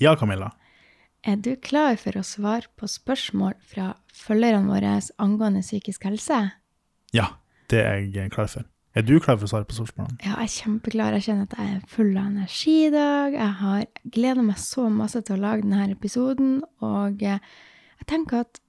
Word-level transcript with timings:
Ja, 0.00 0.14
Camilla. 0.16 0.54
Er 1.28 1.36
du 1.36 1.52
klar 1.60 1.98
for 2.00 2.16
å 2.16 2.24
svare 2.24 2.70
på 2.80 2.88
spørsmål 2.88 3.58
fra 3.68 3.90
følgerne 4.16 4.72
våre 4.72 4.94
angående 5.20 5.60
psykisk 5.60 6.06
helse? 6.08 6.38
Ja, 7.12 7.26
det 7.68 7.82
er 7.84 7.98
jeg 8.08 8.32
klar 8.32 8.48
for. 8.48 8.64
Er 8.96 9.04
du 9.06 9.12
klar 9.20 9.36
for 9.36 9.44
å 9.46 9.50
svare 9.52 9.68
på 9.68 9.76
spørsmålene? 9.76 10.16
Ja, 10.24 10.38
jeg 10.40 10.48
er 10.48 10.54
kjempeklar. 10.54 11.18
Jeg 11.18 11.26
kjenner 11.28 11.50
at 11.50 11.58
jeg 11.58 11.74
er 11.74 11.84
full 11.92 12.14
av 12.16 12.30
energi 12.30 12.76
i 12.86 12.94
dag. 12.94 13.36
Jeg 13.36 13.52
har 13.60 13.84
gleda 14.16 14.46
meg 14.46 14.58
så 14.62 14.86
masse 14.90 15.20
til 15.26 15.36
å 15.36 15.42
lage 15.44 15.66
denne 15.66 15.92
episoden, 15.92 16.56
og 16.80 17.20
eh, 17.20 17.44
jeg 18.00 18.08
tenker 18.10 18.46
at 18.46 18.62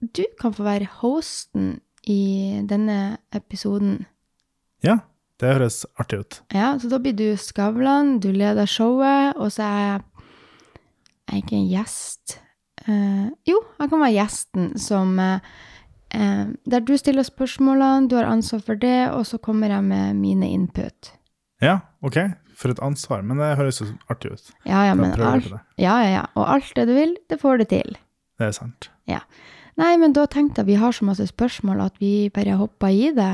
du 0.00 0.24
kan 0.40 0.56
få 0.56 0.64
være 0.64 0.88
hosten 1.02 1.76
i 2.08 2.64
denne 2.66 3.20
episoden. 3.36 4.06
Ja, 4.82 5.02
det 5.40 5.52
høres 5.54 5.82
artig 6.00 6.24
ut. 6.24 6.40
Ja, 6.56 6.72
så 6.80 6.88
da 6.88 6.98
blir 7.00 7.14
du 7.16 7.28
Skavlan, 7.38 8.18
du 8.24 8.30
leder 8.32 8.68
showet, 8.68 9.36
og 9.36 9.52
så 9.54 9.68
er 9.68 9.84
jeg 9.84 10.02
jeg 11.30 11.44
ikke 11.44 11.58
en 11.58 11.68
gjest. 11.70 12.36
Eh, 12.86 13.26
jo, 13.48 13.60
jeg 13.78 13.92
kan 13.92 14.02
være 14.02 14.16
gjesten 14.16 14.70
som 14.80 15.18
eh, 15.20 15.48
eh, 16.16 16.46
Der 16.64 16.80
du 16.80 16.94
stiller 16.96 17.26
spørsmålene, 17.26 18.08
du 18.08 18.16
har 18.16 18.30
ansvar 18.30 18.62
for 18.66 18.80
det, 18.80 19.10
og 19.12 19.26
så 19.26 19.38
kommer 19.38 19.72
jeg 19.72 19.84
med 19.84 20.14
mine 20.20 20.48
input. 20.48 21.12
Ja, 21.62 21.80
OK. 22.02 22.18
For 22.56 22.72
et 22.72 22.80
ansvar. 22.84 23.22
Men 23.22 23.40
det 23.40 23.56
høres 23.56 23.80
jo 23.80 23.88
artig 24.12 24.32
ut. 24.32 24.52
Ja, 24.66 24.84
ja, 24.88 24.94
men 24.94 25.12
alt, 25.12 25.48
ja, 25.78 25.96
ja, 26.02 26.10
ja. 26.20 26.24
Og 26.34 26.44
alt 26.56 26.72
det 26.76 26.88
du 26.88 26.94
vil, 26.96 27.16
det 27.30 27.40
får 27.40 27.62
du 27.62 27.64
til. 27.64 27.96
Det 28.40 28.48
er 28.48 28.56
sant. 28.56 28.90
Nei, 29.80 29.94
men 29.96 30.12
da 30.16 30.26
tenkte 30.28 30.60
jeg 30.60 30.74
vi 30.74 30.80
har 30.80 30.92
så 30.92 31.06
masse 31.08 31.24
spørsmål 31.30 31.80
at 31.86 31.96
vi 32.02 32.28
bare 32.34 32.58
hopper 32.60 32.92
i 32.92 33.12
det. 33.16 33.32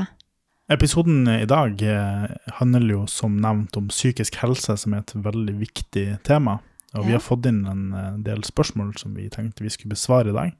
Episoden 0.71 1.27
i 1.31 1.47
dag 1.47 1.81
eh, 1.83 2.27
handler 2.59 2.93
jo 2.93 3.03
som 3.07 3.37
nevnt 3.43 3.77
om 3.79 3.87
psykisk 3.91 4.39
helse, 4.41 4.75
som 4.79 4.95
er 4.95 5.03
et 5.03 5.13
veldig 5.15 5.55
viktig 5.61 6.05
tema. 6.27 6.57
Og 6.97 7.05
vi 7.05 7.13
har 7.15 7.23
fått 7.23 7.45
inn 7.49 7.65
en 7.69 7.91
eh, 7.93 8.15
del 8.25 8.43
spørsmål 8.47 8.95
som 8.97 9.13
vi 9.17 9.29
tenkte 9.33 9.65
vi 9.65 9.73
skulle 9.73 9.95
besvare 9.95 10.31
i 10.31 10.37
dag. 10.37 10.55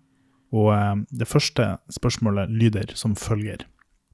Og 0.56 0.70
eh, 0.76 0.94
det 1.10 1.30
første 1.30 1.78
spørsmålet 1.94 2.54
lyder 2.54 2.94
som 2.96 3.16
følger. 3.18 3.66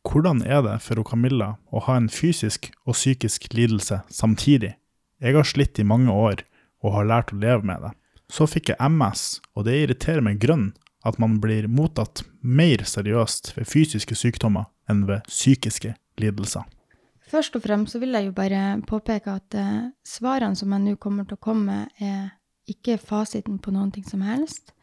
Hvordan 0.04 0.42
er 0.44 0.64
det 0.66 0.78
for 0.84 1.00
Camilla 1.08 1.54
å 1.72 1.84
ha 1.86 1.96
en 1.98 2.10
fysisk 2.12 2.72
og 2.84 2.98
psykisk 2.98 3.54
lidelse 3.56 4.02
samtidig? 4.12 4.74
Jeg 5.24 5.38
har 5.38 5.48
slitt 5.48 5.80
i 5.80 5.88
mange 5.88 6.12
år 6.12 6.44
og 6.84 6.98
har 6.98 7.08
lært 7.08 7.32
å 7.32 7.40
leve 7.40 7.64
med 7.64 7.86
det. 7.86 7.94
Så 8.32 8.48
fikk 8.50 8.74
jeg 8.74 8.92
MS, 8.92 9.40
og 9.56 9.68
det 9.68 9.78
irriterer 9.84 10.24
meg 10.26 10.42
grønn 10.44 10.72
at 11.08 11.20
man 11.20 11.38
blir 11.44 11.70
mottatt 11.72 12.24
mer 12.42 12.84
seriøst 12.88 13.54
ved 13.58 13.68
fysiske 13.70 14.16
sykdommer 14.18 14.68
enn 14.92 15.06
ved 15.08 15.24
psykiske 15.30 15.94
lidelser. 16.20 16.64
Først 17.32 17.56
og 17.56 17.64
fremst 17.64 17.96
så 17.96 18.02
vil 18.02 18.16
jeg 18.16 18.28
jo 18.28 18.36
bare 18.36 18.82
påpeke 18.88 19.38
at 19.38 19.56
eh, 19.58 19.92
svarene 20.06 20.58
som 20.60 20.74
jeg 20.76 20.84
nå 20.84 20.96
kommer 21.02 21.28
til 21.28 21.40
å 21.40 21.44
komme 21.44 21.66
med, 21.66 22.04
er 22.04 22.34
ikke 22.70 23.00
fasiten 23.02 23.60
på 23.60 23.74
noen 23.76 23.92
ting 23.92 24.06
som 24.08 24.24
helst. 24.26 24.74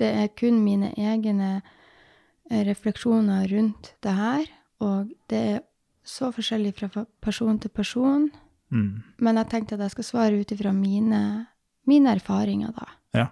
Det 0.00 0.08
er 0.08 0.32
kun 0.36 0.62
mine 0.64 0.92
egne 0.96 1.50
eh, 1.60 2.62
refleksjoner 2.68 3.46
rundt 3.52 3.94
det 4.04 4.16
her, 4.16 4.48
og 4.82 5.12
det 5.30 5.42
er 5.52 5.60
så 6.02 6.32
forskjellig 6.34 6.74
fra 6.78 7.04
person 7.22 7.60
til 7.62 7.70
person. 7.70 8.26
Mm. 8.72 9.02
Men 9.22 9.38
jeg 9.38 9.50
tenkte 9.52 9.76
at 9.76 9.86
jeg 9.86 9.96
skal 9.96 10.08
svare 10.08 10.40
ut 10.40 10.52
ifra 10.54 10.72
mine, 10.74 11.22
mine 11.88 12.16
erfaringer, 12.16 12.72
da. 12.74 12.88
Ja. 13.14 13.28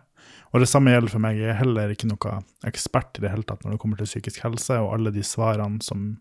Og 0.52 0.60
det 0.62 0.68
samme 0.68 0.92
gjelder 0.92 1.12
for 1.14 1.22
meg. 1.22 1.38
Jeg 1.40 1.52
er 1.52 1.60
heller 1.62 1.92
ikke 1.92 2.10
noe 2.10 2.40
ekspert 2.68 3.18
i 3.18 3.24
det 3.24 3.32
hele 3.32 3.46
tatt 3.46 3.62
når 3.64 3.74
det 3.74 3.82
kommer 3.82 4.00
til 4.00 4.08
psykisk 4.10 4.42
helse, 4.44 4.76
og 4.82 4.92
alle 4.96 5.12
de 5.14 5.24
svarene 5.26 5.80
som 5.84 6.12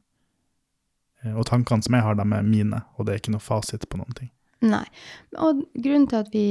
og 1.28 1.46
tankene 1.50 1.84
som 1.84 1.98
jeg 1.98 2.06
har, 2.06 2.16
de 2.16 2.26
er 2.26 2.46
mine, 2.48 2.84
og 2.98 3.06
det 3.06 3.14
er 3.14 3.22
ikke 3.24 3.34
noe 3.36 3.44
fasit 3.44 3.88
på 3.90 4.00
noen 4.00 4.16
ting. 4.18 4.30
Nei. 4.66 4.86
Og 5.40 5.64
grunnen 5.76 6.08
til 6.12 6.20
at 6.20 6.32
vi, 6.34 6.48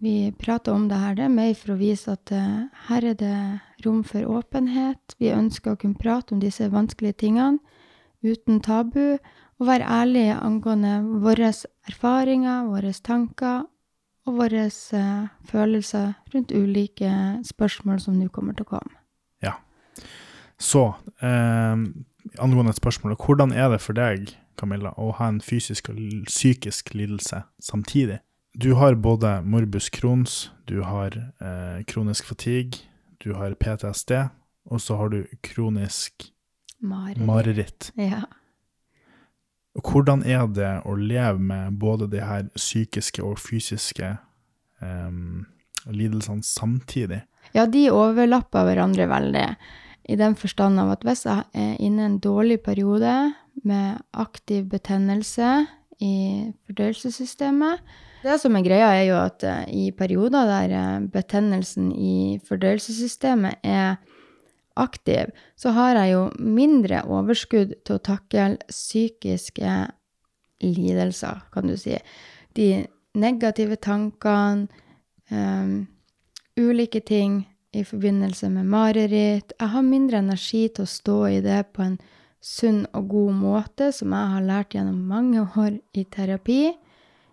vi 0.00 0.14
prater 0.40 0.76
om 0.76 0.88
det 0.90 1.00
her, 1.00 1.16
det 1.16 1.26
er 1.26 1.34
mer 1.34 1.52
for 1.58 1.74
å 1.74 1.80
vise 1.80 2.14
at 2.16 2.32
uh, 2.32 2.68
her 2.88 3.06
er 3.12 3.18
det 3.20 3.34
rom 3.84 4.02
for 4.06 4.40
åpenhet. 4.40 5.16
Vi 5.20 5.32
ønsker 5.32 5.74
å 5.74 5.80
kunne 5.80 6.00
prate 6.00 6.34
om 6.34 6.40
disse 6.42 6.68
vanskelige 6.72 7.20
tingene 7.26 7.60
uten 8.24 8.60
tabu, 8.64 9.18
og 9.60 9.68
være 9.68 9.88
ærlige 9.92 10.38
angående 10.40 10.94
våre 11.20 11.50
erfaringer, 11.88 12.68
våre 12.68 12.92
tanker 13.04 13.66
og 14.28 14.38
våre 14.38 14.66
uh, 14.68 15.28
følelser 15.48 16.14
rundt 16.32 16.52
ulike 16.52 17.12
spørsmål 17.48 18.00
som 18.00 18.16
nå 18.16 18.28
kommer 18.32 18.56
til 18.56 18.68
å 18.68 18.72
komme. 18.76 18.96
Ja. 19.44 19.58
Så, 20.60 20.94
eh, 21.24 21.76
angående 22.38 22.72
spørsmålet, 22.76 23.18
hvordan 23.18 23.52
er 23.52 23.70
det 23.72 23.80
for 23.82 23.96
deg, 23.96 24.34
Camilla, 24.60 24.92
å 25.00 25.12
ha 25.18 25.30
en 25.32 25.40
fysisk 25.40 25.90
og 25.92 25.98
psykisk 26.28 26.94
lidelse 26.94 27.42
samtidig? 27.62 28.20
Du 28.58 28.74
har 28.74 28.94
både 28.98 29.40
morbus 29.46 29.88
Crohns, 29.94 30.50
du 30.66 30.82
har 30.82 31.14
eh, 31.14 31.84
kronisk 31.86 32.26
fatigue, 32.26 32.82
du 33.22 33.34
har 33.38 33.54
PTSD, 33.54 34.12
og 34.70 34.82
så 34.82 34.96
har 34.98 35.12
du 35.12 35.24
kronisk 35.42 36.30
Mareritt. 36.80 37.26
mareritt. 37.26 37.92
Ja. 37.94 38.24
Hvordan 39.78 40.24
er 40.26 40.48
det 40.50 40.72
å 40.84 40.96
leve 40.98 41.38
med 41.38 41.78
både 41.78 42.08
de 42.10 42.24
her 42.26 42.48
psykiske 42.56 43.22
og 43.22 43.38
fysiske 43.38 44.16
eh, 44.82 45.12
lidelsene 45.86 46.42
samtidig? 46.42 47.22
Ja, 47.54 47.66
de 47.66 47.86
overlapper 47.94 48.66
hverandre 48.66 49.06
veldig. 49.10 49.46
I 50.10 50.18
den 50.18 50.34
forstand 50.34 50.80
av 50.82 50.90
at 50.96 51.04
hvis 51.06 51.22
jeg 51.28 51.46
er 51.54 51.74
inne 51.78 52.02
i 52.02 52.08
en 52.08 52.18
dårlig 52.22 52.60
periode 52.66 53.14
med 53.62 54.00
aktiv 54.18 54.64
betennelse 54.70 55.66
i 56.02 56.14
fordøyelsessystemet 56.66 57.84
Det 58.24 58.36
som 58.40 58.56
er 58.56 58.64
greia, 58.64 58.88
er 58.92 59.04
jo 59.08 59.18
at 59.20 59.44
eh, 59.46 59.68
i 59.70 59.84
perioder 59.96 60.48
der 60.48 60.74
eh, 60.76 61.06
betennelsen 61.12 61.92
i 61.94 62.40
fordøyelsessystemet 62.48 63.62
er 63.64 64.00
aktiv, 64.76 65.30
så 65.56 65.72
har 65.76 65.96
jeg 65.96 66.12
jo 66.12 66.26
mindre 66.38 67.02
overskudd 67.08 67.74
til 67.84 67.96
å 67.96 68.02
takle 68.04 68.58
psykiske 68.68 69.72
lidelser, 70.60 71.40
kan 71.52 71.68
du 71.68 71.76
si. 71.80 71.96
De 72.56 72.84
negative 73.16 73.76
tankene, 73.80 74.68
um, 75.30 75.88
ulike 76.60 77.00
ting 77.00 77.44
i 77.72 77.84
forbindelse 77.86 78.48
med 78.50 78.66
mareritt. 78.66 79.52
Jeg 79.58 79.68
har 79.68 79.86
mindre 79.86 80.18
energi 80.18 80.66
til 80.74 80.86
å 80.86 80.90
stå 80.90 81.18
i 81.30 81.40
det 81.44 81.60
på 81.74 81.84
en 81.84 81.98
sunn 82.40 82.82
og 82.96 83.10
god 83.12 83.36
måte, 83.36 83.90
som 83.92 84.14
jeg 84.16 84.32
har 84.34 84.46
lært 84.46 84.74
gjennom 84.74 84.98
mange 85.08 85.44
år 85.64 85.78
i 85.94 86.04
terapi, 86.04 86.62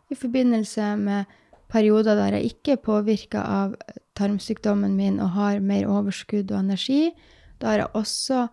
i 0.07 0.15
forbindelse 0.15 0.93
med 1.01 1.33
perioder 1.71 2.15
der 2.15 2.37
jeg 2.37 2.53
ikke 2.53 2.77
er 2.77 2.83
påvirka 2.83 3.41
av 3.43 3.73
tarmsykdommen 4.15 4.95
min 4.95 5.19
og 5.19 5.33
har 5.35 5.59
mer 5.59 5.89
overskudd 5.91 6.53
og 6.53 6.61
energi. 6.61 7.11
Da 7.59 7.73
har 7.73 7.81
jeg 7.81 7.93
også 7.97 8.45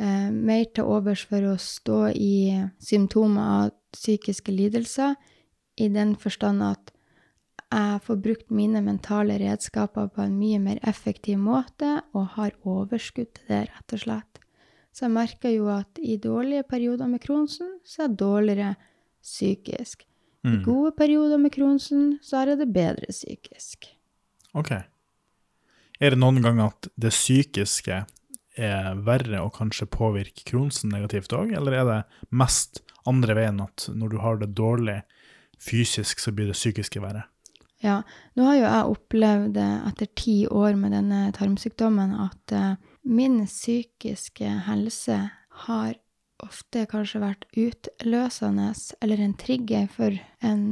eh, 0.00 0.30
mer 0.32 0.64
til 0.72 0.88
overs 0.88 1.26
for 1.28 1.44
å 1.50 1.58
stå 1.60 2.00
i 2.14 2.62
symptomer 2.80 3.50
av 3.58 3.74
psykiske 3.94 4.54
lidelser, 4.54 5.14
i 5.76 5.88
den 5.90 6.14
forstand 6.16 6.62
at 6.62 6.93
jeg 7.74 8.00
får 8.06 8.22
brukt 8.22 8.50
mine 8.54 8.80
mentale 8.84 9.36
redskaper 9.40 10.08
på 10.14 10.22
en 10.24 10.38
mye 10.38 10.60
mer 10.62 10.80
effektiv 10.86 11.38
måte, 11.42 11.98
og 12.14 12.34
har 12.36 12.54
overskudd 12.62 13.32
til 13.34 13.50
det, 13.50 13.60
rett 13.72 13.96
og 13.96 14.02
slett. 14.04 14.40
Så 14.94 15.08
jeg 15.08 15.14
merker 15.16 15.50
jo 15.50 15.68
at 15.74 15.98
i 15.98 16.16
dårlige 16.22 16.62
perioder 16.70 17.10
med 17.10 17.22
Kronsen, 17.24 17.78
så 17.82 18.04
er 18.04 18.08
jeg 18.08 18.18
dårligere 18.20 18.74
psykisk. 19.22 20.04
I 20.44 20.48
Mm. 20.48 20.62
gode 20.62 20.92
perioder 20.92 21.38
med 21.38 21.52
Kronsen, 21.52 22.18
så 22.22 22.36
er 22.36 22.48
jeg 22.48 22.58
det 22.58 22.72
bedre 22.72 23.06
psykisk. 23.08 23.86
Ok. 24.52 24.70
Er 26.00 26.10
det 26.10 26.18
noen 26.18 26.42
ganger 26.42 26.66
at 26.66 26.88
det 27.00 27.10
psykiske 27.10 28.04
er 28.56 28.94
verre 28.94 29.40
og 29.40 29.54
kanskje 29.54 29.86
påvirker 29.86 30.44
Kronsen 30.44 30.90
negativt 30.90 31.32
òg, 31.32 31.56
eller 31.56 31.72
er 31.72 31.84
det 31.84 32.04
mest 32.30 32.82
andre 33.06 33.34
veien 33.34 33.60
at 33.60 33.88
når 33.88 34.08
du 34.10 34.18
har 34.18 34.36
det 34.36 34.54
dårlig 34.54 35.02
fysisk, 35.58 36.18
så 36.20 36.30
blir 36.30 36.46
det 36.46 36.58
psykiske 36.58 37.00
verre? 37.00 37.24
Ja, 37.84 37.98
nå 38.32 38.46
har 38.48 38.56
jo 38.56 38.64
jeg 38.64 38.92
opplevd 38.94 39.58
eh, 39.60 39.80
etter 39.90 40.08
ti 40.16 40.38
år 40.48 40.78
med 40.80 40.94
denne 40.96 41.26
tarmsykdommen 41.36 42.14
at 42.16 42.54
eh, 42.56 42.78
min 43.04 43.42
psykiske 43.44 44.48
helse 44.68 45.18
har 45.66 45.92
ofte 46.44 46.86
kanskje 46.90 47.20
vært 47.22 47.44
utløsende 47.52 48.70
eller 49.04 49.20
en 49.20 49.36
trigger 49.38 49.86
for 49.92 50.16
en 50.44 50.64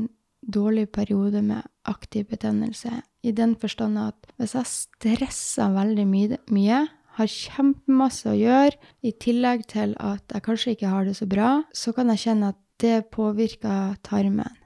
dårlig 0.43 0.89
periode 0.97 1.43
med 1.45 1.69
aktiv 1.89 2.27
betennelse. 2.33 3.03
I 3.23 3.35
den 3.37 3.55
forstand 3.61 4.01
at 4.01 4.33
hvis 4.41 4.57
jeg 4.57 4.73
stresser 4.73 5.77
veldig 5.77 6.09
mye, 6.09 6.41
mye 6.51 6.81
har 7.19 7.29
kjempemasse 7.29 8.33
å 8.33 8.39
gjøre, 8.39 8.81
i 9.05 9.13
tillegg 9.13 9.69
til 9.71 9.93
at 10.01 10.33
jeg 10.33 10.47
kanskje 10.49 10.75
ikke 10.75 10.95
har 10.95 11.07
det 11.07 11.15
så 11.21 11.29
bra, 11.29 11.53
så 11.77 11.93
kan 11.93 12.11
jeg 12.15 12.25
kjenne 12.25 12.55
at 12.55 12.61
det 12.83 12.99
påvirker 13.13 14.01
tarmen. 14.03 14.62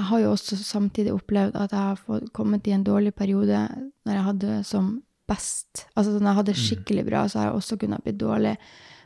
Jeg 0.00 0.08
har 0.08 0.20
jo 0.22 0.30
også 0.32 0.56
samtidig 0.56 1.12
opplevd 1.12 1.58
at 1.60 1.74
jeg 1.76 1.86
har 1.90 1.98
fått 2.00 2.30
kommet 2.32 2.64
i 2.64 2.72
en 2.72 2.84
dårlig 2.86 3.12
periode 3.12 3.66
når 4.08 4.14
jeg 4.14 4.24
hadde 4.24 4.46
det 4.48 4.62
som 4.64 4.86
best. 5.28 5.84
Altså 5.92 6.14
når 6.16 6.30
jeg 6.30 6.38
hadde 6.38 6.52
det 6.54 6.62
skikkelig 6.62 7.04
bra, 7.10 7.26
så 7.28 7.38
har 7.38 7.50
jeg 7.50 7.58
også 7.58 7.76
kunnet 7.82 8.06
bli 8.06 8.14
dårlig. 8.16 8.54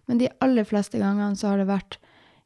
Men 0.06 0.20
de 0.20 0.31
aller 0.44 0.69
fleste 0.69 1.00
gangene 1.00 1.35
så 1.41 1.50
har 1.50 1.58
det 1.58 1.67
vært 1.73 1.99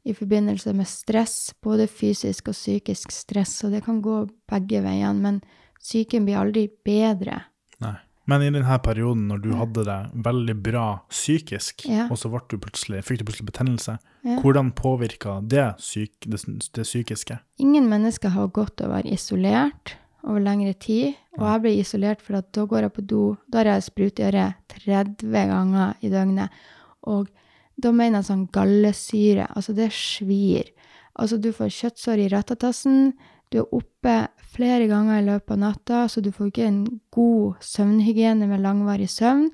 i 0.09 0.15
forbindelse 0.17 0.73
med 0.79 0.89
stress, 0.89 1.37
både 1.61 1.91
fysisk 1.93 2.49
og 2.49 2.57
psykisk 2.57 3.13
stress, 3.13 3.59
og 3.67 3.77
det 3.77 3.83
kan 3.85 4.01
gå 4.01 4.23
begge 4.49 4.81
veiene. 4.81 5.21
Men 5.21 5.43
psyken 5.83 6.25
blir 6.25 6.41
aldri 6.41 6.65
bedre. 6.89 7.43
Men 8.29 8.43
i 8.45 8.51
denne 8.53 8.79
perioden 8.85 9.27
når 9.31 9.41
du 9.41 9.53
hadde 9.57 9.85
det 9.89 9.99
veldig 10.25 10.57
bra 10.63 10.87
psykisk, 11.09 11.87
Ja. 11.89 12.09
og 12.11 12.19
så 12.21 12.29
du 12.53 12.59
fikk 13.03 13.23
du 13.23 13.25
plutselig 13.25 13.47
betennelse, 13.51 13.99
Ja. 14.25 14.41
hvordan 14.43 14.73
påvirka 14.73 15.41
det, 15.49 15.75
syk, 15.81 16.13
det, 16.27 16.43
det 16.75 16.85
psykiske? 16.85 17.39
Ingen 17.59 17.89
mennesker 17.89 18.29
har 18.35 18.49
godt 18.49 18.81
av 18.83 18.91
å 18.91 18.95
være 18.99 19.13
isolert 19.13 19.95
over 20.25 20.41
lengre 20.41 20.75
tid. 20.79 21.15
Og 21.39 21.47
jeg 21.47 21.63
ble 21.63 21.73
isolert 21.79 22.21
for 22.21 22.35
da 22.53 22.67
går 22.67 22.81
jeg 22.83 22.93
på 22.99 23.07
do. 23.07 23.37
Da 23.49 23.59
har 23.63 23.65
jeg 23.65 23.83
sprut 23.87 24.19
i 24.21 24.27
øret 24.29 24.55
30 24.69 25.47
ganger 25.49 25.95
i 26.03 26.09
døgnet. 26.11 26.51
Og 27.07 27.29
da 27.81 27.93
mener 27.93 28.19
jeg 28.19 28.29
sånn 28.29 28.49
gallesyre. 28.53 29.47
Altså, 29.57 29.75
det 29.75 29.91
svir. 29.95 30.65
Altså, 31.19 31.41
du 31.41 31.53
får 31.53 31.71
kjøttsår 31.71 32.19
i 32.27 32.29
rattatassen. 32.29 33.13
Du 33.49 33.61
er 33.63 33.75
oppe 33.75 34.15
flere 34.53 34.89
ganger 34.91 35.21
i 35.21 35.27
løpet 35.27 35.55
av 35.57 35.61
natta, 35.63 36.05
så 36.09 36.21
du 36.21 36.31
får 36.35 36.51
ikke 36.51 36.69
en 36.69 36.83
god 37.15 37.63
søvnhygiene 37.65 38.49
med 38.51 38.65
langvarig 38.65 39.09
søvn. 39.13 39.49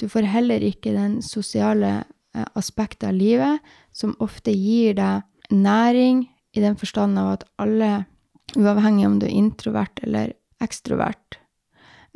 Du 0.00 0.08
får 0.10 0.28
heller 0.32 0.64
ikke 0.64 0.94
den 0.94 1.20
sosiale 1.22 1.92
eh, 2.34 2.46
aspektet 2.56 3.10
av 3.10 3.18
livet, 3.18 3.60
som 3.92 4.16
ofte 4.24 4.54
gir 4.54 4.96
deg 4.98 5.54
næring, 5.54 6.28
i 6.54 6.62
den 6.62 6.76
forstand 6.78 7.18
av 7.18 7.32
at 7.32 7.48
alle, 7.58 8.04
uavhengig 8.54 9.08
om 9.08 9.16
du 9.18 9.26
er 9.26 9.34
introvert 9.34 9.98
eller 10.06 10.36
ekstrovert, 10.62 11.38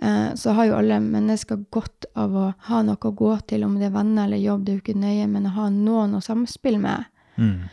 eh, 0.03 0.35
så 0.39 0.55
har 0.55 0.69
jo 0.69 0.77
alle 0.79 1.01
mennesker 1.03 1.65
godt 1.75 2.07
av 2.15 2.37
å 2.37 2.47
ha 2.71 2.83
noe 2.87 3.03
å 3.03 3.17
gå 3.19 3.33
til, 3.51 3.67
om 3.67 3.77
det 3.81 3.91
er 3.91 3.97
venner 3.97 4.29
eller 4.29 4.41
jobb, 4.43 4.65
det 4.65 4.73
er 4.73 4.79
jo 4.79 4.85
ikke 4.85 5.03
nøye, 5.03 5.27
men 5.31 5.51
å 5.51 5.57
ha 5.59 5.69
noen 5.75 6.15
å 6.19 6.23
samspille 6.25 6.81
med. 6.83 7.11
Mm. 7.37 7.67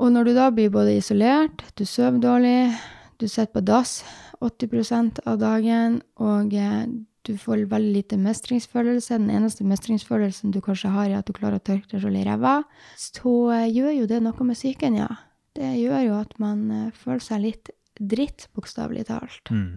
Og 0.00 0.08
når 0.14 0.30
du 0.30 0.32
da 0.36 0.48
blir 0.54 0.72
både 0.72 0.96
isolert, 0.96 1.62
du 1.76 1.84
sover 1.84 2.20
dårlig, 2.22 2.72
du 3.20 3.28
sitter 3.28 3.52
på 3.52 3.62
dass 3.68 4.00
80% 4.40 5.20
av 5.28 5.40
dagen, 5.42 6.00
og 6.16 6.54
eh, 6.56 6.86
du 7.28 7.34
får 7.36 7.66
veldig 7.68 7.92
lite 7.98 8.16
mestringsfølelse, 8.16 9.18
den 9.18 9.32
eneste 9.34 9.66
mestringsfølelsen 9.68 10.54
du 10.54 10.62
kanskje 10.64 10.92
har, 10.94 11.10
er 11.10 11.20
at 11.20 11.28
du 11.28 11.36
klarer 11.36 11.60
å 11.60 11.64
tørke 11.64 11.90
deg 11.92 12.00
sjøl 12.00 12.16
i 12.16 12.24
ræva, 12.24 12.62
så 12.96 13.34
eh, 13.58 13.68
gjør 13.68 13.98
jo 13.98 14.08
det 14.08 14.22
noe 14.24 14.48
med 14.48 14.56
psyken, 14.56 14.96
ja. 15.02 15.10
Det 15.58 15.68
gjør 15.76 16.06
jo 16.06 16.16
at 16.22 16.32
man 16.40 16.64
eh, 16.72 16.88
føler 16.96 17.24
seg 17.26 17.44
litt 17.44 17.72
dritt, 18.00 18.48
bokstavelig 18.56 19.04
talt. 19.10 19.52
Mm. 19.52 19.76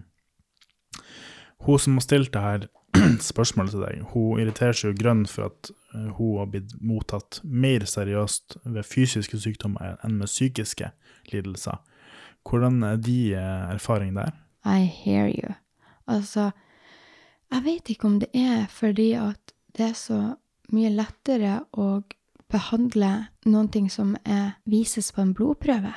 Hun 1.68 1.80
som 1.84 2.00
har 2.00 2.06
stilt 2.06 2.32
det 2.32 2.44
her 2.46 2.66
spørsmålet 3.32 3.74
til 3.74 3.82
deg, 3.84 4.04
hun 4.12 4.40
irriterer 4.42 4.76
seg 4.76 4.92
jo 4.92 5.00
grønn 5.02 5.24
for 5.30 5.50
at 5.50 5.70
eh, 5.94 6.10
hun 6.18 6.38
har 6.40 6.50
blitt 6.52 6.76
mottatt 6.84 7.40
mer 7.42 7.86
seriøst 7.88 8.58
ved 8.64 8.86
fysiske 8.86 9.40
sykdommer 9.42 9.98
enn 10.04 10.18
med 10.20 10.30
psykiske 10.30 10.92
lidelser. 11.32 11.80
Hvordan 12.44 12.82
er 12.86 13.00
de 13.00 13.18
eh, 13.34 13.74
erfaring 13.74 14.14
der? 14.16 14.32
I 14.64 14.86
hear 14.86 15.28
you. 15.28 15.54
Altså, 16.06 16.50
jeg 17.52 17.64
vet 17.64 17.90
ikke 17.90 18.08
om 18.08 18.18
det 18.20 18.30
er 18.34 18.66
fordi 18.70 19.12
at 19.18 19.54
det 19.76 19.90
er 19.90 19.98
så 19.98 20.20
mye 20.72 20.92
lettere 20.94 21.58
å 21.72 22.02
behandle 22.52 23.10
noen 23.48 23.68
ting 23.72 23.90
som 23.90 24.14
er, 24.24 24.56
vises 24.64 25.10
på 25.12 25.22
en 25.24 25.34
blodprøve. 25.34 25.92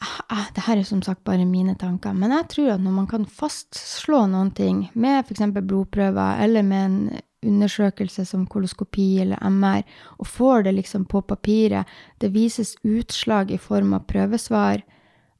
Ah, 0.00 0.20
ah, 0.28 0.46
Det 0.54 0.66
her 0.66 0.76
er 0.76 0.84
som 0.84 1.02
sagt 1.02 1.24
bare 1.24 1.44
mine 1.48 1.74
tanker, 1.74 2.12
men 2.12 2.30
jeg 2.30 2.48
tror 2.52 2.74
at 2.74 2.82
når 2.84 2.92
man 2.92 3.06
kan 3.06 3.24
fastslå 3.24 4.26
noen 4.28 4.50
ting 4.52 4.90
med 4.94 5.24
f.eks. 5.24 5.46
blodprøver 5.56 6.42
eller 6.44 6.62
med 6.62 6.84
en 6.84 6.98
undersøkelse 7.46 8.24
som 8.26 8.46
koloskopi 8.46 9.20
eller 9.22 9.40
MR, 9.40 9.84
og 10.18 10.26
får 10.26 10.66
det 10.66 10.74
liksom 10.74 11.06
på 11.08 11.20
papiret, 11.20 11.86
det 12.20 12.34
vises 12.34 12.74
utslag 12.84 13.50
i 13.50 13.60
form 13.60 13.94
av 13.96 14.06
prøvesvar, 14.10 14.82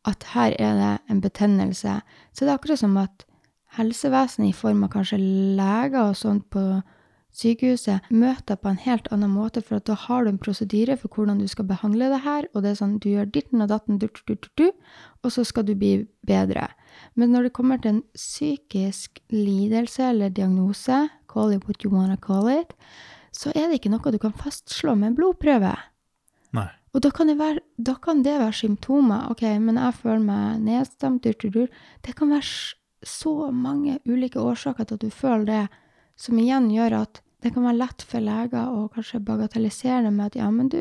at 0.06 0.28
her 0.32 0.54
er 0.62 0.76
det 0.80 0.92
en 1.10 1.20
betennelse, 1.20 2.00
så 2.32 2.44
det 2.44 2.52
er 2.52 2.58
akkurat 2.58 2.78
som 2.78 2.96
at 3.00 3.26
helsevesenet 3.76 4.52
i 4.52 4.56
form 4.56 4.84
av 4.86 4.92
kanskje 4.94 5.18
leger 5.18 5.98
og 6.00 6.16
sånt 6.16 6.46
på 6.54 6.62
sykehuset 7.36 8.06
møter 8.08 8.54
deg 8.54 8.62
på 8.62 8.70
en 8.70 8.80
helt 8.80 9.08
annen 9.12 9.32
måte, 9.34 9.60
for 9.64 9.78
at 9.78 9.88
da 9.88 9.96
har 10.06 10.24
du 10.24 10.32
en 10.32 10.40
prosedyre 10.40 10.96
for 11.00 11.12
hvordan 11.12 11.42
du 11.42 11.48
skal 11.50 11.68
behandle 11.68 12.08
det 12.12 12.22
her, 12.24 12.48
og 12.54 12.64
det 12.64 12.72
er 12.72 12.78
sånn 12.80 12.96
du 13.02 13.10
gjør 13.10 13.28
ditten 13.34 13.64
og 13.64 13.68
datten, 13.72 13.98
du, 14.00 14.08
du, 14.08 14.34
du, 14.34 14.48
du, 14.56 14.70
og 15.22 15.34
så 15.34 15.44
skal 15.44 15.66
du 15.68 15.74
bli 15.76 16.06
bedre. 16.26 16.70
Men 17.14 17.34
når 17.34 17.48
det 17.48 17.56
kommer 17.58 17.82
til 17.82 17.98
en 17.98 18.04
psykisk 18.16 19.20
lidelse 19.34 20.08
eller 20.14 20.32
diagnose, 20.32 21.06
call 21.28 21.52
it 21.52 21.68
what 21.68 21.84
you 21.84 21.92
wanna 21.92 22.16
call 22.16 22.48
it, 22.48 22.72
så 23.36 23.52
er 23.52 23.68
det 23.68 23.82
ikke 23.82 23.92
noe 23.92 24.14
du 24.14 24.18
kan 24.22 24.32
fastslå 24.32 24.96
med 24.96 25.12
en 25.12 25.18
blodprøve. 25.18 25.74
Nei. 26.56 26.70
Og 26.96 27.02
da 27.04 27.10
kan, 27.12 27.28
det 27.28 27.36
være, 27.36 27.60
da 27.76 27.92
kan 28.00 28.22
det 28.24 28.38
være 28.40 28.56
symptomer. 28.56 29.26
Ok, 29.28 29.42
men 29.60 29.76
jeg 29.76 29.98
føler 29.98 30.22
meg 30.24 30.62
nedstemt. 30.64 31.26
dur, 31.26 31.36
dur, 31.36 31.50
dur. 31.52 31.82
Det 32.00 32.14
kan 32.16 32.32
være 32.32 32.72
så 33.04 33.50
mange 33.52 33.98
ulike 34.08 34.40
årsaker 34.40 34.88
til 34.88 34.96
at 34.96 35.04
du 35.04 35.12
føler 35.12 35.44
det, 35.44 35.64
som 36.16 36.38
igjen 36.40 36.70
gjør 36.72 37.02
at 37.02 37.20
det 37.42 37.52
kan 37.54 37.66
være 37.66 37.80
lett 37.80 38.04
for 38.06 38.24
leger 38.24 38.72
å 38.72 38.86
kanskje 38.92 39.22
bagatellisere 39.26 40.04
det 40.06 40.12
med 40.14 40.30
at 40.30 40.38
ja, 40.40 40.50
men 40.50 40.70
du, 40.72 40.80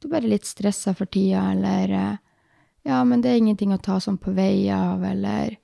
du 0.00 0.08
er 0.08 0.14
bare 0.14 0.30
litt 0.30 0.48
stressa 0.48 0.94
for 0.96 1.10
tida, 1.12 1.50
eller 1.52 1.94
eh, 1.96 2.14
ja, 2.88 3.02
men 3.04 3.20
det 3.20 3.32
er 3.32 3.42
ingenting 3.42 3.74
å 3.74 3.82
ta 3.82 3.98
sånn 4.00 4.18
på 4.20 4.32
vei 4.36 4.70
av, 4.72 5.04
eller 5.04 5.58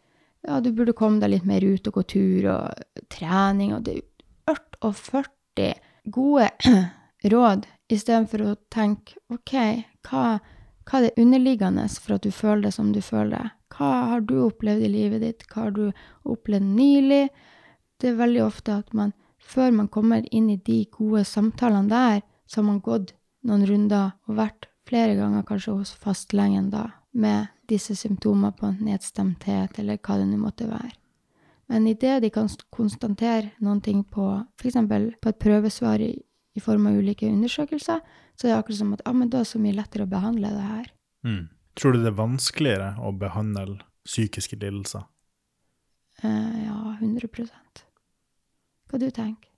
ja, 0.47 0.61
du 0.61 0.71
burde 0.73 0.95
komme 0.97 1.23
deg 1.23 1.33
litt 1.33 1.49
mer 1.49 1.65
ut 1.65 1.89
og 1.89 1.99
gå 1.99 2.05
tur 2.13 2.51
og 2.53 3.07
trening, 3.13 3.75
og 3.75 3.87
det 3.89 3.99
er 3.99 4.05
40 4.93 5.73
gode 6.13 6.51
råd, 7.33 7.67
istedenfor 7.91 8.45
å 8.45 8.55
tenke 8.73 9.17
ok, 9.33 9.55
hva, 10.07 10.25
hva 10.87 11.01
er 11.01 11.09
det 11.09 11.23
underliggende 11.23 11.87
for 11.99 12.19
at 12.19 12.27
du 12.27 12.31
føler 12.35 12.69
det 12.69 12.75
som 12.77 12.93
du 12.95 13.01
føler 13.03 13.39
det? 13.39 13.53
Hva 13.77 13.91
har 14.13 14.23
du 14.29 14.37
opplevd 14.45 14.87
i 14.87 14.91
livet 14.93 15.25
ditt? 15.25 15.47
Hva 15.51 15.67
har 15.67 15.75
du 15.75 15.87
opplevd 16.29 16.69
nylig? 16.77 17.27
Det 18.01 18.13
er 18.13 18.21
veldig 18.21 18.45
ofte 18.45 18.79
at 18.83 18.93
man, 18.95 19.13
før 19.47 19.73
man 19.75 19.89
kommer 19.93 20.27
inn 20.35 20.51
i 20.51 20.59
de 20.59 20.83
gode 20.93 21.25
samtalene 21.29 21.91
der, 21.91 22.23
så 22.47 22.61
har 22.61 22.69
man 22.69 22.83
gått 22.85 23.15
noen 23.47 23.67
runder 23.69 24.15
og 24.27 24.39
vært 24.41 24.69
flere 24.87 25.17
ganger 25.19 25.47
kanskje 25.47 25.75
hos 25.79 25.95
fastlegen 26.03 26.71
da, 26.71 26.89
med 27.17 27.51
disse 27.71 27.97
symptomer 27.99 28.55
på 28.55 28.71
nedstemthet, 28.77 29.79
eller 29.81 29.99
hva 29.99 30.19
det 30.21 30.29
nå 30.31 30.39
måtte 30.39 30.69
være. 30.71 30.95
Men 31.67 31.89
idet 31.91 32.21
de 32.23 32.31
kan 32.31 32.47
konstatere 32.71 33.51
noen 33.59 33.81
ting 33.83 34.05
på 34.07 34.29
f.eks. 34.61 34.79
på 34.87 35.33
et 35.33 35.41
prøvesvar 35.43 36.03
i, 36.03 36.13
i 36.55 36.63
form 36.63 36.87
av 36.87 37.01
ulike 37.01 37.27
undersøkelser, 37.27 38.05
så 38.37 38.47
er 38.47 38.53
det 38.53 38.59
akkurat 38.61 38.79
som 38.79 38.95
at 38.95 39.03
ah, 39.09 39.17
men 39.17 39.33
da 39.33 39.41
er 39.41 39.47
det 39.47 39.51
så 39.51 39.63
mye 39.63 39.75
lettere 39.75 40.07
å 40.07 40.13
behandle 40.13 40.53
det 40.55 40.67
her. 40.69 40.93
Mm. 41.27 41.43
Tror 41.77 41.93
du 41.93 42.01
det 42.05 42.13
er 42.13 42.21
vanskeligere 42.21 42.93
å 43.03 43.11
behandle 43.19 43.81
psykiske 44.07 44.61
lidelser? 44.61 45.09
Eh, 46.23 46.63
ja, 46.69 46.79
100 47.01 47.29
Hva 48.91 49.01
du 49.03 49.09
tenker 49.11 49.51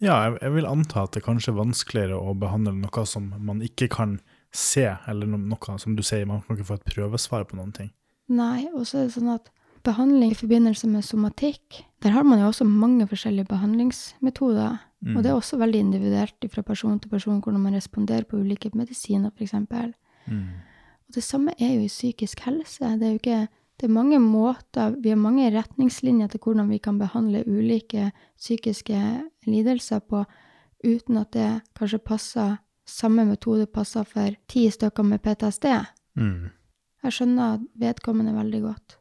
Ja, 0.00 0.16
jeg, 0.38 0.52
vil 0.54 0.68
anta 0.68 1.04
at 1.04 1.16
det 1.16 1.24
kanskje 1.26 1.52
er 1.52 1.60
vanskeligere 1.60 2.18
å 2.18 2.34
behandle 2.38 2.76
noe 2.76 3.04
som 3.08 3.32
man 3.42 3.62
ikke 3.66 3.90
kan 3.92 4.18
se, 4.54 4.86
eller 5.10 5.26
noe 5.26 5.78
som 5.82 5.96
du 5.98 6.04
sier, 6.06 6.26
man 6.28 6.42
kan 6.46 6.56
ikke 6.56 6.68
få 6.70 6.78
et 6.78 6.90
prøvesvar 6.94 7.48
på 7.48 7.58
noen 7.58 7.72
ting. 7.74 7.90
Nei, 8.30 8.68
og 8.70 8.86
så 8.86 9.00
er 9.00 9.08
det 9.08 9.16
sånn 9.16 9.32
at 9.32 9.50
behandling 9.86 10.32
i 10.32 10.38
forbindelse 10.38 10.88
med 10.90 11.04
somatikk, 11.06 11.82
der 12.02 12.14
har 12.14 12.26
man 12.26 12.40
jo 12.40 12.48
også 12.50 12.66
mange 12.68 13.06
forskjellige 13.10 13.48
behandlingsmetoder. 13.50 14.78
Mm. 15.00 15.16
Og 15.16 15.22
det 15.22 15.30
er 15.30 15.36
også 15.36 15.58
veldig 15.60 15.80
individuelt 15.80 16.48
fra 16.52 16.62
person 16.66 16.98
til 16.98 17.10
person 17.10 17.42
hvordan 17.42 17.62
man 17.62 17.76
responderer 17.78 18.26
på 18.28 18.40
ulike 18.40 18.70
medisiner, 18.74 19.30
f.eks. 19.34 19.54
Mm. 20.26 20.48
Og 21.08 21.14
det 21.14 21.24
samme 21.24 21.54
er 21.58 21.74
jo 21.74 21.84
i 21.86 21.92
psykisk 21.92 22.42
helse. 22.46 22.96
Det 22.98 23.06
er 23.06 23.14
jo 23.14 23.20
ikke 23.22 23.40
det 23.78 23.86
er 23.86 23.94
mange 23.94 24.18
måter, 24.18 24.96
vi 25.02 25.12
har 25.12 25.20
mange 25.20 25.48
retningslinjer 25.54 26.32
til 26.32 26.42
hvordan 26.42 26.70
vi 26.70 26.80
kan 26.82 26.98
behandle 26.98 27.44
ulike 27.46 28.10
psykiske 28.36 28.98
lidelser 29.46 30.02
på, 30.02 30.24
uten 30.84 31.20
at 31.20 31.32
det 31.34 31.50
kanskje 31.78 32.02
passer 32.02 32.56
samme 32.88 33.26
metode 33.28 33.66
passer 33.70 34.06
for 34.08 34.34
ti 34.48 34.64
stykker 34.72 35.04
med 35.06 35.22
PTSD. 35.22 35.68
Mm. 36.18 36.48
Jeg 37.04 37.14
skjønner 37.14 37.60
vedkommende 37.78 38.34
veldig 38.34 38.62
godt. 38.64 38.98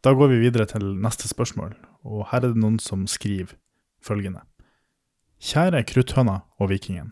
Da 0.00 0.14
går 0.16 0.30
vi 0.32 0.38
videre 0.40 0.64
til 0.64 0.94
neste 0.96 1.28
spørsmål, 1.28 1.74
og 2.08 2.30
her 2.30 2.40
er 2.40 2.54
det 2.54 2.60
noen 2.62 2.78
som 2.80 3.02
skriver 3.04 3.52
følgende. 4.00 4.40
Kjære 5.44 5.82
Krutthøna 5.88 6.38
og 6.56 6.70
Vikingen. 6.72 7.10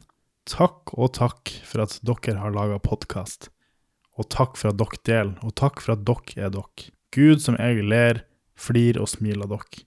Takk 0.49 0.95
og 0.97 1.13
takk 1.19 1.53
for 1.69 1.85
at 1.85 1.99
dere 2.01 2.41
har 2.41 2.55
laga 2.55 2.79
podkast. 2.81 3.51
Og 4.19 4.27
takk 4.33 4.59
for 4.59 4.73
at 4.73 4.79
dere 4.81 5.01
deler, 5.07 5.35
og 5.47 5.55
takk 5.59 5.83
for 5.85 5.95
at 5.95 6.05
dere 6.07 6.47
er 6.49 6.55
dere. 6.55 6.91
Gud 7.15 7.43
som 7.45 7.57
jeg 7.59 7.85
ler, 7.87 8.25
flir 8.59 8.99
og 9.01 9.09
smiler 9.13 9.47
av 9.47 9.55
dere. 9.57 9.85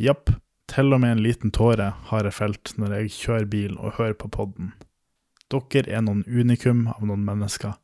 Japp, 0.00 0.32
til 0.70 0.94
og 0.94 1.02
med 1.02 1.16
en 1.16 1.22
liten 1.24 1.50
tåre 1.54 1.90
har 2.10 2.26
jeg 2.26 2.36
felt 2.36 2.72
når 2.78 2.96
jeg 2.96 3.14
kjører 3.16 3.46
bil 3.50 3.76
og 3.78 3.96
hører 3.98 4.16
på 4.18 4.30
podden. 4.30 4.72
Dere 5.50 5.86
er 5.90 6.04
noen 6.06 6.22
unikum 6.26 6.86
av 6.92 7.02
noen 7.06 7.24
mennesker, 7.26 7.74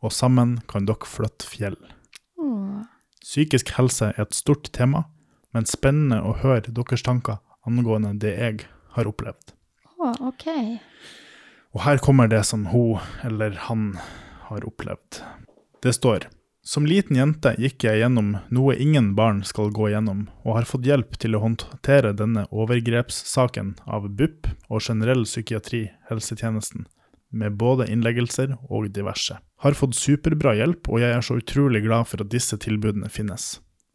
og 0.00 0.14
sammen 0.16 0.58
kan 0.70 0.88
dere 0.88 1.08
flytte 1.08 1.48
fjell. 1.48 1.76
Åh. 2.40 2.84
Psykisk 3.20 3.74
helse 3.76 4.12
er 4.14 4.24
et 4.24 4.36
stort 4.36 4.72
tema, 4.76 5.04
men 5.52 5.68
spennende 5.68 6.22
å 6.24 6.36
høre 6.40 6.72
deres 6.72 7.04
tanker 7.04 7.40
angående 7.68 8.14
det 8.22 8.32
jeg 8.38 8.64
har 8.96 9.08
opplevd. 9.10 9.52
Åh, 10.00 10.16
ok. 10.30 10.46
Og 11.76 11.84
her 11.84 12.00
kommer 12.02 12.30
det 12.30 12.42
som 12.48 12.66
hun 12.72 12.98
eller 13.26 13.54
han 13.68 13.92
har 14.50 14.66
opplevd. 14.66 15.22
Det 15.82 15.92
står 15.96 16.26
Som 16.62 16.84
liten 16.86 17.16
jente 17.16 17.54
gikk 17.56 17.86
jeg 17.86 18.02
gjennom 18.02 18.34
noe 18.52 18.74
ingen 18.76 19.14
barn 19.16 19.40
skal 19.48 19.70
gå 19.72 19.88
gjennom, 19.94 20.26
og 20.44 20.58
har 20.58 20.68
fått 20.68 20.84
hjelp 20.84 21.16
til 21.22 21.34
å 21.34 21.40
håndtere 21.40 22.12
denne 22.12 22.44
overgrepssaken 22.52 23.78
av 23.86 24.10
BUP 24.12 24.50
og 24.68 24.82
generell 24.84 25.24
psykiatri, 25.24 25.86
helsetjenesten, 26.10 26.84
med 27.32 27.56
både 27.56 27.88
innleggelser 27.88 28.58
og 28.68 28.90
diverse. 28.92 29.38
Har 29.64 29.78
fått 29.78 29.96
superbra 29.96 30.52
hjelp, 30.58 30.90
og 30.92 31.00
jeg 31.00 31.16
er 31.16 31.24
så 31.24 31.38
utrolig 31.40 31.84
glad 31.86 32.10
for 32.10 32.20
at 32.20 32.32
disse 32.34 32.58
tilbudene 32.60 33.08
finnes. 33.08 33.54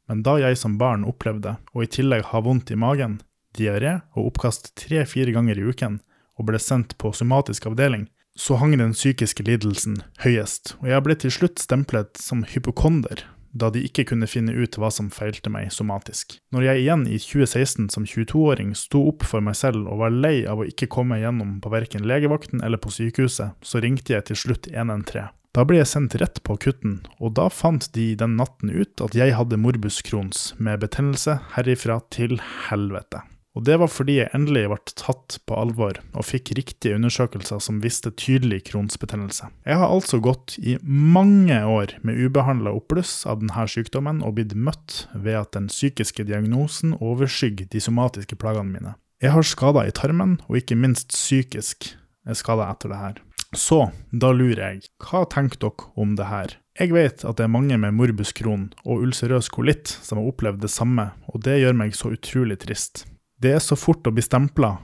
Men 0.09 0.25
da 0.25 0.38
jeg 0.41 0.57
som 0.57 0.79
barn 0.81 1.05
opplevde, 1.05 1.57
og 1.74 1.85
i 1.85 1.91
tillegg 2.00 2.25
har 2.31 2.45
vondt 2.45 2.74
i 2.74 2.79
magen, 2.79 3.19
diaré 3.57 4.00
og 4.15 4.31
oppkast 4.31 4.74
tre-fire 4.79 5.33
ganger 5.35 5.59
i 5.59 5.69
uken, 5.69 6.01
og 6.35 6.50
ble 6.50 6.59
sendt 6.59 6.97
på 7.00 7.13
somatisk 7.15 7.69
avdeling, 7.69 8.09
så 8.36 8.58
hang 8.60 8.75
den 8.77 8.92
psykiske 8.96 9.46
lidelsen 9.48 10.01
høyest, 10.24 10.75
og 10.82 10.89
jeg 10.92 11.04
ble 11.06 11.15
til 11.20 11.32
slutt 11.32 11.62
stemplet 11.63 12.20
som 12.20 12.44
hypokonder, 12.48 13.24
da 13.56 13.70
de 13.72 13.86
ikke 13.88 14.04
kunne 14.10 14.27
finne 14.27 14.51
ut 14.51 14.75
hva 14.75 14.89
som 14.92 15.08
feilte 15.13 15.51
meg 15.51 15.72
somatisk. 15.72 16.38
Når 16.51 16.68
jeg 16.68 16.84
igjen 16.84 17.06
i 17.08 17.20
2016 17.24 17.88
som 17.94 18.04
22-åring 18.04 18.74
sto 18.75 19.06
opp 19.13 19.24
for 19.24 19.44
meg 19.46 19.56
selv 19.56 19.88
og 19.88 20.04
var 20.04 20.12
lei 20.12 20.44
av 20.44 20.60
å 20.60 20.68
ikke 20.68 20.92
komme 20.92 21.22
gjennom 21.22 21.62
på 21.63 21.72
verken 21.72 22.04
legevakten 22.08 22.63
eller 22.65 22.82
på 22.82 22.92
sykehuset, 22.92 23.56
så 23.63 23.84
ringte 23.84 24.18
jeg 24.18 24.27
til 24.27 24.42
slutt 24.44 24.68
113. 24.74 25.32
Da 25.56 25.63
ble 25.63 25.80
jeg 25.80 25.88
sendt 25.88 26.18
rett 26.20 26.42
på 26.44 26.58
akutten, 26.58 26.98
og 27.24 27.38
da 27.38 27.46
fant 27.48 27.88
de 27.96 28.10
den 28.20 28.36
natten 28.36 28.74
ut 28.75 29.00
at 29.06 29.15
jeg 29.15 29.38
hadde 29.38 29.60
morbus 29.63 30.01
Crohns 30.04 30.50
med 30.60 30.82
betennelse 30.84 31.38
herifra 31.56 32.01
til 32.12 32.36
helvete. 32.68 33.24
Og 33.55 33.63
det 33.63 33.77
var 33.79 33.88
fordi 33.91 34.17
jeg 34.17 34.31
endelig 34.35 34.65
ble 34.67 34.77
tatt 35.00 35.38
på 35.47 35.55
alvor 35.55 36.01
og 36.12 36.27
fikk 36.27 36.51
riktige 36.57 36.97
undersøkelser 36.97 37.62
som 37.63 37.79
viste 37.83 38.12
tydelig 38.12 38.65
kronsbetennelse. 38.69 39.47
Jeg 39.63 39.79
har 39.79 39.91
altså 39.91 40.19
gått 40.24 40.57
i 40.59 40.75
mange 40.83 41.62
år 41.63 41.95
med 42.03 42.19
ubehandla 42.19 42.75
oppbluss 42.75 43.21
av 43.29 43.39
denne 43.39 43.67
sykdommen 43.71 44.19
og 44.25 44.35
blitt 44.38 44.57
møtt 44.59 45.05
ved 45.13 45.39
at 45.39 45.53
den 45.55 45.69
psykiske 45.71 46.27
diagnosen 46.27 46.97
overskygger 47.00 47.71
de 47.71 47.83
somatiske 47.83 48.35
plagene 48.41 48.75
mine. 48.75 48.95
Jeg 49.24 49.31
har 49.31 49.47
skader 49.47 49.88
i 49.88 49.95
tarmen, 49.95 50.35
og 50.51 50.59
ikke 50.59 50.75
minst 50.75 51.15
psykisk 51.15 51.93
skader 52.35 52.67
etter 52.67 52.91
det 52.91 53.00
her. 53.00 53.24
Så, 53.55 53.85
da 54.12 54.33
lurer 54.35 54.59
jeg, 54.65 54.89
hva 55.00 55.24
tenker 55.31 55.62
dere 55.63 55.88
om 55.95 56.17
det 56.19 56.27
her? 56.27 56.57
Jeg 56.75 56.91
vet 56.91 57.24
at 57.24 57.38
det 57.39 57.45
er 57.45 57.53
mange 57.53 57.77
med 57.79 57.95
morbus 57.95 58.33
Crohn 58.35 58.67
og 58.83 59.05
ulcerøs 59.05 59.47
kolitt 59.47 59.88
som 60.03 60.19
har 60.19 60.27
opplevd 60.27 60.65
det 60.65 60.74
samme, 60.74 61.13
og 61.31 61.45
det 61.47 61.62
gjør 61.62 61.77
meg 61.79 61.95
så 61.95 62.12
utrolig 62.12 62.59
trist. 62.65 63.05
Det 63.42 63.51
er 63.51 63.63
så 63.63 63.75
fort 63.75 64.08
å 64.08 64.13
bli 64.15 64.24
stempla 64.24 64.77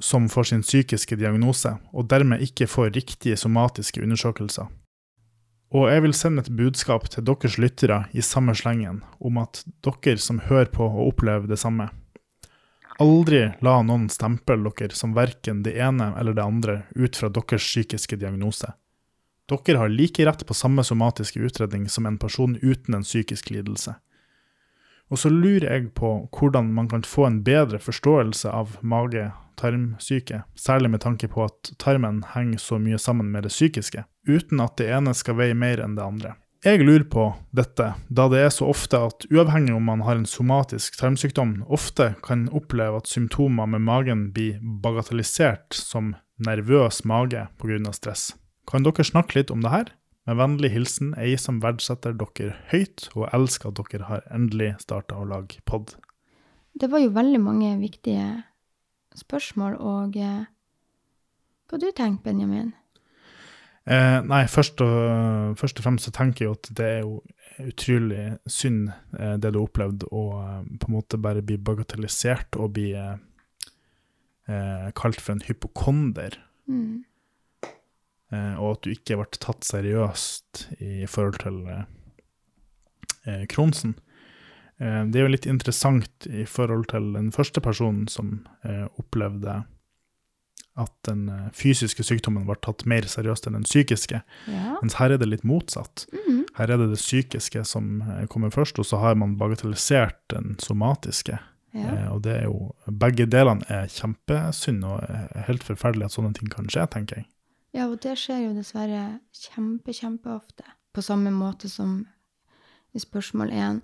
som 0.00 0.28
får 0.28 0.50
sin 0.50 0.62
psykiske 0.62 1.16
diagnose, 1.16 1.72
og 1.92 2.08
dermed 2.10 2.42
ikke 2.44 2.68
får 2.70 2.92
riktige 2.94 3.38
somatiske 3.40 4.02
undersøkelser. 4.04 4.68
Og 5.74 5.88
jeg 5.90 6.02
vil 6.04 6.14
sende 6.14 6.44
et 6.44 6.52
budskap 6.54 7.08
til 7.10 7.24
deres 7.26 7.56
lyttere 7.58 8.04
i 8.14 8.22
samme 8.22 8.54
slengen 8.54 9.02
om 9.18 9.40
at 9.42 9.64
dere 9.82 10.20
som 10.22 10.38
hører 10.46 10.70
på 10.70 10.86
og 10.86 11.08
opplever 11.08 11.50
det 11.50 11.58
samme, 11.58 11.88
aldri 13.02 13.42
la 13.60 13.80
noen 13.84 14.06
stemple 14.12 14.70
dere 14.70 14.94
som 14.96 15.16
verken 15.16 15.62
det 15.66 15.74
ene 15.82 16.12
eller 16.16 16.36
det 16.36 16.44
andre 16.44 16.76
ut 16.94 17.16
fra 17.16 17.28
deres 17.28 17.66
psykiske 17.66 18.16
diagnose. 18.16 18.70
Dere 19.46 19.78
har 19.82 19.92
like 19.92 20.24
rett 20.26 20.46
på 20.46 20.54
samme 20.54 20.84
somatiske 20.84 21.40
utredning 21.40 21.88
som 21.88 22.06
en 22.06 22.18
person 22.18 22.56
uten 22.62 22.94
en 22.94 23.06
psykisk 23.06 23.50
lidelse. 23.50 23.94
Og 25.10 25.20
så 25.22 25.30
lurer 25.30 25.68
jeg 25.70 25.90
på 25.94 26.12
hvordan 26.34 26.72
man 26.74 26.88
kan 26.90 27.04
få 27.06 27.28
en 27.28 27.42
bedre 27.46 27.78
forståelse 27.78 28.50
av 28.50 28.74
mage-tarmsyke, 28.82 30.42
særlig 30.58 30.90
med 30.96 31.04
tanke 31.04 31.30
på 31.30 31.44
at 31.46 31.70
tarmen 31.82 32.24
henger 32.34 32.58
så 32.62 32.80
mye 32.82 32.98
sammen 32.98 33.30
med 33.30 33.46
det 33.46 33.54
psykiske, 33.54 34.02
uten 34.26 34.62
at 34.64 34.74
det 34.80 34.90
ene 34.90 35.14
skal 35.14 35.38
veie 35.38 35.54
mer 35.54 35.82
enn 35.84 35.94
det 35.98 36.06
andre. 36.06 36.34
Jeg 36.66 36.82
lurer 36.82 37.04
på 37.06 37.28
dette, 37.54 37.92
da 38.08 38.24
det 38.32 38.40
er 38.42 38.50
så 38.50 38.66
ofte 38.66 38.98
at 39.06 39.26
uavhengig 39.30 39.76
om 39.76 39.84
man 39.86 40.00
har 40.02 40.18
en 40.18 40.26
somatisk 40.26 40.96
tarmsykdom, 40.98 41.60
ofte 41.70 42.14
kan 42.26 42.48
oppleve 42.48 42.98
at 42.98 43.10
symptomer 43.12 43.68
med 43.70 43.84
magen 43.86 44.24
blir 44.34 44.58
bagatellisert 44.82 45.76
som 45.76 46.16
nervøs 46.42 47.04
mage 47.06 47.46
pga. 47.60 47.92
stress. 47.92 48.32
Kan 48.66 48.82
dere 48.82 49.06
snakke 49.06 49.38
litt 49.38 49.52
om 49.54 49.62
det 49.62 49.70
her? 49.70 49.92
Med 50.26 50.40
vennlig 50.40 50.72
hilsen 50.74 51.12
ei 51.22 51.36
som 51.38 51.60
verdsetter 51.62 52.16
dere 52.18 52.56
høyt, 52.72 53.06
og 53.14 53.28
elsker 53.36 53.70
at 53.70 53.78
dere 53.92 54.08
har 54.08 54.24
endelig 54.34 54.72
starta 54.82 55.20
å 55.20 55.28
lage 55.28 55.62
pod. 55.68 55.94
Det 56.74 56.90
var 56.90 57.04
jo 57.04 57.14
veldig 57.14 57.40
mange 57.40 57.70
viktige 57.78 58.26
spørsmål, 59.16 59.78
og 59.78 60.18
eh, 60.18 60.42
hva 61.70 61.80
du 61.80 61.86
tenker 61.94 62.26
Benjamin? 62.26 62.74
Eh, 63.86 64.18
nei, 64.26 64.42
først 64.50 64.82
og, 64.82 65.54
først 65.60 65.78
og, 65.78 65.86
fremst 65.86 66.08
så 66.08 66.12
tenker 66.14 66.44
jeg 66.44 66.56
at 66.56 66.70
det 66.74 66.86
er 66.90 67.00
jo 67.04 67.20
utrolig 67.62 68.24
synd, 68.50 68.90
eh, 69.14 69.36
det 69.38 69.52
du 69.54 69.60
har 69.60 69.68
opplevd, 69.68 70.08
å 70.10 70.24
eh, 70.42 70.62
på 70.82 70.90
en 70.90 70.96
måte 70.98 71.22
bare 71.22 71.44
bli 71.46 71.56
bagatellisert 71.62 72.58
og 72.58 72.74
bli 72.76 72.90
eh, 72.98 73.14
eh, 74.50 74.88
kalt 74.98 75.22
for 75.22 75.36
en 75.36 75.44
hypokonder. 75.46 76.40
Mm. 76.66 77.06
Eh, 78.34 78.56
og 78.58 78.76
at 78.76 78.86
du 78.86 78.90
ikke 78.94 79.20
ble 79.20 79.28
tatt 79.38 79.66
seriøst 79.66 80.66
i 80.82 81.06
forhold 81.10 81.38
til 81.44 81.62
eh, 81.70 83.46
Kronsen. 83.52 83.94
Eh, 84.82 85.02
det 85.06 85.20
er 85.20 85.26
jo 85.28 85.32
litt 85.36 85.48
interessant 85.50 86.26
i 86.26 86.46
forhold 86.50 86.88
til 86.90 87.12
den 87.16 87.30
første 87.34 87.62
personen 87.62 88.06
som 88.10 88.40
opplevde 88.98 89.62
at 90.76 90.92
den 91.08 91.30
fysiske 91.56 92.04
sykdommen 92.04 92.44
ble 92.44 92.58
tatt 92.60 92.82
mer 92.90 93.06
seriøst 93.08 93.46
enn 93.48 93.54
den 93.56 93.64
psykiske. 93.64 94.18
Ja. 94.50 94.74
Mens 94.82 94.98
her 94.98 95.14
er 95.14 95.22
det 95.22 95.30
litt 95.30 95.46
motsatt. 95.48 96.04
Mm. 96.12 96.42
Her 96.58 96.74
er 96.74 96.82
det 96.82 96.90
det 96.90 97.00
psykiske 97.00 97.62
som 97.64 98.02
kommer 98.28 98.52
først, 98.52 98.76
og 98.82 98.84
så 98.84 99.00
har 99.00 99.16
man 99.16 99.38
bagatellisert 99.40 100.18
den 100.34 100.58
somatiske. 100.60 101.38
Ja. 101.76 101.94
Og 102.12 102.20
det 102.24 102.34
er 102.34 102.44
jo 102.50 102.74
Begge 102.88 103.24
delene 103.28 103.64
er 103.72 103.88
kjempesynd 103.92 104.84
og 104.84 105.00
helt 105.48 105.64
forferdelig 105.64 106.10
at 106.10 106.16
sånne 106.18 106.36
ting 106.36 106.52
kan 106.52 106.68
skje, 106.72 106.84
tenker 106.92 107.22
jeg. 107.22 107.28
Ja, 107.76 107.90
og 107.90 108.00
det 108.00 108.14
skjer 108.16 108.46
jo 108.46 108.54
dessverre 108.56 109.18
kjempe, 109.36 109.92
kjempeofte. 109.92 110.64
På 110.96 111.04
samme 111.04 111.30
måte 111.34 111.68
som 111.68 111.98
i 112.96 113.02
spørsmål 113.02 113.52
én. 113.52 113.82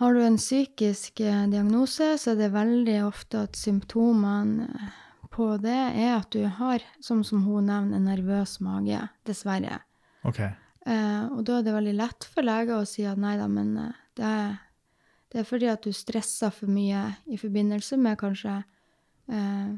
Har 0.00 0.14
du 0.14 0.24
en 0.24 0.40
psykisk 0.40 1.20
eh, 1.22 1.44
diagnose, 1.52 2.16
så 2.18 2.32
er 2.32 2.40
det 2.40 2.54
veldig 2.56 2.96
ofte 3.06 3.44
at 3.46 3.58
symptomene 3.58 4.90
på 5.32 5.46
det 5.62 5.78
er 6.02 6.16
at 6.16 6.32
du 6.34 6.42
har, 6.58 6.82
som, 7.00 7.22
som 7.24 7.44
hun 7.46 7.70
nevner, 7.70 8.00
en 8.00 8.10
nervøs 8.10 8.58
mage. 8.64 8.98
Dessverre. 9.28 9.78
Okay. 10.26 10.50
Eh, 10.82 11.22
og 11.30 11.44
da 11.46 11.60
er 11.60 11.66
det 11.66 11.76
veldig 11.76 11.94
lett 12.00 12.26
for 12.26 12.46
leger 12.46 12.80
å 12.80 12.88
si 12.88 13.06
at 13.06 13.20
nei 13.20 13.36
da, 13.38 13.46
men 13.50 13.76
eh, 13.78 14.00
det 14.18 14.26
er, 14.26 14.56
det 15.32 15.40
er 15.40 15.48
fordi 15.48 15.70
at 15.70 15.86
du 15.86 15.94
stresser 15.94 16.50
for 16.54 16.72
mye 16.72 17.04
i 17.30 17.38
forbindelse 17.40 18.00
med 18.02 18.18
kanskje 18.20 18.58
eh, 19.30 19.70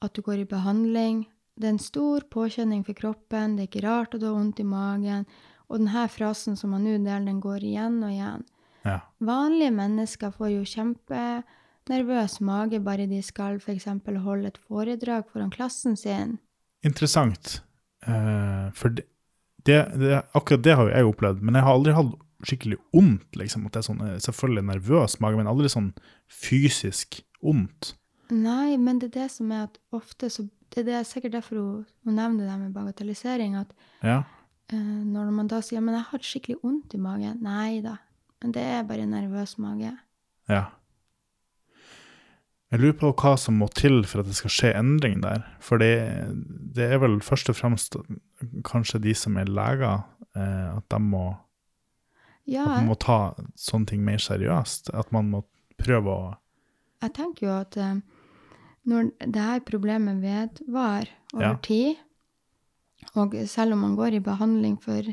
at 0.00 0.16
du 0.16 0.24
går 0.24 0.42
i 0.42 0.48
behandling, 0.48 1.26
det 1.60 1.68
er 1.68 1.74
en 1.74 1.82
stor 1.82 2.24
påkjenning 2.32 2.82
for 2.86 2.96
kroppen, 2.96 3.56
det 3.56 3.66
er 3.66 3.70
ikke 3.70 3.84
rart 3.84 4.14
at 4.16 4.22
du 4.22 4.26
har 4.30 4.36
vondt 4.38 4.62
i 4.62 4.66
magen. 4.66 5.26
Og 5.68 5.78
denne 5.78 6.06
frasen 6.10 6.56
som 6.58 6.72
man 6.74 6.86
nå 6.86 6.96
deler, 6.98 7.26
den 7.28 7.40
går 7.42 7.64
igjen 7.66 8.00
og 8.02 8.14
igjen. 8.14 8.46
Ja. 8.86 8.96
Vanlige 9.22 9.74
mennesker 9.76 10.32
får 10.32 10.54
jo 10.54 10.62
kjempenervøs 10.66 12.38
mage 12.48 12.80
bare 12.82 13.06
de 13.10 13.20
skal 13.22 13.60
f.eks. 13.60 13.86
holde 14.24 14.50
et 14.50 14.58
foredrag 14.66 15.28
foran 15.28 15.52
klassen 15.52 15.98
sin. 16.00 16.38
Interessant. 16.82 17.60
Uh, 18.08 18.72
for 18.72 18.96
det, 18.96 19.04
det, 19.68 19.84
det, 20.00 20.22
akkurat 20.32 20.64
det 20.64 20.76
har 20.76 20.88
jo 20.88 20.96
jeg 20.96 21.12
opplevd, 21.12 21.44
men 21.44 21.58
jeg 21.58 21.66
har 21.66 21.76
aldri 21.76 21.94
hatt 21.94 22.16
skikkelig 22.48 22.80
vondt. 22.96 23.36
Liksom, 23.36 23.66
at 23.68 23.76
det 23.76 23.82
er 23.82 23.88
sånn, 23.90 24.04
eh, 24.06 24.18
selvfølgelig 24.24 24.66
nervøs 24.70 25.18
mage, 25.20 25.36
men 25.36 25.50
aldri 25.50 25.68
sånn 25.68 25.92
fysisk 26.32 27.20
vondt. 27.44 27.94
Nei, 28.30 28.76
men 28.78 29.00
det 29.00 29.10
er 29.10 29.22
det 29.22 29.30
som 29.34 29.50
er 29.52 29.68
at 29.68 29.78
ofte 29.94 30.30
så 30.30 30.46
det, 30.70 30.86
er 30.86 31.02
sikkert 31.02 31.32
derfor 31.34 31.58
hun, 31.58 31.86
hun, 32.04 32.14
nevner 32.14 32.46
det 32.46 32.58
med 32.60 32.74
bagatellisering. 32.74 33.56
At 33.58 33.72
ja. 34.06 34.22
uh, 34.72 35.02
når 35.06 35.32
man 35.34 35.48
da 35.50 35.60
sier 35.60 35.80
'men 35.80 35.94
jeg 35.94 36.06
har 36.10 36.18
skikkelig 36.18 36.60
vondt 36.62 36.94
i 36.94 36.98
magen', 36.98 37.42
nei 37.42 37.80
da. 37.82 37.96
Men 38.42 38.52
det 38.52 38.62
er 38.62 38.86
bare 38.86 39.06
nervøs 39.06 39.58
mage. 39.58 39.96
Ja. 40.48 40.64
Jeg 42.70 42.80
lurer 42.80 42.98
på 43.00 43.10
hva 43.18 43.34
som 43.36 43.58
må 43.58 43.66
til 43.74 44.04
for 44.06 44.22
at 44.22 44.28
det 44.30 44.36
skal 44.38 44.52
skje 44.54 44.68
endring 44.78 45.20
der. 45.24 45.42
For 45.60 45.82
det, 45.82 45.90
det 46.76 46.86
er 46.86 47.00
vel 47.02 47.18
først 47.20 47.50
og 47.50 47.58
fremst 47.58 47.96
kanskje 48.64 49.02
de 49.02 49.14
som 49.14 49.36
er 49.36 49.50
leger, 49.50 50.04
eh, 50.38 50.76
at 50.76 50.86
de 50.94 51.00
må, 51.02 51.24
ja, 52.46 52.62
at 52.62 52.76
man 52.78 52.92
må 52.92 52.94
ta 52.94 53.34
sånne 53.58 53.90
ting 53.90 54.04
mer 54.06 54.22
seriøst. 54.22 54.92
At 54.94 55.10
man 55.10 55.32
må 55.32 55.42
prøve 55.82 56.14
å 56.14 56.30
Jeg 57.02 57.14
tenker 57.16 57.46
jo 57.46 57.52
at 57.58 57.76
eh, 57.80 57.98
når 58.88 59.10
det 59.20 59.42
her 59.42 59.60
problemet 59.66 60.22
vedvarer 60.22 61.10
over 61.34 61.44
ja. 61.44 61.56
tid, 61.62 62.00
og 63.16 63.34
selv 63.48 63.74
om 63.74 63.84
man 63.84 63.96
går 63.96 64.16
i 64.16 64.24
behandling 64.24 64.76
for 64.82 65.04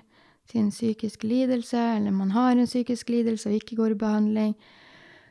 sin 0.51 0.69
psykiske 0.71 1.27
lidelse, 1.27 1.77
eller 1.77 2.11
man 2.11 2.31
har 2.31 2.51
en 2.55 2.65
psykisk 2.65 3.09
lidelse 3.09 3.49
og 3.49 3.55
ikke 3.55 3.75
går 3.75 3.95
i 3.95 3.99
behandling, 3.99 4.55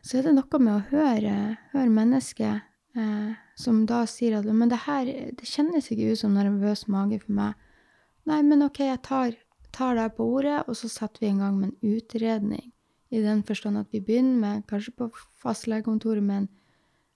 så 0.02 0.18
er 0.18 0.28
det 0.28 0.36
noe 0.36 0.60
med 0.62 0.74
å 0.74 0.84
høre, 0.90 1.36
høre 1.72 1.90
mennesket 1.90 2.62
eh, 2.96 3.32
som 3.58 3.84
da 3.88 4.04
sier 4.08 4.38
at 4.38 4.46
men 4.46 4.70
det 4.70 4.84
her 4.84 5.08
det 5.08 5.48
kjennes 5.48 5.88
ikke 5.90 6.12
ut 6.12 6.20
som 6.20 6.36
nervøs 6.36 6.86
mage 6.92 7.18
for 7.24 7.32
meg. 7.38 7.56
Nei, 8.26 8.42
men 8.42 8.64
OK, 8.66 8.82
jeg 8.84 9.02
tar, 9.06 9.34
tar 9.74 9.96
deg 9.98 10.14
på 10.16 10.26
ordet, 10.36 10.60
og 10.66 10.76
så 10.78 10.90
setter 10.90 11.24
vi 11.24 11.30
i 11.30 11.38
gang 11.38 11.58
med 11.58 11.72
en 11.72 11.96
utredning. 11.96 12.72
I 13.14 13.22
den 13.22 13.44
forstand 13.46 13.78
at 13.78 13.92
vi 13.94 14.02
begynner 14.02 14.38
med, 14.42 14.64
kanskje 14.70 14.94
på 14.98 15.10
fastlegekontoret, 15.42 16.22
med 16.22 16.42
en 16.42 16.48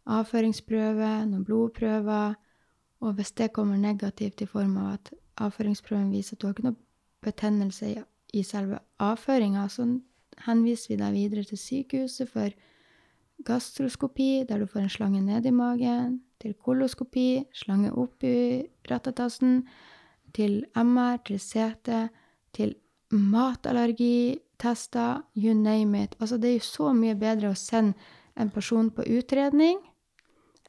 avføringsprøve, 0.06 1.26
noen 1.26 1.44
blodprøver. 1.44 2.36
Og 3.00 3.12
hvis 3.16 3.32
det 3.32 3.52
kommer 3.52 3.76
negativt 3.80 4.40
i 4.40 4.46
form 4.46 4.76
av 4.80 4.92
at 4.98 5.12
avføringsprøven 5.40 6.10
viser 6.12 6.36
at 6.36 6.40
du 6.40 6.46
har 6.46 6.54
ikke 6.54 6.68
noe 6.68 6.76
betennelse 7.24 8.04
i, 8.34 8.42
selve 8.44 8.78
avføringa, 9.02 9.68
så 9.68 10.00
henviser 10.46 10.88
vi 10.92 10.96
deg 11.00 11.12
videre 11.16 11.44
til 11.48 11.58
sykehuset 11.58 12.28
for 12.30 12.48
gastroskopi, 13.44 14.44
der 14.48 14.58
du 14.60 14.66
får 14.68 14.80
en 14.84 14.92
slange 14.92 15.20
ned 15.24 15.46
i 15.48 15.50
magen, 15.50 16.20
til 16.40 16.54
koloskopi, 16.54 17.44
slange 17.52 17.92
opp 17.92 18.24
i 18.24 18.62
rattetassen, 18.90 19.68
til 20.36 20.64
MR, 20.76 21.16
til 21.26 21.38
CT, 21.40 21.88
til 22.52 22.74
matallergitester, 23.10 25.22
you 25.36 25.54
name 25.54 26.04
it. 26.04 26.16
Altså, 26.20 26.36
det 26.36 26.50
er 26.50 26.54
jo 26.54 26.60
så 26.60 26.92
mye 26.94 27.14
bedre 27.18 27.50
å 27.50 27.54
sende 27.58 27.94
en 28.36 28.50
person 28.50 28.90
på 28.94 29.02
utredning 29.08 29.78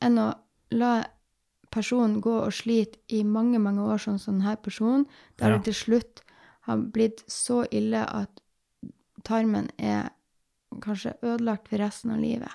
enn 0.02 0.18
å 0.22 0.30
la 0.72 0.94
personen 1.72 2.20
gå 2.22 2.34
og 2.46 2.54
slite 2.56 3.00
i 3.16 3.24
mange, 3.24 3.60
mange 3.60 3.84
år, 3.86 4.02
sånn 4.04 4.20
som 4.20 4.40
denne 4.40 4.58
personen, 4.60 5.06
der 5.38 5.52
Ja. 5.52 5.58
det 5.58 5.66
til 5.66 5.74
slutt 5.74 6.22
har 6.68 6.78
blitt 6.78 7.24
så 7.28 7.66
ille 7.72 8.04
at 8.08 8.42
tarmen 9.24 9.70
er 9.80 10.10
kanskje 10.82 11.16
ødelagt 11.24 11.70
for 11.70 11.78
resten 11.78 12.12
av 12.12 12.20
livet. 12.20 12.52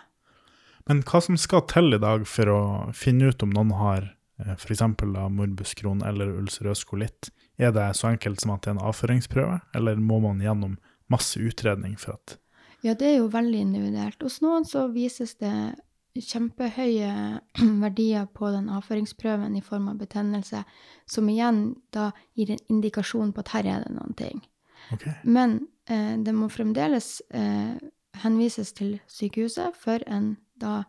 Men 0.88 1.02
hva 1.02 1.20
som 1.22 1.36
skal 1.36 1.62
til 1.66 1.94
i 1.94 1.98
dag 1.98 2.26
for 2.26 2.44
å 2.46 2.60
finne 2.94 3.28
ut 3.32 3.42
om 3.42 3.50
noen 3.50 3.72
har 3.72 4.12
f.eks. 4.38 4.80
morbus 5.32 5.74
Crohn 5.74 6.02
eller 6.04 6.26
ulcerøs 6.38 6.84
kolitt? 6.84 7.30
Er 7.58 7.72
det 7.72 7.96
så 7.96 8.12
enkelt 8.12 8.40
som 8.40 8.52
at 8.52 8.62
det 8.62 8.70
er 8.70 8.76
en 8.76 8.84
avføringsprøve, 8.92 9.60
eller 9.74 9.96
må 9.96 10.20
man 10.20 10.40
gjennom 10.44 10.76
masse 11.08 11.40
utredning 11.40 11.96
for 11.98 12.12
at 12.14 12.38
Ja, 12.84 12.94
det 12.94 13.06
er 13.08 13.16
jo 13.18 13.28
veldig 13.32 13.58
individuelt. 13.58 14.22
Hos 14.22 14.40
noen 14.44 14.64
så 14.68 14.86
vises 14.92 15.34
det 15.40 15.74
kjempehøye 16.24 17.12
verdier 17.84 18.26
på 18.34 18.50
den 18.54 18.68
avføringsprøven 18.72 19.56
i 19.56 19.64
form 19.64 19.88
av 19.92 20.00
betennelse, 20.00 20.62
som 21.06 21.28
igjen 21.28 21.76
da 21.94 22.10
gir 22.38 22.54
en 22.54 22.62
indikasjon 22.72 23.34
på 23.34 23.44
at 23.44 23.54
her 23.56 23.70
er 23.74 23.84
det 23.86 23.94
noen 23.96 24.16
ting. 24.18 24.42
Okay. 24.94 25.14
Men 25.24 25.66
eh, 25.90 26.14
det 26.22 26.34
må 26.36 26.48
fremdeles 26.52 27.20
eh, 27.34 27.76
henvises 28.22 28.72
til 28.76 28.98
sykehuset 29.10 29.76
for 29.78 30.04
en 30.06 30.36
da 30.56 30.84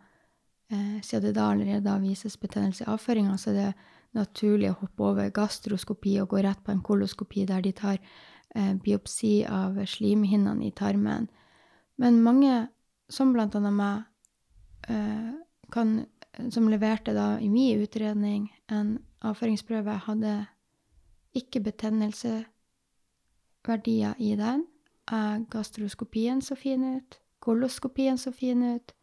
eh, 0.71 0.99
Siden 1.03 1.29
det 1.29 1.35
da 1.35 1.51
allerede 1.51 1.83
da 1.85 1.97
vises 1.99 2.37
betennelse 2.37 2.83
i 2.85 2.91
avføringa, 2.91 3.37
så 3.37 3.51
er 3.51 3.57
det 3.57 3.73
naturlig 4.17 4.71
å 4.71 4.79
hoppe 4.81 5.05
over 5.11 5.29
gastroskopi 5.33 6.17
og 6.21 6.31
gå 6.33 6.41
rett 6.45 6.63
på 6.63 6.73
en 6.73 6.83
koloskopi 6.83 7.45
der 7.47 7.63
de 7.63 7.73
tar 7.75 7.97
eh, 8.55 8.73
biopsi 8.83 9.45
av 9.47 9.79
slimhinnene 9.85 10.67
i 10.67 10.73
tarmen. 10.75 11.29
Men 11.97 12.21
mange, 12.23 12.67
som 13.09 13.33
blant 13.33 13.55
annet 13.57 13.73
meg, 13.73 14.05
kan, 14.87 15.89
som 16.53 16.69
leverte 16.71 17.11
da 17.13 17.33
i 17.43 17.49
min 17.51 17.81
utredning 17.83 18.47
en 18.71 18.93
avføringsprøve, 19.25 19.97
hadde 20.07 20.33
ikke 21.37 21.61
betennelseverdier 21.65 24.13
i 24.17 24.35
den. 24.39 24.65
Eh, 25.11 25.37
gastroskopien 25.51 26.41
så 26.41 26.55
fin 26.55 26.95
ut, 26.97 27.19
koloskopien 27.39 28.17
så 28.17 28.31
fin 28.31 28.75
ut. 28.75 28.93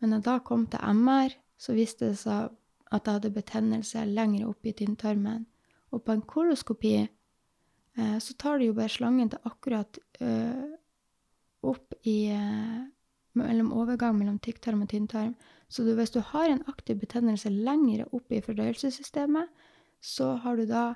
Men 0.00 0.20
da 0.20 0.30
jeg 0.36 0.44
kom 0.44 0.66
til 0.66 0.80
MR, 0.94 1.30
så 1.58 1.72
viste 1.76 2.06
det 2.10 2.18
seg 2.18 2.50
at 2.92 3.06
jeg 3.06 3.14
hadde 3.16 3.34
betennelse 3.34 4.04
lenger 4.10 4.48
opp 4.50 4.66
i 4.66 4.72
tynntarmen. 4.76 5.46
Og 5.92 6.04
på 6.04 6.12
en 6.12 6.28
koloskopi 6.28 6.96
eh, 7.02 8.18
så 8.18 8.34
tar 8.38 8.58
de 8.58 8.64
jo 8.70 8.76
bare 8.76 8.92
slangen 8.92 9.30
til 9.32 9.48
akkurat 9.48 9.98
eh, 10.20 10.66
opp 11.62 11.94
i 12.02 12.18
eh, 12.34 12.80
mellom 13.38 13.72
overgang 13.76 14.16
mellom 14.18 14.38
tykktarm 14.42 14.84
og 14.84 14.90
tynntarm. 14.92 15.34
Så 15.72 15.86
du, 15.86 15.94
hvis 15.96 16.12
du 16.12 16.20
har 16.32 16.50
en 16.50 16.64
aktiv 16.68 16.98
betennelse 17.00 17.52
lenger 17.52 18.04
opp 18.12 18.32
i 18.32 18.42
fordøyelsessystemet, 18.44 19.48
så 20.02 20.34
har 20.42 20.58
du 20.58 20.66
da 20.68 20.92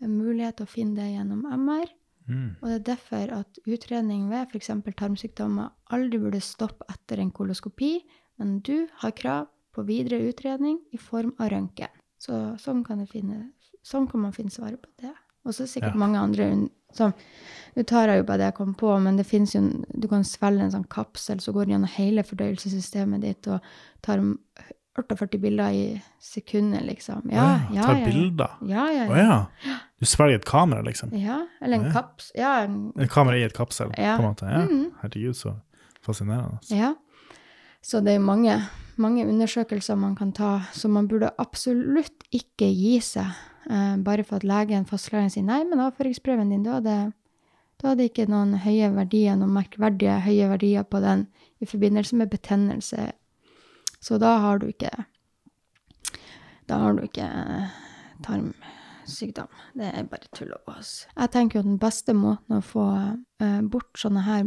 mulighet 0.00 0.58
til 0.58 0.68
å 0.68 0.70
finne 0.70 1.00
det 1.00 1.12
gjennom 1.12 1.44
MR. 1.44 1.90
Mm. 2.24 2.56
Og 2.60 2.68
det 2.68 2.76
er 2.76 2.86
derfor 2.88 3.32
at 3.40 3.58
utredning 3.68 4.28
ved 4.30 4.48
f.eks. 4.48 4.70
tarmsykdommer 4.96 5.74
aldri 5.92 6.20
burde 6.22 6.40
stoppe 6.40 6.86
etter 6.92 7.20
en 7.20 7.34
koloskopi, 7.34 7.98
men 8.40 8.58
du 8.64 8.88
har 9.02 9.16
krav 9.16 9.50
på 9.74 9.84
videre 9.88 10.22
utredning 10.30 10.78
i 10.94 11.00
form 11.00 11.34
av 11.38 11.52
røntgen. 11.52 11.92
Så 12.18 12.54
sånn 12.62 12.84
kan, 12.86 13.02
finne, 13.10 13.50
sånn 13.84 14.06
kan 14.08 14.22
man 14.24 14.32
finne 14.32 14.54
svaret 14.54 14.80
på 14.80 14.92
det. 15.02 15.12
Og 15.44 15.52
så 15.54 15.62
er 15.64 15.66
sikkert 15.66 15.94
Ja. 15.94 15.98
mange 15.98 16.18
andre 16.18 16.68
sånn, 16.94 17.14
Nå 17.74 17.82
tar 17.82 18.06
jeg 18.06 18.18
jo 18.18 18.22
bare 18.22 18.38
det 18.38 18.44
jeg 18.52 18.54
kom 18.54 18.74
på, 18.74 19.00
men 19.02 19.16
det 19.16 19.26
jo 19.26 19.84
Du 20.00 20.06
kan 20.08 20.22
svelge 20.22 20.62
en 20.62 20.70
sånn 20.70 20.88
kapsel, 20.88 21.40
så 21.40 21.52
går 21.52 21.66
gjennom 21.66 21.88
hele 21.88 22.22
fordøyelsessystemet 22.22 23.20
ditt 23.20 23.48
og 23.48 23.60
tar 24.00 24.20
48 24.96 25.38
bilder 25.40 25.70
i 25.74 26.02
sekundet, 26.22 26.84
liksom. 26.86 27.22
Ja, 27.32 27.44
ja, 27.44 27.74
ja, 27.74 27.82
Tar 27.82 27.96
ja. 27.98 28.04
bilder? 28.06 28.50
Ja, 28.62 28.84
ja, 28.94 29.06
Å 29.10 29.16
ja. 29.18 29.78
Du 29.98 30.06
svelger 30.06 30.36
et 30.36 30.44
kamera, 30.44 30.82
liksom? 30.86 31.10
ja. 31.18 31.40
Eller 31.60 31.80
en 31.82 31.92
kaps... 31.92 32.30
Ja, 32.38 32.60
en 32.62 32.92
Et 32.96 33.10
kamera 33.10 33.36
i 33.36 33.42
et 33.42 33.52
kapsel, 33.56 33.90
på 33.90 34.00
en 34.00 34.22
måte? 34.22 34.46
Ja. 34.46 34.62
Mm. 34.68 34.92
Herregud, 35.02 35.34
så 35.34 35.56
fascinerende. 36.04 36.60
Ja. 36.70 36.94
Så 37.82 38.00
det 38.04 38.14
er 38.14 38.22
mange, 38.22 38.60
mange 38.96 39.26
undersøkelser 39.26 39.98
man 39.98 40.14
kan 40.16 40.30
ta, 40.32 40.60
så 40.72 40.88
man 40.88 41.08
burde 41.08 41.32
absolutt 41.38 42.22
ikke 42.32 42.70
gi 42.70 43.00
seg. 43.00 43.34
Eh, 43.70 43.96
bare 44.04 44.24
for 44.24 44.36
at 44.36 44.46
legen, 44.48 44.84
fastlegen 44.88 45.30
sier 45.32 45.46
nei, 45.46 45.62
men 45.68 45.82
avføringsprøven 45.84 46.52
din, 46.52 46.64
da 46.66 46.78
hadde, 46.78 46.96
da 47.80 47.92
hadde 47.92 48.08
ikke 48.10 48.26
noen 48.28 48.58
høye 48.64 48.90
verdier, 48.92 49.38
noen 49.40 49.54
merkverdige 49.56 50.18
høye 50.26 50.50
verdier 50.52 50.84
på 50.88 51.00
den 51.04 51.26
i 51.64 51.68
forbindelse 51.68 52.18
med 52.20 52.32
betennelse. 52.32 53.10
Så 54.04 54.20
da 54.20 54.36
har 54.44 54.60
du 54.60 54.68
ikke 54.68 54.92
Da 56.68 56.78
har 56.80 56.94
du 56.96 57.02
ikke 57.04 57.24
eh, 57.24 57.72
tarmsykdom. 58.24 59.50
Det 59.76 59.84
er 59.84 60.06
bare 60.08 60.30
tull 60.32 60.52
og 60.56 60.62
bås. 60.64 61.06
Jeg 61.12 61.30
tenker 61.34 61.58
jo 61.58 61.66
den 61.66 61.76
beste 61.76 62.14
måten 62.16 62.56
å 62.56 62.64
få 62.64 62.86
eh, 62.96 63.60
bort 63.60 64.00
sånne 64.00 64.22
her 64.24 64.46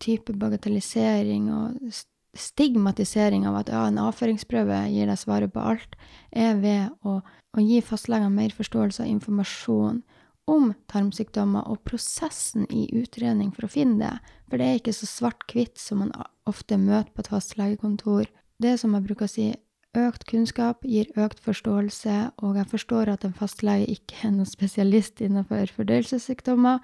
type 0.00 0.32
bagatellisering 0.32 1.50
og 1.52 1.92
stigmatisering 2.38 3.46
av 3.48 3.58
at 3.62 3.72
ja, 3.72 3.84
en 3.88 4.00
avføringsprøve 4.02 4.84
gir 4.92 5.10
deg 5.10 5.20
svaret 5.20 5.52
på 5.54 5.64
alt, 5.72 5.98
er 6.30 6.58
ved 6.62 6.94
å, 7.06 7.18
å 7.22 7.64
gi 7.64 7.82
fastlegene 7.84 8.32
mer 8.34 8.54
forståelse 8.56 9.04
og 9.04 9.12
informasjon 9.16 10.02
om 10.48 10.72
tarmsykdommer 10.88 11.68
og 11.68 11.82
prosessen 11.84 12.64
i 12.72 12.86
utredning 12.96 13.50
for 13.52 13.66
å 13.66 13.72
finne 13.72 14.00
det. 14.00 14.34
For 14.48 14.60
det 14.60 14.68
er 14.68 14.80
ikke 14.80 14.96
så 14.96 15.08
svart-hvitt 15.10 15.80
som 15.80 16.02
man 16.02 16.14
ofte 16.48 16.78
møter 16.80 17.12
på 17.12 17.24
et 17.24 17.32
fastlegekontor. 17.34 18.30
Det 18.58 18.78
som 18.80 18.94
jeg 18.96 19.04
bruker 19.04 19.28
å 19.28 19.32
si, 19.32 19.50
økt 19.98 20.24
kunnskap 20.28 20.84
gir 20.86 21.10
økt 21.20 21.42
forståelse, 21.44 22.16
og 22.44 22.56
jeg 22.60 22.70
forstår 22.70 23.12
at 23.12 23.26
en 23.26 23.36
fastlege 23.36 23.88
ikke 23.92 24.22
er 24.24 24.34
noen 24.36 24.48
spesialist 24.48 25.20
innenfor 25.24 25.70
fordøyelsessykdommer, 25.76 26.80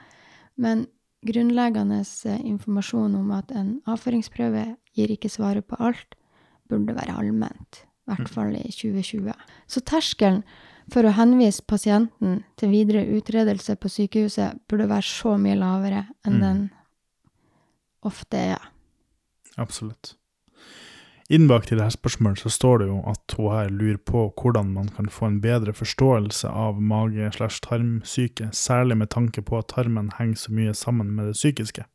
men 0.60 0.86
grunnleggende 1.26 2.02
eh, 2.28 2.40
informasjon 2.44 3.14
om 3.18 3.30
at 3.36 3.50
en 3.56 3.80
avføringsprøve 3.90 4.76
gir 4.94 5.10
ikke 5.14 5.30
svaret 5.32 5.66
på 5.66 5.76
alt, 5.80 6.14
burde 6.68 6.94
være 6.96 7.16
allment. 7.18 7.82
I 8.04 8.12
hvert 8.12 8.28
fall 8.28 8.54
i 8.56 8.68
2020. 8.68 9.32
Så 9.68 9.80
terskelen 9.80 10.42
for 10.92 11.06
å 11.08 11.12
henvise 11.16 11.64
pasienten 11.64 12.42
til 12.60 12.72
videre 12.72 13.06
utredelse 13.16 13.76
på 13.80 13.88
sykehuset 13.88 14.58
burde 14.68 14.88
være 14.90 15.06
så 15.08 15.36
mye 15.40 15.56
lavere 15.56 16.02
enn 16.26 16.34
Mm. 16.36 16.40
den 16.40 16.70
ofte 18.04 18.36
er. 18.36 18.68
Absolutt. 19.56 20.16
Innbakt 21.34 21.72
i 21.72 21.76
dette 21.78 21.96
spørsmålet 21.96 22.44
så 22.44 22.50
står 22.52 22.82
det 22.82 22.86
jo 22.92 23.00
at 23.10 23.34
hun 23.34 23.48
her 23.50 23.72
lurer 23.72 23.98
på 23.98 24.28
hvordan 24.38 24.68
man 24.76 24.90
kan 24.94 25.08
få 25.10 25.26
en 25.32 25.40
bedre 25.42 25.72
forståelse 25.74 26.46
av 26.46 26.78
mage-slash-tarmsyke, 26.78 28.52
særlig 28.54 29.00
med 29.00 29.10
tanke 29.10 29.42
på 29.42 29.58
at 29.58 29.72
tarmen 29.72 30.12
henger 30.18 30.38
så 30.44 30.54
mye 30.54 30.74
sammen 30.78 31.10
med 31.16 31.32
det 31.32 31.38
psykiske. 31.38 31.88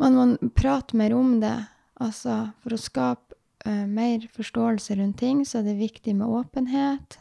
Man 0.00 0.16
må 0.16 0.52
prate 0.56 0.96
mer 0.96 1.12
om 1.18 1.36
det. 1.42 1.56
Altså, 2.00 2.54
for 2.64 2.72
å 2.72 2.80
skape 2.80 3.36
uh, 3.66 3.84
mer 3.84 4.24
forståelse 4.32 4.96
rundt 4.96 5.18
ting, 5.20 5.42
så 5.44 5.60
er 5.60 5.68
det 5.68 5.80
viktig 5.82 6.14
med 6.16 6.32
åpenhet. 6.32 7.18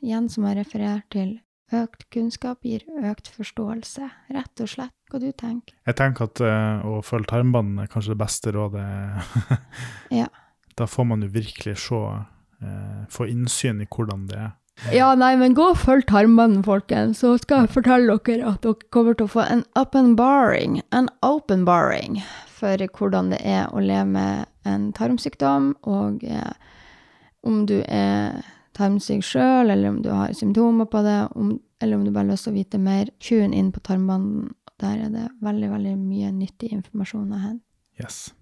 Igjen 0.00 0.30
som 0.32 0.46
jeg 0.48 0.62
refererer 0.62 1.02
til, 1.12 1.34
økt 1.72 2.06
kunnskap 2.14 2.64
gir 2.64 2.86
økt 3.04 3.28
forståelse. 3.34 4.08
Rett 4.32 4.64
og 4.64 4.72
slett. 4.72 4.96
Hva 5.12 5.20
du 5.20 5.28
tenker 5.36 5.74
Jeg 5.84 5.96
tenker 5.98 6.30
at 6.30 6.40
uh, 6.40 6.86
å 6.88 7.02
følge 7.04 7.28
tarmbåndene 7.34 7.84
er 7.84 7.92
kanskje 7.92 8.14
det 8.14 8.22
beste 8.24 8.54
rådet. 8.56 8.86
Ja. 10.22 10.30
Da 10.78 10.88
får 10.88 11.04
man 11.08 11.22
jo 11.22 11.28
virkelig 11.32 11.76
se, 11.84 12.02
eh, 12.62 13.06
få 13.12 13.28
innsyn 13.30 13.82
i 13.82 13.88
hvordan 13.90 14.26
det 14.30 14.38
er. 14.38 14.52
Ja, 14.90 15.12
nei, 15.14 15.34
men 15.36 15.54
gå 15.54 15.66
og 15.74 15.78
følg 15.78 16.06
tarmene, 16.08 16.62
folkens, 16.64 17.20
så 17.22 17.36
skal 17.38 17.66
jeg 17.66 17.74
fortelle 17.74 18.16
dere 18.24 18.54
at 18.54 18.64
dere 18.64 18.88
kommer 18.90 19.14
til 19.14 19.28
å 19.28 19.34
få 19.34 19.44
en 19.44 19.62
openbaring, 19.78 20.80
en 20.96 21.10
openbaring, 21.22 22.22
for 22.56 22.80
hvordan 22.96 23.30
det 23.34 23.42
er 23.46 23.68
å 23.70 23.82
leve 23.84 24.08
med 24.14 24.48
en 24.66 24.88
tarmsykdom, 24.96 25.74
og 25.86 26.24
eh, 26.24 26.50
om 27.46 27.62
du 27.68 27.78
er 27.84 28.42
tarmsyk 28.76 29.22
sjøl, 29.26 29.70
eller 29.70 29.92
om 29.92 30.00
du 30.02 30.10
har 30.10 30.32
symptomer 30.34 30.88
på 30.90 31.04
det, 31.04 31.20
om, 31.36 31.54
eller 31.82 31.98
om 31.98 32.04
du 32.06 32.10
bare 32.10 32.26
har 32.26 32.32
lyst 32.32 32.48
til 32.48 32.54
å 32.54 32.58
vite 32.58 32.80
mer, 32.82 33.12
tune 33.22 33.56
inn 33.56 33.72
på 33.74 33.84
tarmbanden. 33.84 34.54
der 34.82 34.98
er 34.98 35.10
det 35.14 35.28
veldig, 35.38 35.68
veldig 35.70 35.92
mye 35.94 36.32
nyttig 36.34 36.72
informasjon 36.74 37.30
å 37.30 37.38
hente. 37.38 37.62
Yes. 38.00 38.32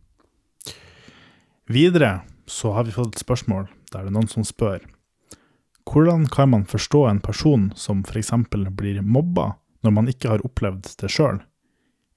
Videre 1.71 2.21
så 2.51 2.73
har 2.75 2.85
vi 2.85 2.95
fått 2.95 3.15
et 3.15 3.23
spørsmål 3.23 3.69
der 3.93 4.03
det 4.03 4.11
er 4.11 4.17
noen 4.17 4.31
som 4.31 4.47
spør 4.47 4.83
hvordan 5.91 6.27
kan 6.27 6.51
man 6.51 6.65
forstå 6.65 7.07
en 7.09 7.21
person 7.21 7.73
som 7.77 8.05
f.eks. 8.05 8.31
blir 8.51 9.03
mobba 9.03 9.57
når 9.83 9.91
man 9.91 10.09
ikke 10.09 10.29
har 10.29 10.45
opplevd 10.47 10.87
det 11.01 11.11
sjøl? 11.11 11.41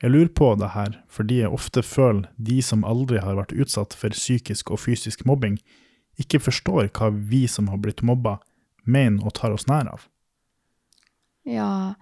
Jeg 0.03 0.11
lurer 0.11 0.29
på 0.35 0.51
det 0.59 0.73
her 0.75 0.99
fordi 1.09 1.39
jeg 1.41 1.53
ofte 1.53 1.81
føler 1.81 2.27
de 2.37 2.61
som 2.61 2.83
aldri 2.85 3.21
har 3.23 3.37
vært 3.39 3.55
utsatt 3.55 3.95
for 3.97 4.13
psykisk 4.13 4.69
og 4.69 4.83
fysisk 4.83 5.25
mobbing, 5.25 5.57
ikke 6.19 6.43
forstår 6.43 6.91
hva 6.93 7.09
vi 7.09 7.47
som 7.47 7.71
har 7.71 7.79
blitt 7.81 8.03
mobba, 8.05 8.37
mener 8.85 9.25
og 9.25 9.33
tar 9.39 9.55
oss 9.55 9.65
nær 9.65 9.89
av. 9.89 10.05
Ja, 11.47 11.95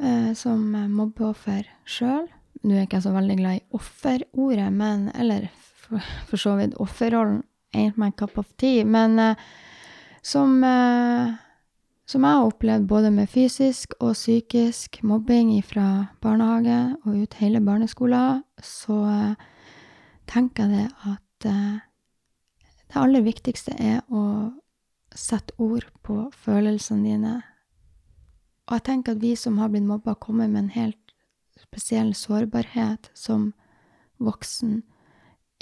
eh, 0.00 0.32
som 0.34 0.72
mobbeoffer 0.72 1.68
sjøl 1.84 2.26
Nå 2.64 2.72
er 2.72 2.78
jeg 2.78 2.88
ikke 2.88 3.04
så 3.04 3.10
veldig 3.12 3.34
glad 3.36 3.58
i 3.58 3.76
offerordet, 3.76 4.70
men 4.72 5.10
Eller 5.14 5.50
for, 5.84 6.02
for 6.28 6.40
så 6.40 6.56
vidt 6.58 6.76
offerrollen 6.82 7.42
ain't 7.74 7.98
my 7.98 8.10
cup 8.10 8.38
of 8.38 8.50
tea. 8.56 8.84
Men 8.84 9.18
eh, 9.18 9.36
som, 10.22 10.64
eh, 10.64 11.34
som 12.06 12.24
jeg 12.24 12.38
har 12.38 12.48
opplevd 12.48 12.86
både 12.88 13.10
med 13.10 13.30
fysisk 13.30 13.96
og 14.00 14.14
psykisk 14.14 15.02
mobbing 15.02 15.56
fra 15.64 16.06
barnehage 16.22 16.96
og 17.04 17.22
ut 17.22 17.34
hele 17.40 17.60
barneskolen, 17.64 18.44
så 18.62 19.00
eh, 19.10 19.48
tenker 20.30 20.68
jeg 20.68 20.78
det 20.78 21.10
at 21.12 21.48
eh, 21.50 21.82
det 22.88 23.00
aller 23.00 23.26
viktigste 23.26 23.74
er 23.80 24.00
å 24.08 24.52
sette 25.14 25.54
ord 25.58 25.86
på 26.06 26.28
følelsene 26.44 27.04
dine. 27.08 27.34
Og 28.64 28.78
jeg 28.78 28.86
tenker 28.88 29.14
at 29.14 29.22
vi 29.22 29.34
som 29.36 29.58
har 29.60 29.70
blitt 29.70 29.86
mobba, 29.86 30.14
kommer 30.14 30.48
med 30.48 30.64
en 30.64 30.74
helt 30.74 31.14
spesiell 31.60 32.14
sårbarhet 32.16 33.10
som 33.14 33.52
voksen 34.22 34.82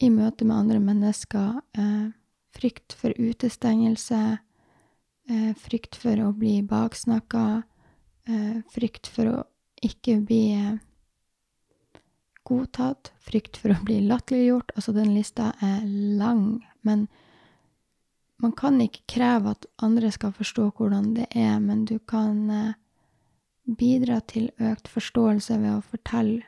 i 0.01 0.09
møte 0.11 0.47
med 0.47 0.57
andre 0.57 0.81
mennesker. 0.83 1.61
Eh, 1.79 2.13
frykt 2.53 2.95
for 2.97 3.15
utestengelse, 3.19 4.39
eh, 5.29 5.53
frykt 5.55 5.97
for 5.97 6.17
å 6.17 6.33
bli 6.37 6.61
baksnakka, 6.63 7.65
eh, 8.29 8.63
frykt 8.73 9.07
for 9.07 9.25
å 9.25 9.45
ikke 9.83 10.25
bli 10.25 10.79
godtatt, 12.45 13.11
frykt 13.21 13.57
for 13.57 13.71
å 13.71 13.85
bli 13.85 14.01
latterliggjort. 14.01 14.71
Altså, 14.77 14.93
den 14.95 15.15
lista 15.15 15.55
er 15.63 15.81
lang, 15.85 16.63
men 16.83 17.09
man 18.39 18.53
kan 18.53 18.81
ikke 18.81 19.07
kreve 19.07 19.51
at 19.51 19.67
andre 19.79 20.11
skal 20.11 20.33
forstå 20.33 20.73
hvordan 20.75 21.15
det 21.15 21.29
er, 21.35 21.61
men 21.61 21.85
du 21.85 21.99
kan 21.99 22.75
bidra 23.67 24.21
til 24.27 24.51
økt 24.59 24.89
forståelse 24.89 25.61
ved 25.61 25.77
å 25.77 25.85
fortelle 25.87 26.43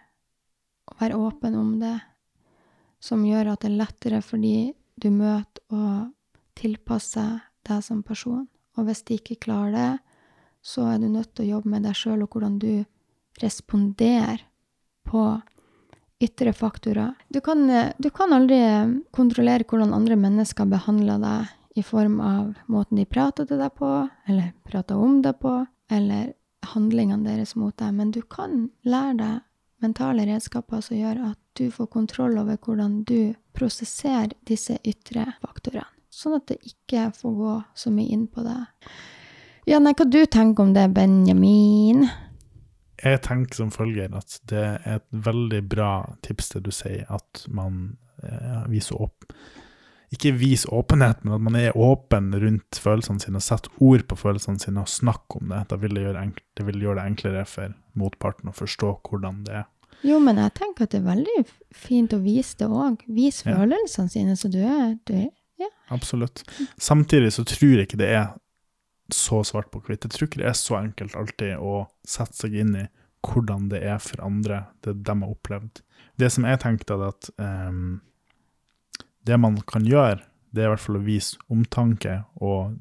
og 0.90 1.00
være 1.00 1.16
åpen 1.16 1.54
om 1.54 1.78
det, 1.80 2.00
som 3.04 3.24
gjør 3.26 3.52
at 3.52 3.64
det 3.64 3.70
er 3.72 3.80
lettere 3.82 4.22
fordi 4.24 4.72
du 4.96 5.10
møter 5.12 5.74
å 5.74 6.08
tilpasse 6.56 7.24
deg 7.66 7.84
som 7.84 8.02
person. 8.06 8.46
Og 8.78 8.88
hvis 8.88 9.04
de 9.06 9.18
ikke 9.18 9.42
klarer 9.46 9.74
det, 9.74 9.90
så 10.64 10.86
er 10.94 11.00
du 11.02 11.10
nødt 11.12 11.34
til 11.34 11.44
å 11.44 11.50
jobbe 11.56 11.74
med 11.74 11.84
deg 11.84 11.98
sjøl 11.98 12.24
og 12.24 12.32
hvordan 12.32 12.56
du 12.62 12.84
responderer 13.42 14.46
på 15.04 15.24
ytre 16.24 16.54
faktorer. 16.56 17.12
Du 17.28 17.42
kan, 17.44 17.66
du 17.98 18.08
kan 18.14 18.32
aldri 18.32 18.60
kontrollere 19.12 19.66
hvordan 19.68 19.92
andre 19.92 20.16
mennesker 20.16 20.70
behandler 20.70 21.20
deg 21.20 21.80
i 21.80 21.82
form 21.84 22.20
av 22.22 22.54
måten 22.70 23.00
de 23.00 23.04
prater 23.04 23.48
til 23.50 23.60
deg 23.60 23.74
på, 23.76 23.90
eller 24.30 24.52
prater 24.64 24.96
om 24.96 25.18
deg 25.24 25.36
på, 25.42 25.58
eller 25.92 26.32
handlingene 26.70 27.26
deres 27.26 27.56
mot 27.58 27.74
deg, 27.76 27.92
men 27.92 28.14
du 28.14 28.22
kan 28.22 28.70
lære 28.86 29.18
deg 29.18 29.42
mentale 29.84 30.26
redskaper 30.28 30.82
som 30.84 30.98
gjør 30.98 31.20
at 31.30 31.40
du 31.58 31.68
får 31.72 31.90
kontroll 31.92 32.38
over 32.40 32.58
hvordan 32.58 33.02
du 33.06 33.34
prosesserer 33.54 34.34
disse 34.48 34.78
ytre 34.82 35.28
faktorene. 35.42 35.86
Sånn 36.14 36.36
at 36.36 36.46
det 36.50 36.60
ikke 36.62 37.08
får 37.16 37.32
gå 37.38 37.54
så 37.74 37.90
mye 37.90 38.14
inn 38.14 38.28
på 38.30 38.44
deg. 38.46 38.90
Ja, 39.66 39.80
nei, 39.82 39.94
hva 39.96 40.06
du 40.06 40.20
tenker 40.30 40.66
om 40.66 40.74
det, 40.76 40.84
Benjamin? 40.94 42.04
Jeg 43.02 43.20
tenker 43.24 43.64
som 43.64 43.72
følger 43.74 44.14
at 44.14 44.38
det 44.50 44.62
er 44.62 45.00
et 45.00 45.06
veldig 45.26 45.62
bra 45.72 45.90
tips 46.24 46.52
det 46.54 46.62
du 46.68 46.70
sier, 46.74 47.02
at 47.10 47.44
man 47.50 47.96
eh, 48.22 48.62
viser 48.70 49.00
opp 49.02 49.26
ikke 50.14 50.34
vis 50.38 50.64
åpenhet, 50.70 51.24
men 51.24 51.36
at 51.36 51.42
man 51.42 51.56
er 51.58 51.76
åpen 51.80 52.30
rundt 52.38 52.78
følelsene 52.80 53.22
sine 53.22 53.40
og 53.40 53.46
setter 53.46 53.82
ord 53.82 54.04
på 54.10 54.18
følelsene 54.18 54.62
sine 54.62 54.84
og 54.84 54.90
snakker 54.90 55.40
om 55.40 55.50
det. 55.50 55.62
Da 55.70 55.78
vil 55.80 55.96
det 55.96 56.04
gjøre, 56.04 56.24
det 56.54 56.66
vil 56.68 56.84
gjøre 56.84 57.00
det 57.00 57.06
enklere 57.10 57.44
for 57.48 57.74
motparten 57.98 58.52
å 58.52 58.56
forstå 58.56 58.92
hvordan 59.08 59.42
det 59.48 59.56
er. 59.62 59.66
Jo, 60.04 60.18
men 60.20 60.38
jeg 60.40 60.52
tenker 60.58 60.86
at 60.86 60.92
det 60.92 61.00
er 61.00 61.06
veldig 61.08 61.38
fint 61.74 62.12
å 62.12 62.20
vise 62.22 62.58
det 62.60 62.68
òg. 62.68 63.04
Vise 63.08 63.46
følelsene 63.48 64.12
sine, 64.12 64.36
så 64.36 64.50
du 64.52 64.60
er, 64.60 64.98
du 65.08 65.14
er 65.16 65.30
ja. 65.60 65.70
Absolutt. 65.94 66.42
Samtidig 66.76 67.32
så 67.36 67.44
tror 67.48 67.78
jeg 67.78 67.88
ikke 67.88 68.00
det 68.00 68.10
er 68.12 68.26
så 69.12 69.42
svart 69.46 69.70
på 69.72 69.80
hvitt. 69.84 70.04
Jeg 70.04 70.14
tror 70.14 70.28
ikke 70.28 70.42
det 70.42 70.50
er 70.50 70.58
så 70.58 70.78
enkelt 70.80 71.16
alltid 71.18 71.60
å 71.60 71.84
sette 72.08 72.44
seg 72.44 72.56
inn 72.64 72.76
i 72.82 72.86
hvordan 73.24 73.70
det 73.72 73.80
er 73.86 74.00
for 74.02 74.20
andre, 74.24 74.66
det 74.84 74.98
de 75.06 75.14
har 75.16 75.30
opplevd. 75.30 75.80
Det 76.20 76.30
som 76.32 76.44
jeg 76.44 76.60
tenkte, 76.62 76.96
er 76.98 77.08
at 77.08 77.30
um, 77.40 78.02
det 79.24 79.38
man 79.40 79.56
kan 79.68 79.86
gjøre, 79.88 80.20
det 80.54 80.62
er 80.62 80.68
i 80.68 80.74
hvert 80.74 80.84
fall 80.84 81.00
å 81.00 81.06
vise 81.06 81.40
omtanke 81.52 82.20
og 82.44 82.76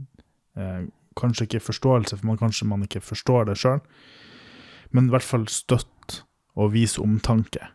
uh, 0.60 0.84
kanskje 1.20 1.48
ikke 1.48 1.64
forståelse, 1.70 2.20
for 2.20 2.30
man, 2.30 2.42
kanskje 2.42 2.68
man 2.70 2.84
ikke 2.86 3.04
forstår 3.04 3.48
det 3.50 3.58
sjøl, 3.62 3.82
men 4.94 5.08
i 5.08 5.14
hvert 5.14 5.26
fall 5.26 5.48
støtt 5.50 5.90
og 6.56 6.74
vise 6.76 7.02
omtanke. 7.02 7.70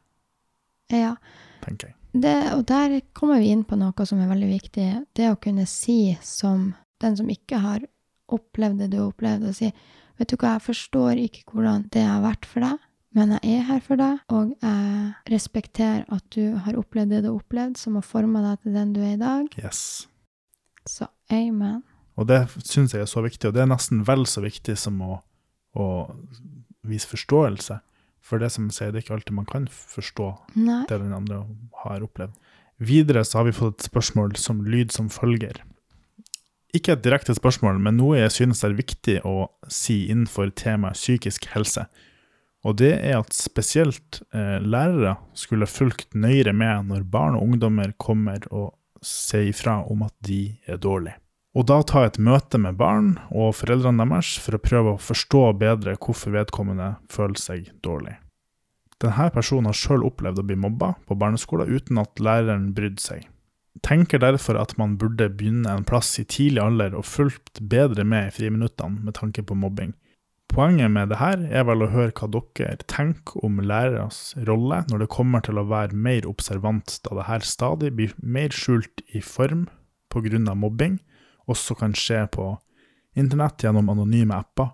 Ja. 0.92 1.16
Tenker 1.64 1.90
jeg. 1.90 1.94
Det, 2.18 2.36
og 2.54 2.64
der 2.70 2.98
kommer 3.16 3.42
vi 3.42 3.52
inn 3.52 3.66
på 3.68 3.76
noe 3.76 4.06
som 4.08 4.20
er 4.22 4.30
veldig 4.30 4.48
viktig. 4.50 4.88
Det 5.14 5.28
å 5.30 5.38
kunne 5.40 5.66
si 5.68 6.16
som 6.24 6.72
den 7.02 7.16
som 7.18 7.28
ikke 7.30 7.60
har 7.62 7.84
opplevd 8.32 8.82
det 8.82 8.92
du 8.92 9.00
har 9.02 9.10
opplevd, 9.12 9.48
og 9.48 9.56
si 9.56 9.72
Vet 10.18 10.32
du 10.32 10.34
hva, 10.34 10.56
jeg 10.56 10.64
forstår 10.64 11.18
ikke 11.22 11.44
hvordan 11.52 11.84
det 11.94 12.00
har 12.02 12.24
vært 12.24 12.46
for 12.50 12.64
deg. 12.64 12.80
Men 13.14 13.36
jeg 13.36 13.52
er 13.54 13.66
her 13.68 13.82
for 13.86 14.00
deg, 14.00 14.18
og 14.34 14.50
jeg 14.58 15.12
respekterer 15.30 16.00
at 16.10 16.24
du 16.34 16.56
har 16.64 16.74
opplevd 16.80 17.14
det 17.14 17.20
du 17.22 17.28
har 17.30 17.36
opplevd, 17.38 17.78
som 17.78 17.94
har 17.94 18.02
forma 18.02 18.42
deg 18.42 18.64
til 18.64 18.74
den 18.74 18.90
du 18.96 18.98
er 18.98 19.14
i 19.14 19.20
dag. 19.20 19.46
Yes. 19.62 20.08
Så 20.90 21.06
amen. 21.30 21.84
Og 22.18 22.26
det 22.26 22.40
syns 22.66 22.96
jeg 22.96 23.04
er 23.04 23.10
så 23.10 23.22
viktig, 23.22 23.46
og 23.46 23.54
det 23.54 23.62
er 23.62 23.70
nesten 23.70 24.02
vel 24.08 24.26
så 24.26 24.42
viktig 24.42 24.74
som 24.80 24.98
å, 25.06 25.20
å 25.78 25.86
vise 26.90 27.06
forståelse. 27.06 27.78
For 28.28 28.42
det 28.42 28.50
som 28.52 28.68
sier, 28.74 28.92
det 28.92 29.00
er 29.00 29.06
ikke 29.06 29.16
alltid 29.16 29.36
man 29.38 29.48
kan 29.48 29.66
forstå 29.72 30.28
Nei. 30.60 30.82
det 30.90 31.00
den 31.00 31.14
andre 31.16 31.42
har 31.84 32.04
opplevd. 32.04 32.36
Videre 32.78 33.24
så 33.26 33.40
har 33.40 33.48
vi 33.48 33.56
fått 33.56 33.80
et 33.80 33.88
spørsmål 33.88 34.36
som 34.38 34.60
lyd 34.68 34.92
som 34.94 35.08
følger. 35.10 35.62
Ikke 36.76 36.92
et 36.94 37.02
direkte 37.02 37.32
spørsmål, 37.34 37.80
men 37.80 37.96
noe 37.96 38.20
jeg 38.20 38.34
synes 38.34 38.60
er 38.66 38.76
viktig 38.76 39.22
å 39.26 39.48
si 39.72 40.04
innenfor 40.12 40.52
temaet 40.54 41.00
psykisk 41.00 41.48
helse. 41.54 41.86
Og 42.66 42.76
det 42.82 42.92
er 42.98 43.16
at 43.16 43.32
spesielt 43.34 44.20
eh, 44.34 44.58
lærere 44.60 45.16
skulle 45.38 45.70
fulgt 45.70 46.12
nøyere 46.18 46.52
med 46.52 46.90
når 46.90 47.06
barn 47.08 47.38
og 47.38 47.46
ungdommer 47.46 47.94
kommer 47.96 48.44
og 48.50 48.74
sier 49.04 49.48
ifra 49.48 49.78
om 49.88 50.04
at 50.06 50.14
de 50.26 50.42
er 50.66 50.80
dårlige. 50.82 51.16
Og 51.58 51.66
da 51.66 51.80
ta 51.82 52.04
et 52.06 52.20
møte 52.22 52.58
med 52.62 52.76
barn 52.78 53.16
og 53.34 53.56
foreldrene 53.58 54.04
deres 54.06 54.36
for 54.38 54.54
å 54.54 54.62
prøve 54.62 54.94
å 54.94 55.02
forstå 55.02 55.40
bedre 55.58 55.96
hvorfor 55.98 56.36
vedkommende 56.36 56.92
føler 57.10 57.40
seg 57.42 57.72
dårlig. 57.82 58.14
Denne 59.02 59.26
personen 59.34 59.66
har 59.66 59.78
sjøl 59.78 60.04
opplevd 60.06 60.38
å 60.38 60.46
bli 60.46 60.58
mobba 60.58 60.92
på 61.06 61.16
barneskolen 61.18 61.70
uten 61.70 61.98
at 62.02 62.22
læreren 62.22 62.70
brydde 62.76 63.02
seg. 63.02 63.26
Tenker 63.82 64.22
derfor 64.22 64.58
at 64.58 64.76
man 64.78 64.96
burde 64.98 65.28
begynne 65.30 65.70
en 65.70 65.86
plass 65.86 66.12
i 66.18 66.24
tidlig 66.26 66.62
alder 66.62 66.94
og 66.98 67.06
fulgt 67.06 67.60
bedre 67.74 68.06
med 68.06 68.30
i 68.30 68.36
friminuttene 68.38 69.06
med 69.06 69.18
tanke 69.18 69.42
på 69.46 69.58
mobbing. 69.58 69.94
Poenget 70.48 70.90
med 70.90 71.10
det 71.10 71.18
her 71.20 71.42
er 71.44 71.66
vel 71.68 71.84
å 71.84 71.90
høre 71.92 72.14
hva 72.16 72.30
dere 72.32 72.78
tenker 72.90 73.42
om 73.44 73.60
læreres 73.60 74.32
rolle 74.48 74.80
når 74.88 75.04
det 75.04 75.10
kommer 75.14 75.44
til 75.44 75.60
å 75.60 75.66
være 75.68 75.94
mer 75.94 76.26
observant, 76.26 77.00
da 77.04 77.18
det 77.18 77.26
her 77.28 77.44
stadig 77.46 77.92
blir 77.98 78.14
mer 78.22 78.54
skjult 78.54 79.02
i 79.10 79.22
form 79.22 79.66
pga. 80.08 80.54
mobbing, 80.54 80.98
også 81.48 81.76
kan 81.78 81.94
skje 81.96 82.24
på 82.34 82.50
internett 83.18 83.64
gjennom 83.64 83.88
anonyme 83.90 84.36
apper 84.36 84.70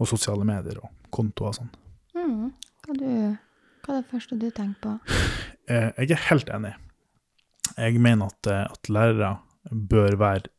og 0.00 0.08
sosiale 0.08 0.46
medier 0.48 0.80
og 0.82 0.90
kontoer 1.12 1.52
og 1.52 1.58
sånn. 1.60 1.72
Mm. 2.16 2.52
Hva, 2.82 2.96
du, 2.98 3.08
hva, 3.84 3.94
er 3.94 4.00
det 4.00 4.08
første 4.10 4.38
du 4.38 4.48
tenker 4.50 4.80
på? 4.84 4.98
Eh, 5.70 5.92
jeg 5.94 6.16
er 6.16 6.24
helt 6.26 6.48
enig. 6.50 6.72
Jeg 7.78 8.00
mener 8.02 8.32
at, 8.32 8.48
eh, 8.50 8.64
at 8.66 8.88
lærere 8.90 9.28
bør 9.70 10.16
være 10.18 10.50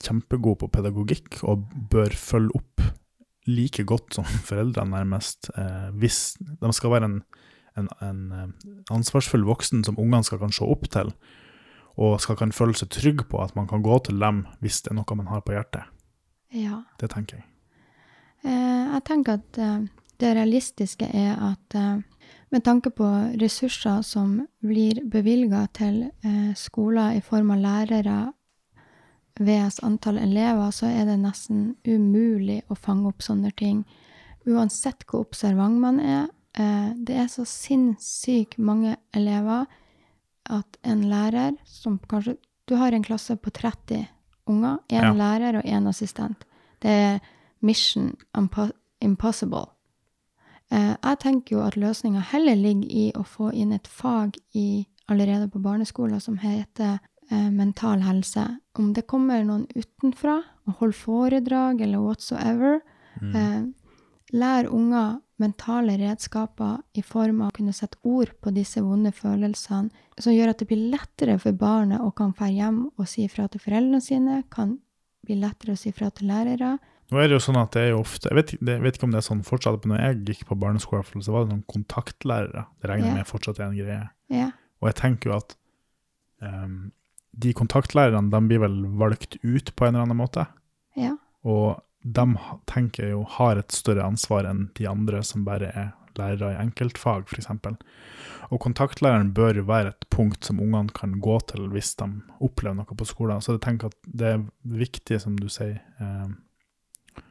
kjempegode 0.00 0.62
på 0.62 0.70
pedagogikk 0.72 1.42
og 1.44 1.66
bør 1.92 2.16
følge 2.16 2.56
opp 2.56 2.86
like 3.46 3.84
godt 3.86 4.16
som 4.16 4.26
foreldrene, 4.48 4.96
nærmest, 4.96 5.50
eh, 5.60 5.90
hvis 6.00 6.38
de 6.40 6.72
skal 6.74 6.94
være 6.96 7.10
en, 7.10 7.18
en, 7.78 7.90
en 8.02 8.22
eh, 8.32 8.72
ansvarsfull 8.96 9.46
voksen 9.46 9.84
som 9.86 10.00
ungene 10.00 10.24
skal 10.26 10.40
kan 10.42 10.54
se 10.56 10.66
opp 10.66 10.88
til, 10.92 11.12
og 11.96 12.18
skal 12.20 12.36
kan 12.36 12.52
føle 12.52 12.76
seg 12.76 12.90
trygg 12.92 13.26
på 13.30 13.40
at 13.42 13.54
man 13.56 13.68
kan 13.68 13.84
gå 13.84 13.98
til 14.04 14.20
dem 14.20 14.44
hvis 14.60 14.82
det 14.84 14.92
er 14.92 14.98
noe 14.98 15.18
man 15.18 15.30
har 15.32 15.44
på 15.44 15.56
hjertet. 15.56 15.88
Ja. 16.52 16.82
Det 17.00 17.10
tenker 17.12 17.40
jeg. 17.40 17.46
Eh, 18.44 18.84
jeg 18.94 19.04
tenker 19.08 19.40
at 19.40 19.60
eh, 19.60 19.86
det 20.20 20.34
realistiske 20.36 21.08
er 21.08 21.34
at 21.50 21.76
eh, 21.76 22.04
med 22.54 22.64
tanke 22.64 22.92
på 22.94 23.06
ressurser 23.40 24.02
som 24.06 24.38
blir 24.62 25.02
bevilga 25.10 25.66
til 25.74 26.04
eh, 26.06 26.52
skoler 26.56 27.16
i 27.16 27.24
form 27.24 27.50
av 27.56 27.62
lærere 27.64 28.18
VS 29.40 29.82
antall 29.84 30.18
elever, 30.18 30.70
så 30.72 30.88
er 30.88 31.04
det 31.08 31.18
nesten 31.20 31.74
umulig 31.84 32.62
å 32.72 32.76
fange 32.78 33.10
opp 33.10 33.24
sånne 33.24 33.50
ting. 33.58 33.82
Uansett 34.48 35.04
hvor 35.08 35.26
observant 35.26 35.80
man 35.82 36.00
er. 36.00 36.28
Eh, 36.56 36.94
det 36.96 37.18
er 37.20 37.28
så 37.28 37.44
sinnssykt 37.44 38.56
mange 38.58 38.96
elever 39.12 39.66
at 40.50 40.76
en 40.84 41.02
lærer 41.10 41.56
som 41.64 41.98
kanskje 42.08 42.36
Du 42.68 42.74
har 42.74 42.90
en 42.92 43.02
klasse 43.04 43.36
på 43.38 43.50
30 43.54 44.08
unger, 44.48 44.78
én 44.88 45.02
Ja. 45.02 45.12
lærer 45.12 45.56
og 45.58 45.64
én 45.64 45.86
assistent. 45.88 46.44
Det 46.82 46.90
er 46.90 47.20
mission 47.62 48.16
impossible. 49.00 49.66
Eh, 50.72 50.96
jeg 51.02 51.18
tenker 51.22 51.56
jo 51.56 51.62
at 51.62 51.76
løsninga 51.76 52.20
heller 52.32 52.56
ligger 52.58 52.88
i 52.90 53.12
å 53.14 53.22
få 53.24 53.52
inn 53.54 53.72
et 53.72 53.86
fag 53.86 54.36
i, 54.54 54.86
allerede 55.08 55.48
på 55.48 55.62
barneskolen 55.62 56.20
som 56.20 56.38
heter 56.38 56.98
eh, 57.30 57.50
mental 57.50 58.00
helse. 58.02 58.58
Om 58.74 58.92
det 58.94 59.06
kommer 59.06 59.44
noen 59.44 59.66
utenfra 59.76 60.40
og 60.66 60.74
holder 60.80 60.92
foredrag 60.98 61.80
eller 61.80 61.98
whatsoever, 62.02 62.80
eh, 63.22 63.62
lær 64.32 64.66
unger 64.66 65.20
mentale 65.42 65.98
redskaper 66.00 66.78
i 66.96 67.02
form 67.04 67.42
av 67.44 67.50
å 67.50 67.56
kunne 67.58 67.74
sette 67.76 67.98
ord 68.08 68.32
på 68.40 68.52
disse 68.56 68.80
vonde 68.80 69.12
følelsene, 69.12 69.90
som 70.18 70.32
gjør 70.32 70.52
at 70.54 70.62
det 70.62 70.68
blir 70.70 70.86
lettere 70.94 71.36
for 71.42 71.52
barnet 71.52 72.00
å 72.00 72.10
kan 72.16 72.32
dra 72.36 72.48
hjem 72.48 72.86
og 72.96 73.08
si 73.10 73.26
fra 73.28 73.48
til 73.52 73.60
foreldrene 73.60 74.00
sine, 74.00 74.42
kan 74.50 74.78
bli 75.26 75.36
lettere 75.42 75.74
å 75.76 75.80
si 75.80 75.92
fra 75.92 76.08
til 76.14 76.30
lærere. 76.30 76.78
Nå 77.10 77.20
er 77.22 77.28
det 77.28 77.36
jo 77.36 77.44
sånn 77.44 77.60
at 77.60 77.70
det 77.76 77.82
er 77.84 77.90
jo 77.92 78.00
ofte 78.02 78.30
Jeg 78.32 78.34
vet, 78.34 78.52
jeg 78.66 78.82
vet 78.82 78.96
ikke 78.96 79.06
om 79.06 79.12
det 79.14 79.20
er 79.20 79.26
sånn 79.28 79.44
fortsatt, 79.46 79.84
men 79.84 79.94
når 79.94 80.02
jeg 80.02 80.22
gikk 80.26 80.46
på 80.48 80.56
barneskolen, 80.58 81.22
så 81.22 81.34
var 81.34 81.44
det 81.44 81.52
noen 81.52 81.66
kontaktlærere. 81.70 82.64
Det 82.82 82.90
regner 82.90 83.12
Ja. 83.12 83.14
med 83.20 83.26
fortsatt 83.30 83.60
er 83.60 83.68
en 83.68 83.76
greie. 83.78 84.08
Yeah. 84.32 84.50
Og 84.82 84.88
jeg 84.90 84.96
tenker 84.98 85.30
jo 85.30 85.36
at 85.36 85.54
um, 86.42 86.90
de 87.38 87.52
kontaktlærerne 87.54 88.30
de 88.32 88.40
blir 88.48 88.58
vel 88.64 88.80
valgt 88.98 89.36
ut 89.44 89.70
på 89.76 89.86
en 89.86 89.94
eller 89.94 90.06
annen 90.08 90.18
måte. 90.18 90.46
ja, 90.96 91.14
Og 91.44 91.80
de 92.06 92.26
tenker 92.70 93.10
jo 93.10 93.24
har 93.36 93.58
et 93.58 93.74
større 93.74 94.06
ansvar 94.06 94.46
enn 94.46 94.68
de 94.78 94.86
andre 94.86 95.22
som 95.26 95.46
bare 95.46 95.72
er 95.74 95.92
lærere 96.16 96.54
i 96.54 96.60
enkeltfag, 96.62 97.26
f.eks. 97.28 97.50
Og 98.54 98.60
kontaktlæreren 98.62 99.32
bør 99.34 99.58
jo 99.58 99.66
være 99.68 99.92
et 99.92 100.06
punkt 100.12 100.46
som 100.46 100.62
ungene 100.62 100.94
kan 100.96 101.18
gå 101.20 101.38
til 101.50 101.66
hvis 101.72 101.96
de 102.00 102.08
opplever 102.40 102.78
noe 102.78 102.98
på 102.98 103.08
skolen. 103.08 103.42
Så 103.42 103.56
jeg 103.56 103.64
tenker 103.66 103.90
at 103.90 103.98
det 104.06 104.32
er 104.32 104.44
viktig, 104.62 105.18
som 105.20 105.36
du 105.38 105.48
sier, 105.52 105.80
eh, 106.00 107.22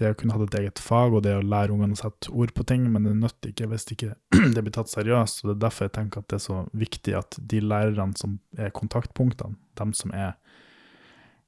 det 0.00 0.12
å 0.14 0.16
kunne 0.16 0.32
ha 0.32 0.46
et 0.46 0.58
eget 0.62 0.80
fag 0.80 1.12
og 1.12 1.24
det 1.26 1.34
å 1.36 1.44
lære 1.44 1.74
ungene 1.74 1.96
å 1.96 2.00
sette 2.00 2.32
ord 2.32 2.54
på 2.56 2.64
ting, 2.66 2.86
men 2.92 3.04
det 3.04 3.16
nytter 3.18 3.52
ikke 3.52 3.68
hvis 3.70 3.88
ikke 3.92 4.14
det 4.54 4.62
blir 4.64 4.74
tatt 4.74 4.92
seriøst. 4.92 5.42
og 5.42 5.50
Det 5.50 5.56
er 5.58 5.64
derfor 5.66 5.88
jeg 5.88 5.96
tenker 5.98 6.22
at 6.22 6.30
det 6.32 6.38
er 6.38 6.46
så 6.46 6.62
viktig 6.72 7.16
at 7.18 7.40
de 7.52 7.60
lærerne 7.60 8.16
som 8.16 8.38
er 8.56 8.72
kontaktpunktene, 8.74 9.58
dem 9.80 9.92
som 9.96 10.14
er 10.16 10.38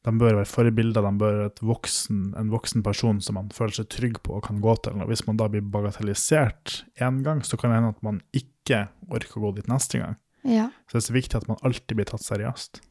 de 0.02 0.12
bør 0.18 0.40
være 0.40 0.50
forbilder, 0.50 1.04
de 1.04 1.18
bør 1.18 1.36
være 1.44 1.66
voksen, 1.68 2.22
en 2.38 2.50
voksen 2.50 2.82
person 2.82 3.20
som 3.22 3.38
man 3.38 3.52
føler 3.54 3.76
seg 3.76 3.90
trygg 3.92 4.18
på 4.26 4.34
og 4.38 4.46
kan 4.48 4.58
gå 4.62 4.74
til. 4.82 4.98
Og 4.98 5.12
hvis 5.12 5.24
man 5.28 5.38
da 5.38 5.46
blir 5.50 5.62
bagatellisert 5.62 6.82
én 6.98 7.20
gang, 7.26 7.44
så 7.46 7.58
kan 7.58 7.70
det 7.70 7.78
hende 7.78 7.92
at 7.94 8.02
man 8.02 8.18
ikke 8.34 8.86
orker 9.12 9.38
å 9.38 9.44
gå 9.46 9.52
dit 9.60 9.70
neste 9.70 10.02
gang. 10.02 10.18
ja. 10.42 10.70
Så 10.90 10.98
det 10.98 11.02
er 11.02 11.06
så 11.06 11.18
viktig 11.18 11.38
at 11.38 11.46
man 11.48 11.62
alltid 11.62 11.98
blir 11.98 12.10
tatt 12.10 12.24
seriøst. 12.26 12.82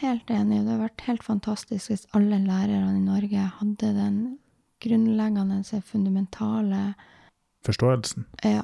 Helt 0.00 0.30
enig. 0.32 0.62
Det 0.64 0.72
hadde 0.72 0.80
vært 0.86 1.04
helt 1.06 1.26
fantastisk 1.26 1.92
hvis 1.92 2.06
alle 2.16 2.40
lærerne 2.42 2.96
i 2.96 3.04
Norge 3.04 3.50
hadde 3.58 3.92
den 3.94 4.16
grunnleggende, 4.82 5.60
fundamentale 5.84 6.94
Forståelsen. 7.66 8.26
Ja. 8.46 8.62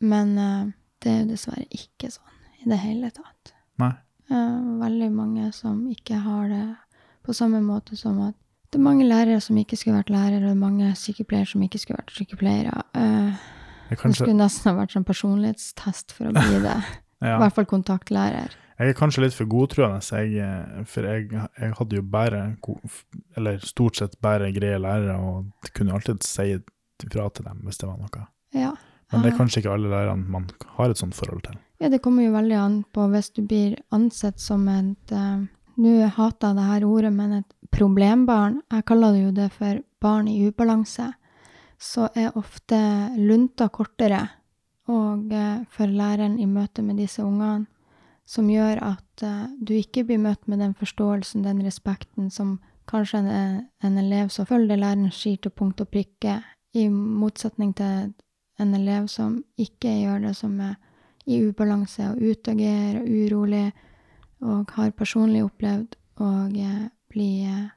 Men 0.00 0.36
eh, 0.38 0.70
det 1.02 1.10
er 1.10 1.18
jo 1.20 1.30
dessverre 1.30 1.66
ikke 1.70 2.10
sånn 2.10 2.64
i 2.64 2.70
det 2.70 2.78
hele 2.82 3.10
tatt. 3.14 3.52
Nei. 3.80 3.92
Eh, 4.30 4.60
veldig 4.80 5.10
mange 5.14 5.50
som 5.54 5.84
ikke 5.90 6.18
har 6.24 6.48
det 6.50 6.64
på 7.26 7.34
samme 7.36 7.60
måte 7.64 7.96
som 7.98 8.20
at 8.24 8.36
det 8.70 8.78
er 8.78 8.86
mange 8.86 9.06
lærere 9.06 9.40
som 9.42 9.58
ikke 9.58 9.76
skulle 9.76 9.98
vært 9.98 10.12
lærere, 10.14 10.52
og 10.52 10.58
mange 10.60 10.92
sykepleiere 10.94 11.48
som 11.50 11.62
ikke 11.66 11.78
skulle 11.82 11.98
vært 11.98 12.12
sykepleiere. 12.14 12.82
Uh, 12.94 13.40
kanskje... 13.90 14.08
det 14.08 14.18
skulle 14.20 14.38
nesten 14.38 14.70
ha 14.70 14.74
vært 14.78 14.94
sånn 14.94 15.06
personlighetstest 15.08 16.14
for 16.14 16.30
å 16.30 16.34
bli 16.36 16.60
det. 16.62 16.76
I 17.26 17.36
hvert 17.42 17.56
fall 17.56 17.66
kontaktlærer. 17.68 18.54
jeg 18.78 18.92
er 18.92 18.96
kanskje 18.96 19.24
litt 19.26 19.34
for 19.36 19.50
godtroende, 19.50 19.98
jeg, 20.00 20.38
eh, 20.40 20.84
for 20.88 21.04
jeg, 21.04 21.26
jeg 21.34 21.74
hadde 21.76 21.98
jo 21.98 22.04
bare, 22.14 22.44
eller 23.36 23.58
stort 23.66 23.98
sett 24.00 24.14
bare 24.24 24.52
greie 24.56 24.78
lærere, 24.80 25.18
og 25.18 25.72
kunne 25.76 25.98
alltid 25.98 26.22
si 26.24 26.54
ifra 26.54 27.26
til 27.34 27.50
dem 27.50 27.66
hvis 27.66 27.82
det 27.82 27.90
var 27.90 27.98
noe. 27.98 28.24
Ja. 28.56 28.70
Men 29.10 29.24
det 29.24 29.32
er 29.32 29.40
kanskje 29.40 29.64
ikke 29.64 29.74
alle 29.74 29.90
lærerne 29.90 30.30
man 30.30 30.46
har 30.78 30.92
et 30.92 31.00
sånt 31.00 31.18
forhold 31.18 31.42
til. 31.44 31.58
Ja, 31.82 31.90
det 31.90 32.00
kommer 32.04 32.22
jo 32.22 32.32
veldig 32.36 32.56
an 32.60 32.82
på 32.94 33.06
hvis 33.10 33.32
du 33.34 33.42
blir 33.42 33.78
ansett 33.90 34.40
som 34.40 34.68
et 34.70 35.12
eh, 35.12 35.42
Nå 35.80 35.94
hater 36.12 36.50
jeg 36.50 36.58
det 36.58 36.66
her 36.68 36.84
ordet, 36.84 37.12
men 37.14 37.32
et 37.38 37.54
problembarn. 37.72 38.60
Jeg 38.72 38.84
kaller 38.88 39.14
det 39.14 39.22
jo 39.22 39.30
det 39.32 39.48
for 39.54 39.80
barn 40.02 40.28
i 40.28 40.42
ubalanse. 40.48 41.06
Så 41.80 42.10
er 42.14 42.36
ofte 42.36 42.76
lunta 43.16 43.70
kortere 43.72 44.26
og 44.90 45.32
eh, 45.32 45.62
for 45.70 45.86
læreren 45.86 46.38
i 46.40 46.48
møte 46.50 46.82
med 46.82 46.98
disse 47.00 47.22
ungene, 47.24 47.68
som 48.26 48.50
gjør 48.50 48.82
at 48.84 49.24
eh, 49.24 49.46
du 49.62 49.72
ikke 49.78 50.04
blir 50.04 50.20
møtt 50.20 50.48
med 50.50 50.60
den 50.60 50.74
forståelsen, 50.76 51.46
den 51.46 51.62
respekten, 51.64 52.30
som 52.30 52.58
kanskje 52.90 53.22
en, 53.22 53.62
en 53.84 53.98
elev 53.98 54.28
som 54.34 54.48
følger 54.48 54.76
læreren 54.76 55.12
sier 55.14 55.38
til 55.40 55.54
punkt 55.54 55.80
og 55.80 55.88
prikke, 55.94 56.40
i 56.74 56.88
motsetning 56.90 57.72
til 57.74 58.12
en 58.60 58.74
elev 58.76 59.08
som 59.10 59.40
ikke 59.58 59.90
gjør 60.02 60.26
det, 60.26 60.34
som 60.36 60.58
er 60.62 60.76
i 61.26 61.40
ubalanse 61.46 62.12
og 62.12 62.20
utagerer 62.20 63.00
og 63.00 63.08
urolig, 63.08 63.70
og 64.40 64.72
har 64.76 64.94
personlig 64.96 65.44
opplevd 65.46 65.96
å 66.20 66.30
eh, 66.48 66.88
bli 67.10 67.30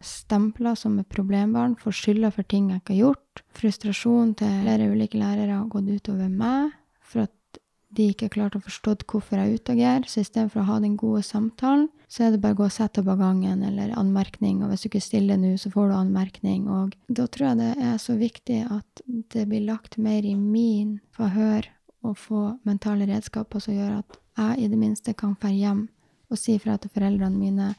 stempla 0.05 0.75
som 0.77 0.99
et 1.01 1.09
problembarn, 1.09 1.75
får 1.79 1.95
skylda 1.97 2.29
for 2.35 2.45
ting 2.45 2.69
jeg 2.69 2.83
ikke 2.83 2.93
har 2.93 3.01
gjort. 3.07 3.43
Frustrasjon 3.57 4.35
til 4.37 4.59
flere 4.61 4.91
ulike 4.91 5.17
lærere 5.17 5.57
har 5.57 5.71
gått 5.71 5.89
utover 5.89 6.29
meg 6.29 6.75
for 7.01 7.25
at 7.25 7.59
de 7.93 8.07
ikke 8.09 8.27
har 8.27 8.33
klart 8.33 8.55
å 8.57 8.63
forstå 8.63 8.95
hvorfor 9.09 9.39
jeg 9.39 9.59
utagerer. 9.59 10.07
Så 10.09 10.23
istedenfor 10.23 10.63
å 10.63 10.69
ha 10.71 10.79
den 10.81 10.95
gode 10.97 11.21
samtalen, 11.25 11.87
så 12.09 12.25
er 12.25 12.33
det 12.33 12.41
bare 12.41 12.57
å 12.57 12.61
gå 12.61 12.67
og 12.67 12.73
sette 12.73 13.01
opp 13.01 13.09
på 13.09 13.17
gangen 13.19 13.61
eller 13.65 13.93
anmerkning. 13.97 14.63
Og 14.63 14.71
hvis 14.71 14.85
du 14.85 14.89
ikke 14.89 15.03
stiller 15.03 15.39
nå, 15.41 15.53
så 15.61 15.69
får 15.73 15.91
du 15.91 15.95
anmerkning. 15.97 16.65
Og 16.69 16.95
da 17.09 17.27
tror 17.29 17.51
jeg 17.51 17.61
det 17.61 17.71
er 17.91 18.01
så 18.01 18.17
viktig 18.17 18.59
at 18.73 19.05
det 19.33 19.47
blir 19.49 19.65
lagt 19.67 19.99
mer 20.01 20.25
i 20.25 20.35
min 20.37 20.99
forhør 21.13 21.69
å 22.03 22.13
få 22.17 22.43
mentale 22.67 23.07
redskaper 23.09 23.63
som 23.63 23.77
gjør 23.77 23.99
at 24.01 24.19
jeg 24.37 24.65
i 24.65 24.69
det 24.71 24.79
minste 24.81 25.13
kan 25.17 25.37
dra 25.39 25.51
hjem 25.53 25.85
og 26.33 26.39
si 26.41 26.57
fra 26.61 26.77
til 26.81 26.91
foreldrene 26.93 27.37
mine, 27.37 27.73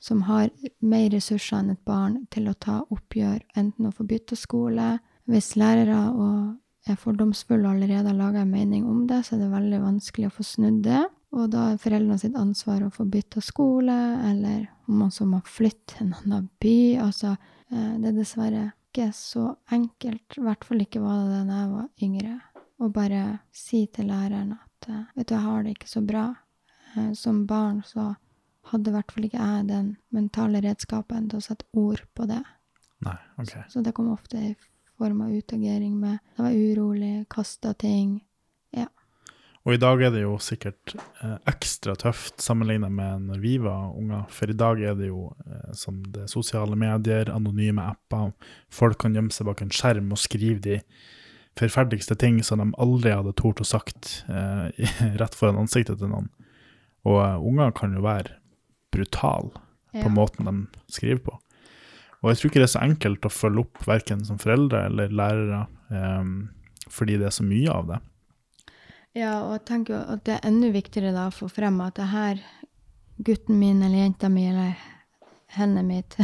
som 0.00 0.24
har 0.28 0.48
mer 0.80 1.10
ressurser 1.12 1.60
enn 1.60 1.74
et 1.74 1.84
barn, 1.86 2.24
til 2.32 2.48
å 2.48 2.56
ta 2.56 2.80
oppgjør, 2.88 3.42
enten 3.60 3.88
å 3.88 3.94
få 3.94 4.08
bytte 4.08 4.38
skole 4.38 4.98
Hvis 5.30 5.52
lærere 5.54 5.94
er 6.88 6.96
fordomsfulle 6.98 7.68
og 7.68 7.76
allerede 7.76 8.08
har 8.08 8.16
laga 8.18 8.40
en 8.42 8.50
mening 8.50 8.86
om 8.88 9.04
det, 9.06 9.20
så 9.22 9.36
er 9.36 9.44
det 9.44 9.50
veldig 9.52 9.78
vanskelig 9.84 10.26
å 10.26 10.32
få 10.34 10.46
snudd 10.48 10.80
det. 10.82 11.04
Og 11.36 11.52
da 11.52 11.68
er 11.70 11.78
foreldrene 11.78 12.18
sitt 12.18 12.34
ansvar 12.34 12.82
å 12.82 12.90
få 12.90 13.06
bytta 13.06 13.42
skole, 13.44 13.98
eller 14.26 14.64
om 14.90 15.04
man 15.04 15.12
så 15.14 15.28
må 15.28 15.38
flytte 15.46 15.94
til 15.94 16.08
en 16.08 16.16
annen 16.24 16.48
by. 16.62 16.78
Altså, 17.04 17.36
eh, 17.70 17.92
det 18.00 18.10
er 18.10 18.16
dessverre 18.16 18.64
ikke 18.90 19.12
så 19.14 19.52
enkelt, 19.70 20.34
i 20.34 20.42
hvert 20.42 20.66
fall 20.66 20.82
ikke 20.82 21.02
var 21.04 21.22
det 21.28 21.44
da 21.46 21.60
jeg 21.60 21.70
var 21.76 22.06
yngre, 22.08 22.36
å 22.80 22.88
bare 22.90 23.22
si 23.54 23.84
til 23.94 24.10
læreren 24.10 24.56
at 24.56 24.88
eh, 24.90 25.04
vet 25.14 25.28
du, 25.28 25.34
jeg 25.36 25.44
har 25.44 25.62
det 25.62 25.76
ikke 25.76 25.92
så 25.92 26.02
bra. 26.02 26.24
Eh, 26.96 27.12
Som 27.18 27.46
barn 27.46 27.82
så 27.86 28.14
hadde 28.70 28.90
i 28.90 28.94
hvert 28.94 29.12
fall 29.12 29.26
ikke 29.26 29.42
jeg 29.42 29.68
den 29.70 29.94
mentale 30.14 30.60
redskapen 30.64 31.28
til 31.30 31.40
å 31.40 31.44
sette 31.44 31.66
ord 31.72 32.02
på 32.14 32.26
det. 32.30 32.42
Nei, 33.06 33.16
ok. 33.40 33.54
Så 33.72 33.82
det 33.82 33.94
kom 33.96 34.10
ofte 34.12 34.36
i 34.36 34.54
form 35.00 35.22
av 35.24 35.32
utagering 35.32 35.94
med 35.98 36.18
Jeg 36.36 36.44
var 36.44 36.52
urolig, 36.52 37.14
kasta 37.32 37.72
ting. 37.74 38.20
Og 39.68 39.74
i 39.76 39.80
dag 39.80 40.00
er 40.00 40.12
det 40.14 40.22
jo 40.22 40.38
sikkert 40.40 40.94
eh, 40.96 41.36
ekstra 41.50 41.92
tøft 42.00 42.40
sammenlignet 42.40 42.92
med 42.96 43.26
når 43.28 43.40
vi 43.42 43.58
var 43.60 43.90
unger, 43.92 44.22
for 44.32 44.48
i 44.48 44.56
dag 44.56 44.80
er 44.80 44.94
det 44.96 45.10
jo 45.10 45.26
eh, 45.44 45.72
som 45.76 45.98
det 46.14 46.24
er 46.24 46.32
sosiale 46.32 46.78
medier, 46.80 47.28
anonyme 47.34 47.84
apper, 47.92 48.32
folk 48.72 49.02
kan 49.02 49.16
gjemme 49.16 49.34
seg 49.34 49.50
bak 49.50 49.60
en 49.60 49.72
skjerm 49.74 50.08
og 50.16 50.22
skrive 50.22 50.64
de 50.64 50.78
forferdeligste 51.60 52.16
ting 52.16 52.38
som 52.46 52.62
de 52.62 52.70
aldri 52.80 53.12
hadde 53.12 53.36
tort 53.36 53.60
å 53.60 53.68
sagt 53.68 54.22
eh, 54.32 54.88
rett 55.20 55.36
foran 55.36 55.60
ansiktet 55.60 56.00
til 56.00 56.08
noen. 56.08 56.32
Og 57.08 57.20
eh, 57.24 57.38
unger 57.50 57.72
kan 57.76 57.94
jo 57.96 58.04
være 58.04 58.36
brutale 58.92 59.52
Ja. 59.92 60.04
på 60.04 60.10
måten 60.14 60.46
de 60.46 60.92
skriver 60.92 61.18
på. 61.24 61.32
Og 62.22 62.30
jeg 62.30 62.36
tror 62.38 62.50
ikke 62.50 62.60
det 62.60 62.66
er 62.68 62.74
så 62.76 62.82
enkelt 62.84 63.26
å 63.26 63.32
følge 63.32 63.64
opp 63.64 63.80
verken 63.88 64.20
som 64.24 64.38
foreldre 64.38 64.84
eller 64.86 65.08
lærere, 65.08 65.64
um, 65.88 66.50
fordi 66.86 67.16
det 67.18 67.26
er 67.26 67.34
så 67.34 67.42
mye 67.42 67.72
av 67.72 67.88
det. 67.88 67.98
Ja, 69.18 69.32
og 69.48 69.56
jeg 69.56 69.64
tenker 69.66 70.04
at 70.04 70.22
det 70.28 70.36
er 70.36 70.46
enda 70.46 70.70
viktigere 70.70 71.14
da 71.16 71.26
å 71.26 71.34
få 71.34 71.48
frem 71.50 71.80
at 71.82 71.96
det 71.98 72.10
her 72.12 72.42
gutten 73.24 73.58
min 73.58 73.82
eller 73.82 74.04
jenta 74.04 74.30
mi 74.30 74.46
eller 74.46 74.76
hendene 75.56 75.82
mitt 75.88 76.14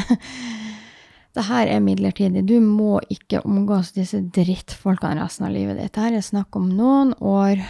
det 1.36 1.44
her 1.48 1.66
er 1.66 1.82
midlertidig. 1.84 2.44
Du 2.46 2.60
må 2.62 3.00
ikke 3.12 3.42
omgås 3.44 3.90
disse 3.96 4.22
drittfolkene 4.32 5.20
resten 5.20 5.48
av 5.48 5.56
livet 5.56 5.76
ditt. 5.80 5.96
Dette 5.96 6.06
er 6.20 6.24
snakk 6.24 6.56
om 6.56 6.70
noen 6.72 7.12
år. 7.18 7.60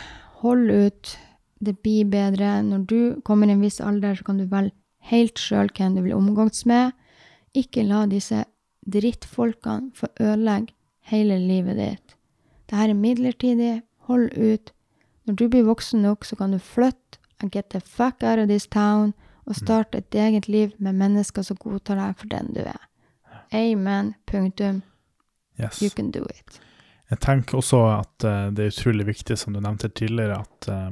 Hold 0.42 0.71
ut. 0.71 1.16
Det 1.66 1.74
blir 1.83 2.07
bedre. 2.11 2.61
Når 2.62 2.85
du 2.87 3.00
kommer 3.26 3.50
i 3.50 3.57
en 3.57 3.64
viss 3.64 3.81
alder, 3.83 4.14
så 4.14 4.26
kan 4.26 4.38
du 4.38 4.46
velge 4.50 4.74
helt 5.11 5.38
sjøl 5.38 5.70
hvem 5.74 5.96
du 5.96 6.05
vil 6.05 6.14
omgås 6.14 6.64
med. 6.66 6.94
Ikke 7.57 7.83
la 7.87 8.05
disse 8.11 8.44
drittfolkene 8.87 9.90
få 9.94 10.11
ødelegge 10.22 10.74
hele 11.11 11.38
livet 11.42 11.79
ditt. 11.81 12.16
Dette 12.70 12.88
er 12.90 12.98
midlertidig. 12.98 13.74
Hold 14.07 14.31
ut. 14.38 14.72
Når 15.26 15.35
du 15.35 15.48
blir 15.50 15.66
voksen 15.66 16.02
nok, 16.02 16.24
så 16.24 16.37
kan 16.38 16.55
du 16.55 16.59
flytte 16.62 17.18
and 17.42 17.50
get 17.50 17.70
the 17.70 17.81
fuck 17.81 18.22
out 18.22 18.38
of 18.38 18.48
this 18.48 18.66
town 18.66 19.12
og 19.46 19.57
starte 19.57 19.98
et 19.98 20.14
eget 20.14 20.48
liv 20.48 20.70
med 20.79 20.92
mennesker 20.92 21.42
som 21.42 21.59
godtar 21.61 21.98
deg 22.00 22.14
for 22.18 22.31
den 22.31 22.52
du 22.55 22.62
er. 22.62 22.87
Amen. 23.55 24.14
Punktum. 24.26 24.83
Yes. 25.61 25.83
You 25.83 25.90
can 25.90 26.11
do 26.11 26.24
it. 26.24 26.61
Jeg 27.11 27.20
tenker 27.22 27.61
også 27.61 27.83
at 28.00 28.26
eh, 28.26 28.48
det 28.55 28.64
er 28.64 28.74
utrolig 28.74 29.07
viktig, 29.07 29.38
som 29.38 29.55
du 29.55 29.61
nevnte 29.62 29.88
tidligere, 29.88 30.40
at 30.42 30.68
eh, 30.68 30.90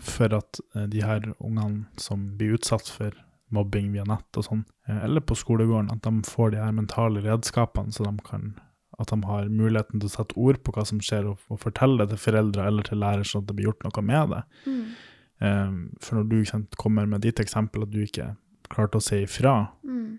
for 0.00 0.34
at 0.36 0.60
eh, 0.74 0.86
de 0.92 1.02
her 1.04 1.32
ungene 1.38 1.86
som 2.00 2.36
blir 2.36 2.58
utsatt 2.58 2.88
for 2.92 3.14
mobbing 3.54 3.92
via 3.94 4.04
nett 4.08 4.38
og 4.38 4.44
sånn, 4.44 4.64
eh, 4.88 5.04
eller 5.06 5.22
på 5.24 5.36
skolegården, 5.38 5.92
at 5.92 6.02
de 6.02 6.22
får 6.28 6.52
de 6.54 6.62
her 6.62 6.72
mentale 6.76 7.22
redskapene, 7.24 7.94
så 7.94 8.06
de 8.08 8.16
kan 8.26 8.54
at 8.98 9.10
de 9.12 9.18
har 9.28 9.50
muligheten 9.52 10.00
til 10.00 10.08
å 10.08 10.14
sette 10.14 10.36
ord 10.40 10.62
på 10.64 10.72
hva 10.72 10.86
som 10.88 11.00
skjer, 11.04 11.26
og, 11.28 11.42
og 11.52 11.60
fortelle 11.60 12.00
det 12.00 12.14
til 12.14 12.22
foreldre 12.30 12.64
eller 12.64 12.86
til 12.86 12.98
lærer, 13.02 13.26
sånn 13.28 13.42
at 13.44 13.50
det 13.50 13.56
blir 13.58 13.68
gjort 13.68 13.84
noe 13.84 14.04
med 14.08 14.32
det. 14.32 14.42
Eh, 15.44 15.74
for 16.00 16.16
når 16.16 16.30
du 16.30 16.70
kommer 16.80 17.06
med 17.10 17.20
ditt 17.26 17.42
eksempel, 17.42 17.84
at 17.84 17.92
du 17.92 18.00
ikke 18.06 18.30
klarte 18.72 18.96
å 19.00 19.04
si 19.04 19.22
ifra, 19.26 19.68
Mm. 19.84 20.18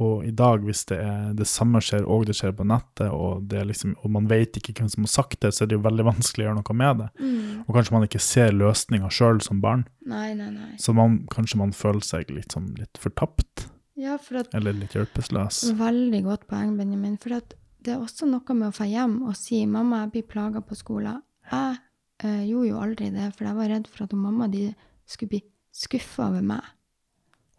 Og 0.00 0.24
i 0.24 0.30
dag, 0.32 0.62
hvis 0.64 0.86
det, 0.88 0.96
er, 1.04 1.32
det 1.36 1.46
samme 1.48 1.82
skjer, 1.84 2.06
og 2.08 2.24
det 2.28 2.34
skjer 2.38 2.54
på 2.56 2.64
nettet, 2.64 3.10
og, 3.12 3.42
det 3.50 3.66
liksom, 3.68 3.92
og 4.00 4.14
man 4.14 4.28
vet 4.30 4.56
ikke 4.56 4.72
hvem 4.78 4.88
som 4.92 5.04
har 5.04 5.12
sagt 5.12 5.40
det, 5.44 5.52
så 5.52 5.64
er 5.64 5.70
det 5.70 5.76
jo 5.76 5.84
veldig 5.84 6.06
vanskelig 6.08 6.46
å 6.46 6.48
gjøre 6.48 6.60
noe 6.60 6.76
med 6.80 7.02
det. 7.02 7.08
Mm. 7.20 7.58
Og 7.66 7.74
kanskje 7.76 7.96
man 7.96 8.06
ikke 8.06 8.22
ser 8.24 8.56
løsninga 8.56 9.10
sjøl 9.12 9.42
som 9.44 9.60
barn, 9.64 9.84
Nei, 10.08 10.32
nei, 10.38 10.48
nei. 10.54 10.70
så 10.80 10.94
man, 10.96 11.20
kanskje 11.32 11.60
man 11.60 11.74
føler 11.76 12.06
seg 12.06 12.32
litt, 12.32 12.56
sånn, 12.56 12.72
litt 12.80 13.00
fortapt, 13.00 13.68
Ja, 14.00 14.16
for 14.16 14.40
at 14.40 14.54
eller 14.56 14.72
litt 14.72 14.96
hjelpeløs. 14.96 15.60
Veldig 15.76 16.22
godt 16.24 16.46
poeng, 16.48 16.72
Benjamin. 16.78 17.18
For 17.20 17.36
det 17.36 17.92
er 17.92 18.00
også 18.00 18.24
noe 18.30 18.56
med 18.56 18.70
å 18.70 18.74
få 18.74 18.88
hjem 18.88 19.18
og 19.28 19.36
si 19.36 19.66
'mamma, 19.66 20.06
jeg 20.06 20.12
blir 20.14 20.28
plaga 20.32 20.64
på 20.64 20.78
skolen'. 20.78 21.20
Jeg 21.50 21.76
øh, 22.24 22.42
gjorde 22.48 22.68
jo 22.68 22.80
aldri 22.80 23.10
det, 23.12 23.28
for 23.36 23.44
jeg 23.44 23.56
var 23.56 23.68
redd 23.68 23.88
for 23.92 24.04
at 24.04 24.12
mamma 24.16 24.48
de 24.48 24.70
skulle 25.04 25.28
bli 25.28 25.42
skuffa 25.72 26.30
over 26.30 26.40
meg. 26.40 26.64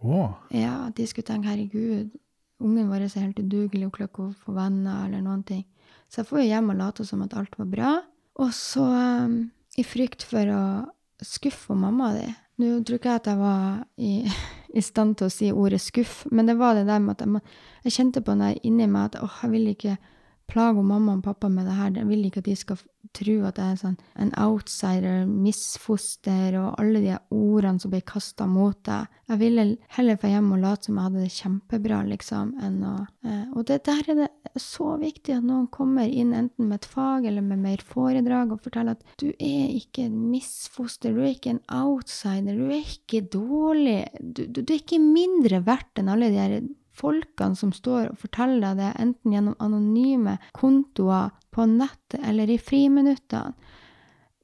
Oh. 0.01 0.34
Ja, 0.49 0.89
de 0.89 1.06
skulle 1.08 1.25
tenke 1.30 1.47
'herregud, 1.47 2.10
ungen 2.62 2.89
vår 2.91 3.08
er 3.08 3.26
helt 3.26 3.41
udugelig, 3.41 3.88
hun 3.88 3.93
klarer 3.95 4.12
ikke 4.12 4.28
å 4.30 4.36
få 4.45 4.56
venner', 4.56 5.06
eller 5.08 5.26
noen 5.26 5.43
ting. 5.43 5.65
Så 6.12 6.21
jeg 6.21 6.30
får 6.30 6.41
jo 6.41 6.47
hjem 6.50 6.69
og 6.74 6.80
late 6.80 7.06
som 7.08 7.21
at 7.26 7.36
alt 7.39 7.58
var 7.60 7.69
bra. 7.71 7.91
Og 8.41 8.54
så, 8.56 8.84
um, 9.26 9.52
i 9.78 9.84
frykt 9.84 10.24
for 10.28 10.47
å 10.52 10.63
skuffe 11.21 11.76
mamma 11.78 12.13
di 12.17 12.30
Nå 12.62 12.84
tror 12.86 13.00
ikke 13.00 13.10
jeg 13.10 13.21
at 13.21 13.28
jeg 13.32 13.38
var 13.39 13.62
i, 13.97 14.12
i 14.78 14.82
stand 14.86 15.15
til 15.17 15.26
å 15.26 15.34
si 15.34 15.47
ordet 15.50 15.82
skuff, 15.82 16.28
men 16.30 16.45
det 16.45 16.60
var 16.60 16.76
det 16.78 16.86
der 16.86 17.00
med 17.02 17.15
at 17.15 17.24
jeg, 17.26 17.41
jeg 17.88 17.95
kjente 17.95 18.21
på 18.21 18.36
det 18.38 18.52
inni 18.67 18.86
meg 18.91 19.10
at 19.10 19.24
åh, 19.24 19.39
jeg 19.41 19.54
vil 19.56 19.71
ikke 19.71 19.95
plage 20.51 20.83
mamma 20.83 21.15
og 21.17 21.23
pappa 21.25 21.49
med 21.51 21.67
det 21.69 21.77
her. 21.77 21.93
Jeg 22.01 22.09
vil 22.09 22.25
ikke 22.27 22.43
at 22.43 22.49
de 22.49 22.57
skal 22.59 22.81
tro 23.17 23.33
at 23.47 23.57
jeg 23.59 23.73
er 23.73 23.79
sånn 23.79 23.95
en 24.21 24.31
outsider, 24.39 25.25
misfoster 25.27 26.55
og 26.59 26.79
alle 26.79 27.01
de 27.03 27.15
ordene 27.35 27.81
som 27.81 27.91
blir 27.91 28.03
kasta 28.07 28.45
mot 28.47 28.77
deg. 28.87 29.09
Jeg 29.31 29.41
ville 29.41 29.65
heller 29.95 30.19
få 30.19 30.31
hjem 30.31 30.51
og 30.55 30.61
late 30.63 30.87
som 30.87 30.97
jeg 30.99 31.07
hadde 31.07 31.23
det 31.23 31.33
kjempebra, 31.35 32.01
liksom, 32.11 32.53
enn 32.61 32.77
å 32.87 32.93
eh, 33.25 33.45
Og 33.55 33.65
det 33.67 33.81
der 33.87 34.03
er 34.13 34.19
det 34.21 34.29
så 34.59 34.95
viktig 34.99 35.37
at 35.37 35.47
noen 35.47 35.67
kommer 35.71 36.07
inn 36.07 36.33
enten 36.35 36.69
med 36.69 36.81
et 36.81 36.89
fag 36.91 37.25
eller 37.27 37.45
med 37.45 37.63
mer 37.63 37.83
foredrag 37.85 38.53
og 38.53 38.63
forteller 38.65 38.97
at 38.97 39.21
du 39.21 39.29
er 39.31 39.71
ikke 39.75 40.05
en 40.07 40.19
misfoster, 40.31 41.15
du 41.15 41.23
er 41.23 41.33
ikke 41.35 41.55
en 41.55 41.63
outsider, 41.81 42.57
du 42.57 42.71
er 42.71 42.83
ikke 42.83 43.23
dårlig, 43.31 44.05
du, 44.19 44.45
du, 44.45 44.61
du 44.61 44.67
er 44.69 44.79
ikke 44.81 45.01
mindre 45.01 45.63
verdt 45.67 46.01
enn 46.01 46.11
alle 46.11 46.31
de 46.31 46.41
her 46.41 46.59
folkene 46.97 47.58
som 47.58 47.71
står 47.75 48.12
og 48.12 48.19
forteller 48.21 48.63
deg 48.63 48.82
det, 48.82 48.91
enten 48.99 49.36
gjennom 49.36 49.58
anonyme 49.63 50.38
kontoer 50.58 51.32
på 51.51 51.67
nettet 51.69 52.19
eller 52.23 52.51
i 52.51 52.60
friminuttene. 52.62 53.56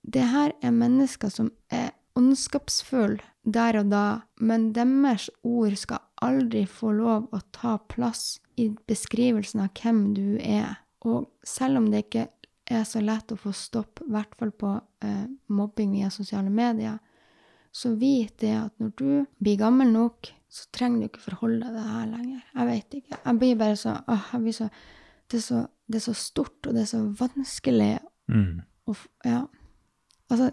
Det 0.07 0.23
her 0.31 0.53
er 0.63 0.71
mennesker 0.71 1.31
som 1.33 1.51
er 1.73 1.91
ondskapsfulle 2.17 3.19
der 3.47 3.79
og 3.79 3.91
da, 3.91 4.05
men 4.43 4.71
deres 4.75 5.29
ord 5.47 5.75
skal 5.79 6.03
aldri 6.23 6.65
få 6.67 6.91
lov 6.95 7.27
å 7.31 7.39
ta 7.55 7.77
plass 7.91 8.39
i 8.59 8.69
beskrivelsen 8.89 9.63
av 9.63 9.71
hvem 9.77 10.01
du 10.17 10.39
er. 10.41 10.79
Og 11.07 11.29
selv 11.47 11.79
om 11.81 11.91
det 11.91 12.07
ikke 12.07 12.25
er 12.67 12.83
så 12.87 12.99
lett 13.03 13.31
å 13.31 13.39
få 13.39 13.53
stopp, 13.55 14.01
i 14.03 14.11
hvert 14.11 14.33
fall 14.35 14.51
på 14.51 14.73
eh, 15.05 15.27
mobbing 15.47 15.93
via 15.95 16.09
sosiale 16.11 16.51
medier, 16.51 16.97
så 17.71 17.93
vit 17.95 18.35
det 18.41 18.55
at 18.57 18.73
når 18.81 18.91
du 18.97 19.11
blir 19.43 19.59
gammel 19.59 19.91
nok, 19.93 20.31
så 20.47 20.67
trenger 20.73 20.99
du 21.01 21.09
ikke 21.09 21.25
forholde 21.25 21.59
deg 21.59 21.67
til 21.67 21.77
det 21.77 21.85
her 21.91 22.09
lenger. 22.13 22.41
Jeg 22.53 22.69
vet 22.71 22.97
ikke. 23.01 23.19
Jeg 23.19 23.39
blir 23.41 23.59
bare 23.59 23.77
så, 23.79 23.97
åh, 24.07 24.25
jeg 24.33 24.45
blir 24.45 24.57
så, 24.57 24.69
det, 25.27 25.39
er 25.41 25.45
så 25.45 25.61
det 25.87 25.99
er 25.99 26.05
så 26.07 26.17
stort, 26.17 26.59
og 26.65 26.73
det 26.73 26.83
er 26.85 26.91
så 26.93 27.03
vanskelig. 27.19 27.93
mm. 28.31 28.51
Og, 28.87 28.99
ja. 29.27 29.43
Altså, 30.27 30.49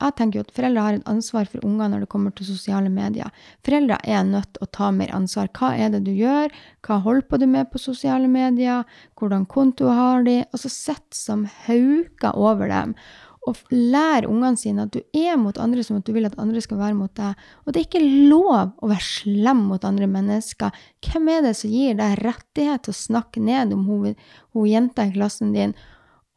jeg 0.00 0.14
tenker 0.16 0.38
jo 0.38 0.42
at 0.46 0.52
foreldre 0.56 0.82
har 0.84 0.96
et 0.96 1.08
ansvar 1.10 1.48
for 1.52 1.64
unger 1.68 1.90
når 1.92 2.04
det 2.04 2.08
kommer 2.12 2.32
til 2.32 2.48
sosiale 2.48 2.88
medier. 2.92 3.28
Foreldre 3.64 3.98
er 4.08 4.22
nødt 4.24 4.54
til 4.54 4.64
å 4.64 4.68
ta 4.72 4.88
mer 4.94 5.12
ansvar. 5.12 5.50
Hva 5.52 5.74
er 5.76 5.92
det 5.92 6.00
du 6.06 6.14
gjør? 6.16 6.52
Hva 6.84 7.00
holder 7.04 7.26
på 7.28 7.40
du 7.40 7.44
med 7.48 7.68
på 7.68 7.80
sosiale 7.82 8.28
medier? 8.32 8.88
Hvordan 9.20 9.44
konto 9.52 9.92
har 9.92 10.24
de? 10.24 10.38
Og 10.48 10.62
så 10.64 10.72
sett 10.72 11.16
som 11.16 11.44
hauker 11.66 12.40
over 12.40 12.72
dem. 12.72 12.96
Og 13.46 13.58
lære 13.72 14.08
lær 14.18 14.28
ungene 14.28 14.58
sine 14.60 14.86
at 14.86 14.94
du 14.94 15.00
er 15.16 15.36
mot 15.40 15.58
andre 15.60 15.84
som 15.86 15.98
at 15.98 16.06
du 16.06 16.14
vil 16.16 16.28
at 16.28 16.38
andre 16.40 16.62
skal 16.64 16.80
være 16.80 16.96
mot 16.98 17.12
deg. 17.16 17.36
Og 17.64 17.72
det 17.72 17.80
er 17.80 17.86
ikke 17.86 18.28
lov 18.30 18.72
å 18.82 18.90
være 18.90 19.04
slem 19.04 19.66
mot 19.70 19.84
andre 19.84 20.08
mennesker. 20.10 20.74
Hvem 21.04 21.30
er 21.32 21.46
det 21.46 21.54
som 21.58 21.72
gir 21.72 21.98
deg 21.98 22.18
rettighet 22.24 22.86
til 22.86 22.96
å 22.96 23.02
snakke 23.02 23.42
ned 23.44 23.72
om 23.76 23.86
hun, 23.88 24.18
hun 24.56 24.68
jenta 24.68 25.06
i 25.06 25.14
klassen 25.14 25.54
din? 25.56 25.76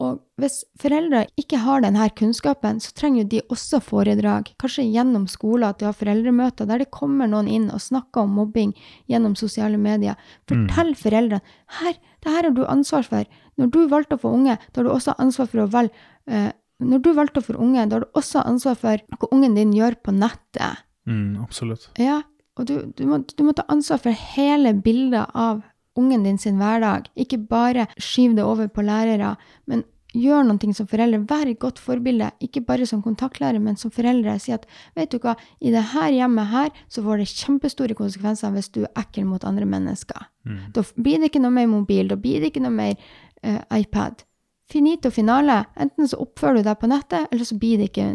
Og 0.01 0.17
hvis 0.41 0.63
foreldre 0.81 1.27
ikke 1.37 1.59
har 1.61 1.83
denne 1.83 2.07
kunnskapen, 2.17 2.79
så 2.81 2.93
trenger 2.97 3.27
de 3.29 3.43
også 3.53 3.77
foredrag, 3.85 4.49
kanskje 4.61 4.87
gjennom 4.87 5.27
skolen, 5.29 5.67
at 5.67 5.77
de 5.77 5.85
har 5.85 5.97
foreldremøter 5.97 6.65
der 6.69 6.81
det 6.81 6.89
kommer 6.95 7.29
noen 7.29 7.49
inn 7.51 7.67
og 7.69 7.83
snakker 7.83 8.25
om 8.25 8.33
mobbing 8.39 8.73
gjennom 9.11 9.35
sosiale 9.37 9.77
medier. 9.77 10.17
Fortell 10.49 10.95
foreldrene 10.97 11.43
her, 11.81 11.99
det 12.23 12.33
her 12.33 12.49
har 12.49 12.55
du 12.57 12.63
ansvar 12.65 13.05
for. 13.05 13.29
Når 13.61 13.69
du 13.75 13.79
valgte 13.91 14.17
å 14.17 14.23
få 14.23 14.33
unge, 14.39 14.57
da 14.57 14.81
har 14.81 14.89
du 14.89 14.93
også 14.95 15.17
ansvar 15.21 15.51
for 15.51 15.65
å 15.65 15.69
velge 15.69 15.93
eh, 16.25 16.49
Når 16.81 17.03
du 17.05 17.11
valgte 17.17 17.43
få 17.45 17.57
unge, 17.59 17.85
da 17.87 17.99
har 17.99 18.05
du 18.05 18.19
også 18.19 18.43
ansvar 18.47 18.77
for 18.79 19.03
hva 19.17 19.31
ungen 19.31 19.57
din 19.57 19.73
gjør 19.75 19.99
på 20.03 20.13
nettet. 20.15 20.83
Mm, 21.09 21.41
absolutt. 21.43 21.89
Ja, 21.99 22.21
og 22.59 22.67
du, 22.67 22.75
du, 22.97 23.05
må, 23.09 23.21
du 23.23 23.43
må 23.45 23.55
ta 23.57 23.65
ansvar 23.71 24.01
for 24.03 24.25
hele 24.35 24.73
bildet 24.73 25.31
av 25.37 25.63
ungen 25.99 26.23
din 26.23 26.39
sin 26.39 26.59
hverdag. 26.61 27.09
Ikke 27.19 27.39
bare 27.39 27.87
skyv 27.99 28.35
det 28.37 28.45
over 28.47 28.69
på 28.71 28.85
lærere, 28.85 29.35
men 29.69 29.83
gjør 30.17 30.43
noe 30.47 30.75
som 30.75 30.87
foreldre. 30.91 31.21
Vær 31.29 31.47
et 31.47 31.59
godt 31.59 31.79
forbilde, 31.79 32.31
ikke 32.43 32.63
bare 32.67 32.87
som 32.87 33.03
kontaktlærer, 33.03 33.59
men 33.63 33.77
som 33.79 33.91
foreldre. 33.93 34.37
Si 34.39 34.53
at 34.55 34.65
vet 34.97 35.11
du 35.11 35.19
hva, 35.23 35.37
i 35.59 35.71
det 35.73 35.83
her 35.93 36.11
hjemmet 36.15 36.51
her 36.51 36.83
så 36.91 37.03
får 37.05 37.21
det 37.21 37.29
kjempestore 37.31 37.97
konsekvenser 37.97 38.51
hvis 38.55 38.71
du 38.75 38.83
er 38.83 38.91
ekkel 38.99 39.27
mot 39.29 39.45
andre 39.47 39.67
mennesker. 39.69 40.27
Mm. 40.47 40.59
Da 40.75 40.83
blir 40.97 41.21
det 41.21 41.31
ikke 41.31 41.43
noe 41.43 41.55
mer 41.55 41.71
mobil, 41.71 42.11
da 42.11 42.19
blir 42.19 42.41
det 42.41 42.51
ikke 42.51 42.65
noe 42.65 42.75
mer 42.75 42.97
uh, 43.45 43.61
iPad. 43.77 44.25
Finito 44.71 45.11
finale. 45.11 45.65
Enten 45.75 46.07
så 46.07 46.21
oppfører 46.23 46.61
du 46.61 46.69
deg 46.69 46.79
på 46.79 46.89
nettet, 46.91 47.27
eller 47.31 47.47
så 47.47 47.57
blir 47.59 47.81
det 47.81 47.89
ikke 47.91 48.07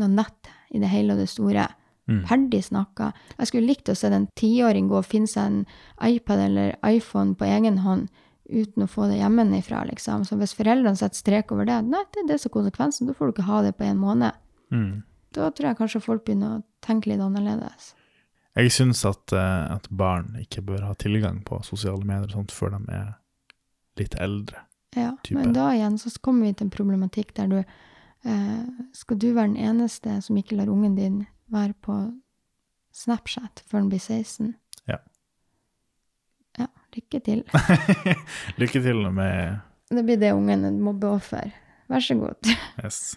noe 0.00 0.08
nett 0.08 0.52
i 0.72 0.80
det 0.80 0.88
hele 0.92 1.14
og 1.14 1.20
det 1.20 1.28
store. 1.30 1.66
Mm. 2.08 2.22
Ferdig 2.28 2.62
snakka. 2.64 3.10
Jeg 3.36 3.50
skulle 3.50 3.68
likt 3.68 3.90
å 3.92 3.96
se 3.98 4.08
en 4.08 4.30
tiåring 4.38 4.88
gå 4.88 4.96
og 5.02 5.08
finne 5.08 5.28
seg 5.28 5.50
en 5.50 5.58
iPad 6.08 6.46
eller 6.46 6.78
iPhone 6.88 7.36
på 7.36 7.44
egen 7.44 7.82
hånd 7.84 8.08
uten 8.48 8.86
å 8.86 8.88
få 8.88 9.10
det 9.10 9.18
hjemmefra, 9.18 9.82
liksom. 9.90 10.24
Så 10.24 10.38
hvis 10.40 10.56
foreldrene 10.56 10.96
setter 10.96 11.20
strek 11.20 11.52
over 11.52 11.68
det, 11.68 11.82
nei, 11.84 12.00
det 12.14 12.22
er 12.22 12.30
det 12.30 12.38
som 12.40 12.48
er 12.48 12.56
konsekvensen. 12.56 13.10
Da 13.10 13.16
får 13.16 13.28
du 13.28 13.36
ikke 13.36 13.50
ha 13.50 13.60
det 13.66 13.74
på 13.76 13.84
en 13.84 14.00
måned. 14.00 14.40
Mm. 14.72 15.02
Da 15.36 15.50
tror 15.52 15.68
jeg 15.68 15.80
kanskje 15.82 16.00
folk 16.00 16.24
begynner 16.24 16.56
å 16.56 16.62
tenke 16.84 17.12
litt 17.12 17.20
annerledes. 17.20 17.92
Jeg 18.56 18.72
syns 18.74 19.04
at, 19.06 19.32
eh, 19.36 19.74
at 19.76 19.84
barn 19.92 20.32
ikke 20.40 20.64
bør 20.64 20.86
ha 20.88 20.94
tilgang 20.98 21.42
på 21.44 21.60
sosiale 21.66 22.02
medier 22.08 22.32
sånt 22.32 22.54
før 22.54 22.78
de 22.78 22.96
er 22.96 23.12
litt 24.00 24.16
eldre. 24.18 24.64
Ja, 24.96 25.16
Type. 25.22 25.38
men 25.38 25.52
da 25.52 25.68
igjen 25.74 25.98
så 26.00 26.10
kommer 26.20 26.48
vi 26.48 26.54
til 26.56 26.66
en 26.68 26.72
problematikk 26.72 27.34
der 27.36 27.50
du 27.50 27.58
eh, 27.60 28.62
Skal 28.96 29.18
du 29.20 29.26
være 29.34 29.52
den 29.52 29.60
eneste 29.68 30.16
som 30.24 30.38
ikke 30.40 30.56
lar 30.56 30.70
ungen 30.72 30.96
din 30.96 31.26
være 31.52 31.76
på 31.84 31.98
Snapchat 32.96 33.62
før 33.68 33.82
han 33.82 33.90
blir 33.92 34.00
16? 34.00 34.54
Ja. 34.88 34.98
Ja, 36.58 36.66
lykke 36.96 37.20
til. 37.20 37.44
Lykke 38.60 38.82
til 38.82 39.04
med 39.12 39.60
Da 39.92 40.02
blir 40.02 40.20
det 40.20 40.32
ungen 40.34 40.64
et 40.64 40.80
mobbeoffer. 40.82 41.52
Vær 41.88 42.04
så 42.04 42.16
god. 42.18 42.52
yes. 42.84 43.16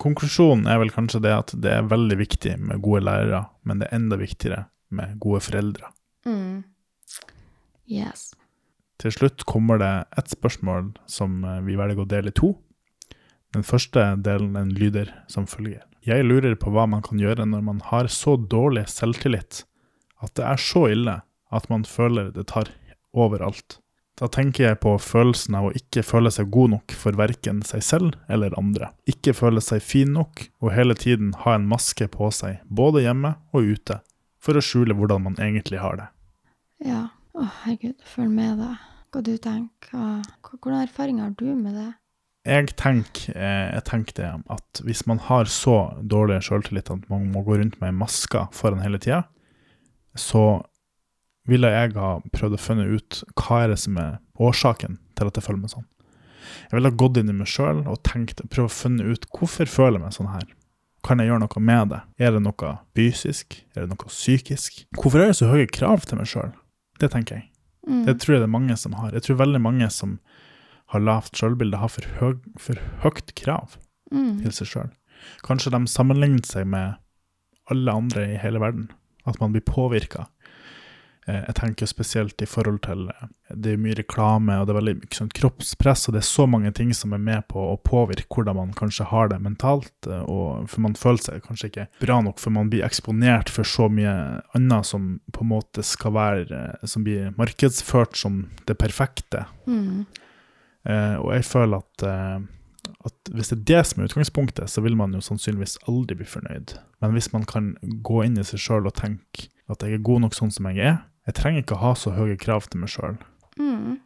Konklusjonen 0.00 0.66
er 0.66 0.80
vel 0.82 0.90
kanskje 0.92 1.22
det 1.22 1.32
at 1.32 1.52
det 1.62 1.70
er 1.70 1.86
veldig 1.88 2.16
viktig 2.18 2.56
med 2.58 2.82
gode 2.82 3.04
lærere, 3.06 3.44
men 3.62 3.80
det 3.80 3.88
er 3.88 4.00
enda 4.00 4.18
viktigere 4.18 4.64
med 4.90 5.18
gode 5.22 5.40
foreldre. 5.44 5.92
Mm. 6.26 6.64
Yes. 7.90 8.32
Til 9.02 9.14
slutt 9.14 9.44
kommer 9.48 9.80
det 9.82 9.92
ett 10.18 10.30
spørsmål 10.32 10.92
som 11.10 11.42
eh, 11.44 11.60
vi 11.66 11.76
velger 11.78 12.04
å 12.04 12.08
dele 12.08 12.30
i 12.30 12.36
to. 12.36 12.54
Den 13.54 13.66
første 13.66 14.06
delen 14.22 14.54
den 14.56 14.72
lyder 14.74 15.12
som 15.30 15.46
følger. 15.50 15.84
Jeg 16.04 16.26
lurer 16.26 16.56
på 16.60 16.72
hva 16.74 16.84
man 16.90 17.02
kan 17.04 17.20
gjøre 17.22 17.46
når 17.48 17.62
man 17.64 17.80
har 17.90 18.10
så 18.12 18.36
dårlig 18.36 18.86
selvtillit 18.92 19.64
at 20.24 20.34
det 20.38 20.44
er 20.48 20.60
så 20.60 20.88
ille 20.92 21.20
at 21.54 21.70
man 21.70 21.86
føler 21.88 22.30
det 22.34 22.48
tar 22.52 22.70
overalt. 23.14 23.78
Da 24.14 24.28
tenker 24.30 24.68
jeg 24.68 24.78
på 24.82 24.92
følelsen 25.02 25.56
av 25.58 25.68
å 25.68 25.74
ikke 25.74 26.04
føle 26.06 26.30
seg 26.30 26.52
god 26.54 26.76
nok 26.76 26.94
for 26.98 27.18
verken 27.18 27.64
seg 27.66 27.82
selv 27.82 28.14
eller 28.30 28.54
andre. 28.58 28.92
Ikke 29.10 29.34
føle 29.34 29.62
seg 29.64 29.82
fin 29.82 30.12
nok, 30.14 30.44
og 30.62 30.74
hele 30.74 30.94
tiden 30.98 31.32
ha 31.42 31.56
en 31.56 31.66
maske 31.70 32.06
på 32.12 32.30
seg, 32.34 32.60
både 32.70 33.02
hjemme 33.02 33.34
og 33.50 33.74
ute, 33.74 33.98
for 34.38 34.54
å 34.54 34.62
skjule 34.62 34.94
hvordan 34.94 35.26
man 35.26 35.40
egentlig 35.42 35.82
har 35.82 35.98
det. 35.98 36.08
Ja. 36.86 37.02
Å, 37.34 37.44
herregud, 37.64 37.98
følg 38.06 38.30
med 38.30 38.60
deg. 38.62 38.82
Hva 39.10 39.20
du 39.26 39.34
tenker. 39.42 40.22
Hvilke 40.46 40.74
erfaringer 40.84 41.28
har 41.28 41.36
du 41.38 41.48
med 41.58 41.74
det? 41.74 41.90
Jeg 42.44 42.74
tenker, 42.76 43.32
eh, 43.34 43.70
jeg 43.72 43.84
tenker 43.88 44.16
det 44.18 44.30
at 44.52 44.80
hvis 44.84 45.06
man 45.08 45.18
har 45.18 45.48
så 45.48 45.96
dårlig 46.02 46.42
selvtillit 46.44 46.90
at 46.92 47.08
man 47.08 47.30
må 47.32 47.40
gå 47.42 47.56
rundt 47.56 47.78
med 47.80 47.88
ei 47.88 47.96
maske 47.96 48.42
foran 48.52 48.82
hele 48.84 49.00
tida, 49.00 49.22
så 50.14 50.62
ville 51.48 51.70
jeg 51.72 51.94
ha 51.96 52.18
prøvd 52.36 52.56
å 52.56 52.60
finne 52.60 52.84
ut 52.92 53.22
hva 53.40 53.62
er 53.64 53.72
det 53.72 53.78
som 53.80 53.96
er 53.98 54.18
årsaken 54.38 54.98
til 55.16 55.30
at 55.30 55.40
jeg 55.40 55.46
føler 55.46 55.62
meg 55.62 55.72
sånn. 55.72 55.86
Jeg 56.68 56.76
ville 56.76 56.92
ha 56.92 57.00
gått 57.00 57.18
inn 57.18 57.32
i 57.32 57.36
meg 57.38 57.48
sjøl 57.48 57.80
og 57.82 58.02
tenkt, 58.06 58.44
prøvd 58.44 58.68
å 58.68 58.76
finne 58.76 59.08
ut 59.08 59.24
hvorfor 59.32 59.70
føler 59.70 59.98
jeg 59.98 60.04
meg 60.04 60.16
sånn 60.18 60.34
her. 60.34 60.46
Kan 61.04 61.20
jeg 61.20 61.32
gjøre 61.32 61.44
noe 61.44 61.64
med 61.64 61.90
det? 61.92 62.02
Er 62.20 62.36
det 62.36 62.44
noe 62.44 62.76
fysisk? 62.96 63.58
Er 63.74 63.84
det 63.84 63.90
noe 63.92 64.12
psykisk? 64.12 64.84
Hvorfor 65.00 65.20
har 65.20 65.32
jeg 65.32 65.40
så 65.40 65.50
høye 65.50 65.68
krav 65.68 66.04
til 66.08 66.20
meg 66.20 66.30
sjøl? 66.30 66.52
Det 67.00 67.10
tenker 67.12 67.36
jeg. 67.40 67.48
Mm. 67.88 68.04
Det 68.06 68.14
tror 68.20 68.34
jeg 68.36 68.40
det 68.44 68.48
er 68.48 68.54
mange 68.58 68.76
som 68.80 68.92
har. 68.96 69.12
Jeg 69.12 69.22
tror 69.26 69.36
veldig 69.42 69.60
mange 69.60 69.88
som 69.92 70.18
har 70.92 71.00
lavt 71.00 71.36
sjølbilde, 71.36 71.76
har 71.80 71.88
for, 71.88 72.06
høy, 72.20 72.34
for 72.60 72.80
høyt 73.04 73.34
krav 73.34 73.76
Mm. 74.12 74.42
til 74.44 74.52
seg 74.52 74.68
sjøl. 74.68 74.90
Kanskje 75.42 75.70
de 75.72 75.78
sammenligner 75.90 76.44
seg 76.46 76.66
med 76.70 76.94
alle 77.72 77.90
andre 77.90 78.26
i 78.34 78.36
hele 78.38 78.60
verden. 78.60 78.90
At 79.26 79.40
man 79.40 79.52
blir 79.54 79.64
påvirka. 79.64 80.26
Jeg 81.26 81.54
tenker 81.56 81.88
spesielt 81.88 82.42
i 82.44 82.46
forhold 82.48 82.82
til 82.84 83.06
eh, 83.08 83.28
Det 83.56 83.72
er 83.72 83.80
mye 83.80 83.96
reklame, 83.96 84.58
og 84.60 84.66
det 84.66 84.74
er 84.74 84.78
veldig 84.78 84.94
mye 84.98 85.16
sånn 85.16 85.30
kroppspress, 85.32 86.08
og 86.08 86.16
det 86.16 86.20
er 86.20 86.26
så 86.28 86.44
mange 86.50 86.72
ting 86.76 86.90
som 86.96 87.14
er 87.16 87.22
med 87.22 87.46
på 87.48 87.62
å 87.70 87.78
påvirke 87.80 88.28
hvordan 88.28 88.58
man 88.58 88.74
kanskje 88.76 89.06
har 89.08 89.30
det 89.32 89.38
mentalt. 89.40 89.94
eh, 90.06 90.20
Og 90.28 90.68
for 90.68 90.84
man 90.84 90.96
føler 91.00 91.22
seg 91.24 91.46
kanskje 91.46 91.70
ikke 91.70 91.86
bra 92.02 92.18
nok, 92.20 92.42
for 92.42 92.52
man 92.52 92.68
blir 92.72 92.84
eksponert 92.84 93.48
for 93.52 93.64
så 93.64 93.88
mye 93.88 94.12
annet 94.58 94.90
som 94.90 95.14
på 95.32 95.46
en 95.46 95.52
måte 95.54 95.84
skal 95.86 96.12
være 96.12 96.44
eh, 96.50 96.84
Som 96.84 97.04
blir 97.08 97.32
markedsført 97.40 98.16
som 98.20 98.50
det 98.66 98.76
perfekte. 98.76 99.46
Mm. 99.66 100.04
Eh, 100.84 101.16
og 101.22 101.32
jeg 101.32 101.48
føler 101.48 101.80
at, 101.80 102.04
eh, 102.04 102.92
at 103.08 103.32
hvis 103.32 103.48
det 103.48 103.58
er 103.62 103.64
det 103.72 103.86
som 103.88 104.02
er 104.02 104.10
utgangspunktet, 104.10 104.68
så 104.68 104.84
vil 104.84 104.96
man 104.96 105.16
jo 105.16 105.24
sannsynligvis 105.24 105.78
aldri 105.88 106.20
bli 106.20 106.28
fornøyd. 106.28 106.76
Men 107.00 107.16
hvis 107.16 107.32
man 107.32 107.48
kan 107.48 107.72
gå 108.04 108.20
inn 108.26 108.36
i 108.36 108.44
seg 108.44 108.60
sjøl 108.60 108.86
og 108.90 108.96
tenke 109.00 109.48
at 109.72 109.80
jeg 109.80 109.96
er 109.96 110.04
god 110.04 110.26
nok 110.26 110.34
sånn 110.36 110.52
som 110.52 110.68
jeg 110.68 110.84
er 110.84 110.98
Jeg 111.28 111.38
trenger 111.38 111.64
ikke 111.64 111.78
å 111.78 111.84
ha 111.84 111.94
så 111.98 112.12
høye 112.16 112.36
krav 112.40 112.68
til 112.68 112.82
meg 112.82 112.92
sjøl. 112.92 113.16
Mm. 113.60 114.00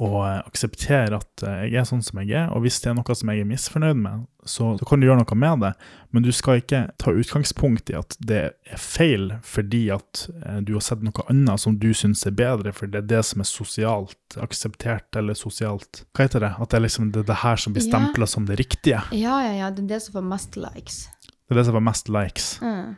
Og 0.00 0.14
eh, 0.26 0.40
akseptere 0.48 1.18
at 1.20 1.42
eh, 1.46 1.64
jeg 1.68 1.80
er 1.82 1.86
sånn 1.88 2.02
som 2.02 2.18
jeg 2.22 2.32
er. 2.34 2.48
Og 2.54 2.64
hvis 2.64 2.80
det 2.82 2.90
er 2.90 2.96
noe 2.98 3.14
som 3.16 3.30
jeg 3.30 3.42
er 3.42 3.48
misfornøyd 3.48 3.98
med, 4.00 4.24
så, 4.44 4.72
så 4.78 4.88
kan 4.88 5.00
du 5.00 5.06
gjøre 5.06 5.20
noe 5.20 5.38
med 5.38 5.62
det. 5.64 5.72
Men 6.14 6.24
du 6.26 6.30
skal 6.34 6.60
ikke 6.62 6.80
ta 7.00 7.14
utgangspunkt 7.14 7.92
i 7.92 7.96
at 7.98 8.16
det 8.18 8.40
er 8.70 8.80
feil 8.80 9.30
fordi 9.46 9.84
at 9.94 10.24
eh, 10.42 10.58
du 10.66 10.74
har 10.76 10.84
sett 10.86 11.04
noe 11.06 11.26
annet 11.30 11.62
som 11.62 11.78
du 11.78 11.90
syns 11.96 12.24
er 12.26 12.34
bedre, 12.38 12.74
for 12.74 12.90
det 12.90 13.04
er 13.04 13.10
det 13.16 13.22
som 13.28 13.44
er 13.44 13.50
sosialt 13.50 14.38
akseptert, 14.40 15.10
eller 15.20 15.38
sosialt 15.38 16.04
Hva 16.14 16.26
heter 16.26 16.42
det? 16.46 16.54
At 16.58 16.72
det 16.72 16.80
er 16.80 16.86
liksom 16.88 17.12
det, 17.14 17.26
det 17.30 17.40
her 17.44 17.60
som 17.60 17.76
blir 17.76 17.84
Ja. 17.84 18.26
som 18.26 18.46
det 18.46 18.58
riktige. 18.58 19.02
Ja, 19.12 19.38
ja, 19.44 19.52
ja. 19.58 19.70
Det 19.70 19.84
er 19.84 19.94
det 19.94 20.02
som 20.02 20.18
får 20.18 20.28
mest 20.32 20.56
likes. 20.56 21.04
Det 21.28 21.54
er 21.54 21.60
det 21.60 21.66
som 21.68 21.76
får 21.76 21.84
mest 21.86 22.08
likes. 22.08 22.46
Mm. 22.62 22.94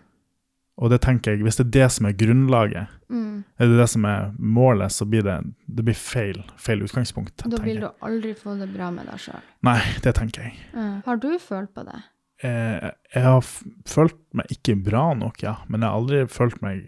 Og 0.76 0.90
det 0.92 0.98
tenker 1.06 1.32
jeg, 1.32 1.42
hvis 1.46 1.56
det 1.56 1.66
er 1.66 1.70
det 1.78 1.86
som 1.94 2.06
er 2.06 2.12
grunnlaget, 2.20 2.86
Mm. 3.08 3.44
er 3.58 3.66
det 3.70 3.76
det 3.78 3.88
som 3.88 4.04
er 4.04 4.32
målet, 4.38 4.90
så 4.92 5.06
blir 5.08 5.22
det, 5.22 5.36
det 5.68 5.84
blir 5.86 5.94
feil, 5.94 6.42
feil 6.58 6.82
utgangspunkt. 6.82 7.44
Da 7.48 7.56
vil 7.62 7.78
du 7.80 7.86
aldri 8.02 8.34
få 8.34 8.58
det 8.58 8.66
bra 8.74 8.90
med 8.90 9.06
deg 9.06 9.18
sjøl. 9.22 9.40
Nei, 9.62 9.78
det 10.02 10.14
tenker 10.18 10.42
jeg. 10.42 10.56
Mm. 10.74 11.02
Har 11.06 11.16
du 11.22 11.38
følt 11.38 11.72
på 11.72 11.84
det? 11.86 12.00
Jeg, 12.42 12.92
jeg 13.14 13.22
har 13.22 13.40
følt 13.88 14.18
meg 14.34 14.46
ikke 14.52 14.74
bra 14.84 15.14
nok, 15.14 15.40
ja, 15.46 15.54
men 15.68 15.80
jeg 15.80 15.88
har 15.88 15.96
aldri 15.96 16.26
følt 16.28 16.60
meg 16.60 16.82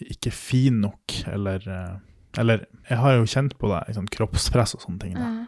ikke 0.00 0.32
fin 0.32 0.80
nok, 0.80 1.18
eller 1.34 1.68
eh, 1.68 1.94
Eller 2.36 2.64
jeg 2.90 2.98
har 2.98 3.12
jo 3.14 3.26
kjent 3.30 3.52
på 3.60 3.68
det, 3.70 3.82
liksom, 3.88 4.08
kroppspress 4.10 4.74
og 4.74 4.80
sånne 4.82 4.98
ting. 5.04 5.12
Da. 5.14 5.28
Mm. 5.28 5.43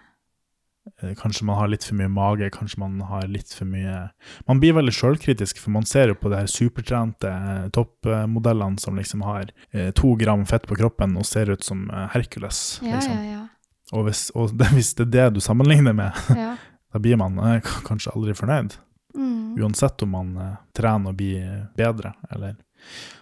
Eh, 1.02 1.14
Kanskje 1.14 1.44
man 1.44 1.58
har 1.58 1.68
litt 1.68 1.84
for 1.84 1.96
mye 1.98 2.08
mage, 2.08 2.48
kanskje 2.50 2.80
man 2.80 3.00
har 3.04 3.26
litt 3.28 3.52
for 3.52 3.68
mye 3.68 4.08
Man 4.48 4.60
blir 4.62 4.76
veldig 4.78 4.94
sjølkritisk, 4.96 5.60
for 5.60 5.74
man 5.74 5.84
ser 5.84 6.08
jo 6.08 6.16
på 6.16 6.30
de 6.32 6.40
her 6.40 6.48
supertrente 6.50 7.28
eh, 7.28 7.66
toppmodellene 7.76 8.80
som 8.80 8.96
liksom 8.96 9.24
har 9.26 9.52
eh, 9.72 9.90
to 9.96 10.14
gram 10.16 10.46
fett 10.48 10.66
på 10.68 10.78
kroppen 10.78 11.18
og 11.20 11.28
ser 11.28 11.52
ut 11.52 11.64
som 11.64 11.86
Hercules. 12.14 12.80
Ja, 12.82 12.96
liksom. 12.96 13.12
ja, 13.12 13.36
ja. 13.36 13.44
Og, 13.92 14.08
hvis, 14.08 14.30
og 14.34 14.56
det, 14.58 14.72
hvis 14.74 14.94
det 14.98 15.06
er 15.06 15.12
det 15.12 15.36
du 15.36 15.40
sammenligner 15.44 15.94
med, 15.94 16.16
ja. 16.42 16.54
da 16.92 17.02
blir 17.02 17.20
man 17.20 17.38
kanskje 17.86 18.16
aldri 18.16 18.34
fornøyd. 18.34 18.78
Mm. 19.16 19.56
Uansett 19.62 20.02
om 20.04 20.10
man 20.12 20.32
trener 20.76 21.12
og 21.12 21.20
blir 21.20 21.68
bedre, 21.78 22.16
eller 22.32 22.56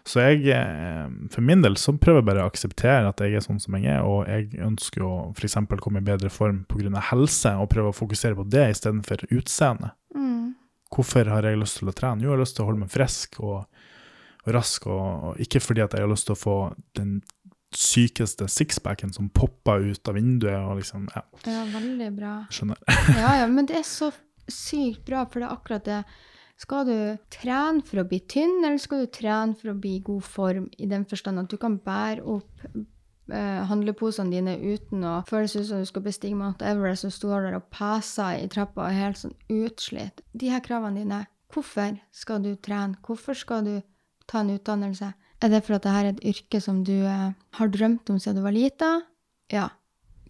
Så 0.05 0.20
jeg, 0.20 0.42
eh, 0.52 1.07
for 1.32 1.40
min 1.40 1.62
del, 1.64 1.76
så 1.80 1.94
prøver 1.96 2.20
jeg 2.20 2.28
bare 2.28 2.44
å 2.44 2.50
akseptere 2.50 3.09
at 3.09 3.20
jeg 3.24 3.38
er 3.38 3.44
sånn 3.44 3.61
som 3.62 3.76
jeg 3.78 3.88
er, 3.94 4.02
og 4.05 4.26
jeg 4.28 4.50
ønsker 4.61 5.05
å 5.07 5.12
f.eks. 5.32 5.57
komme 5.80 6.02
i 6.02 6.05
bedre 6.05 6.28
form 6.32 6.64
pga. 6.68 7.00
helse, 7.11 7.55
og 7.57 7.70
prøve 7.72 7.92
å 7.92 7.96
fokusere 7.96 8.36
på 8.36 8.44
det 8.52 8.66
istedenfor 8.74 9.24
utseende. 9.32 9.94
Mm. 10.14 10.55
Hvorfor 10.94 11.30
har 11.32 11.42
jeg 11.48 11.59
lyst 11.59 11.78
til 11.80 11.88
å 11.88 11.96
trene? 11.96 12.20
Jo, 12.22 12.30
jeg 12.32 12.36
har 12.36 12.44
lyst 12.44 12.57
til 12.59 12.64
å 12.66 12.68
holde 12.68 12.84
meg 12.84 12.92
frisk 12.92 13.40
og, 13.40 13.64
og 14.44 14.52
rask, 14.55 14.86
og, 14.86 15.24
og 15.30 15.40
ikke 15.40 15.62
fordi 15.64 15.82
at 15.86 15.96
jeg 15.96 16.05
har 16.05 16.12
lyst 16.12 16.28
til 16.28 16.36
å 16.36 16.42
få 16.42 16.59
den 17.00 17.16
sykeste 17.74 18.46
sixpacken 18.46 19.11
som 19.12 19.30
popper 19.34 19.82
ut 19.88 20.09
av 20.09 20.14
vinduet, 20.14 20.61
og 20.61 20.76
liksom 20.78 21.09
Ja, 21.14 21.24
Ja, 21.48 21.64
veldig 21.72 22.11
bra. 22.14 22.34
skjønner. 22.50 22.78
Ja, 23.16 23.32
ja, 23.40 23.48
men 23.50 23.66
det 23.66 23.80
er 23.80 23.88
så 23.88 24.12
sykt 24.46 25.05
bra, 25.09 25.24
for 25.24 25.40
det 25.40 25.48
er 25.48 25.57
akkurat 25.57 25.84
det. 25.88 26.05
Skal 26.61 26.86
du 26.86 26.96
trene 27.34 27.82
for 27.84 28.00
å 28.00 28.09
bli 28.09 28.20
tynn, 28.30 28.61
eller 28.62 28.78
skal 28.78 29.05
du 29.05 29.12
trene 29.12 29.57
for 29.59 29.72
å 29.72 29.78
bli 29.78 29.96
i 29.98 30.02
god 30.07 30.26
form, 30.26 30.68
i 30.78 30.86
den 30.90 31.07
forstand 31.11 31.42
at 31.42 31.50
du 31.50 31.59
kan 31.61 31.80
bære 31.82 32.22
opp 32.22 32.66
eh, 32.70 33.62
handleposene 33.70 34.30
dine 34.30 34.55
uten 34.62 35.02
å 35.09 35.16
føles 35.28 35.57
ut 35.59 35.66
som 35.68 35.82
du 35.82 35.88
skal 35.88 36.05
bestige 36.07 36.38
Mount 36.38 36.62
Everest 36.62 37.09
og 37.09 37.14
står 37.16 37.48
der 37.48 37.59
og 37.59 37.66
peser 37.74 38.44
i 38.44 38.50
trappa 38.52 38.84
og 38.84 38.92
er 38.92 39.00
helt 39.00 39.20
sånn 39.20 39.34
utslitt. 39.50 40.22
De 40.32 40.52
her 40.52 40.62
kravene 40.64 41.02
dine, 41.02 41.24
hvorfor 41.52 41.98
skal 42.14 42.44
du 42.46 42.55
trene? 42.55 43.00
Hvorfor 43.02 43.38
skal 43.38 43.66
du 43.66 43.74
ta 44.30 44.44
en 44.44 44.55
utdannelse? 44.55 45.11
Er 45.42 45.50
det 45.52 45.64
for 45.66 45.76
at 45.76 45.84
dette 45.84 45.98
er 45.98 46.12
et 46.12 46.24
yrke 46.30 46.62
som 46.62 46.84
du 46.86 46.96
eh, 47.02 47.34
har 47.59 47.74
drømt 47.74 48.14
om 48.14 48.22
siden 48.22 48.38
du 48.38 48.46
var 48.46 48.55
lita? 48.55 48.94
Ja. 49.52 49.72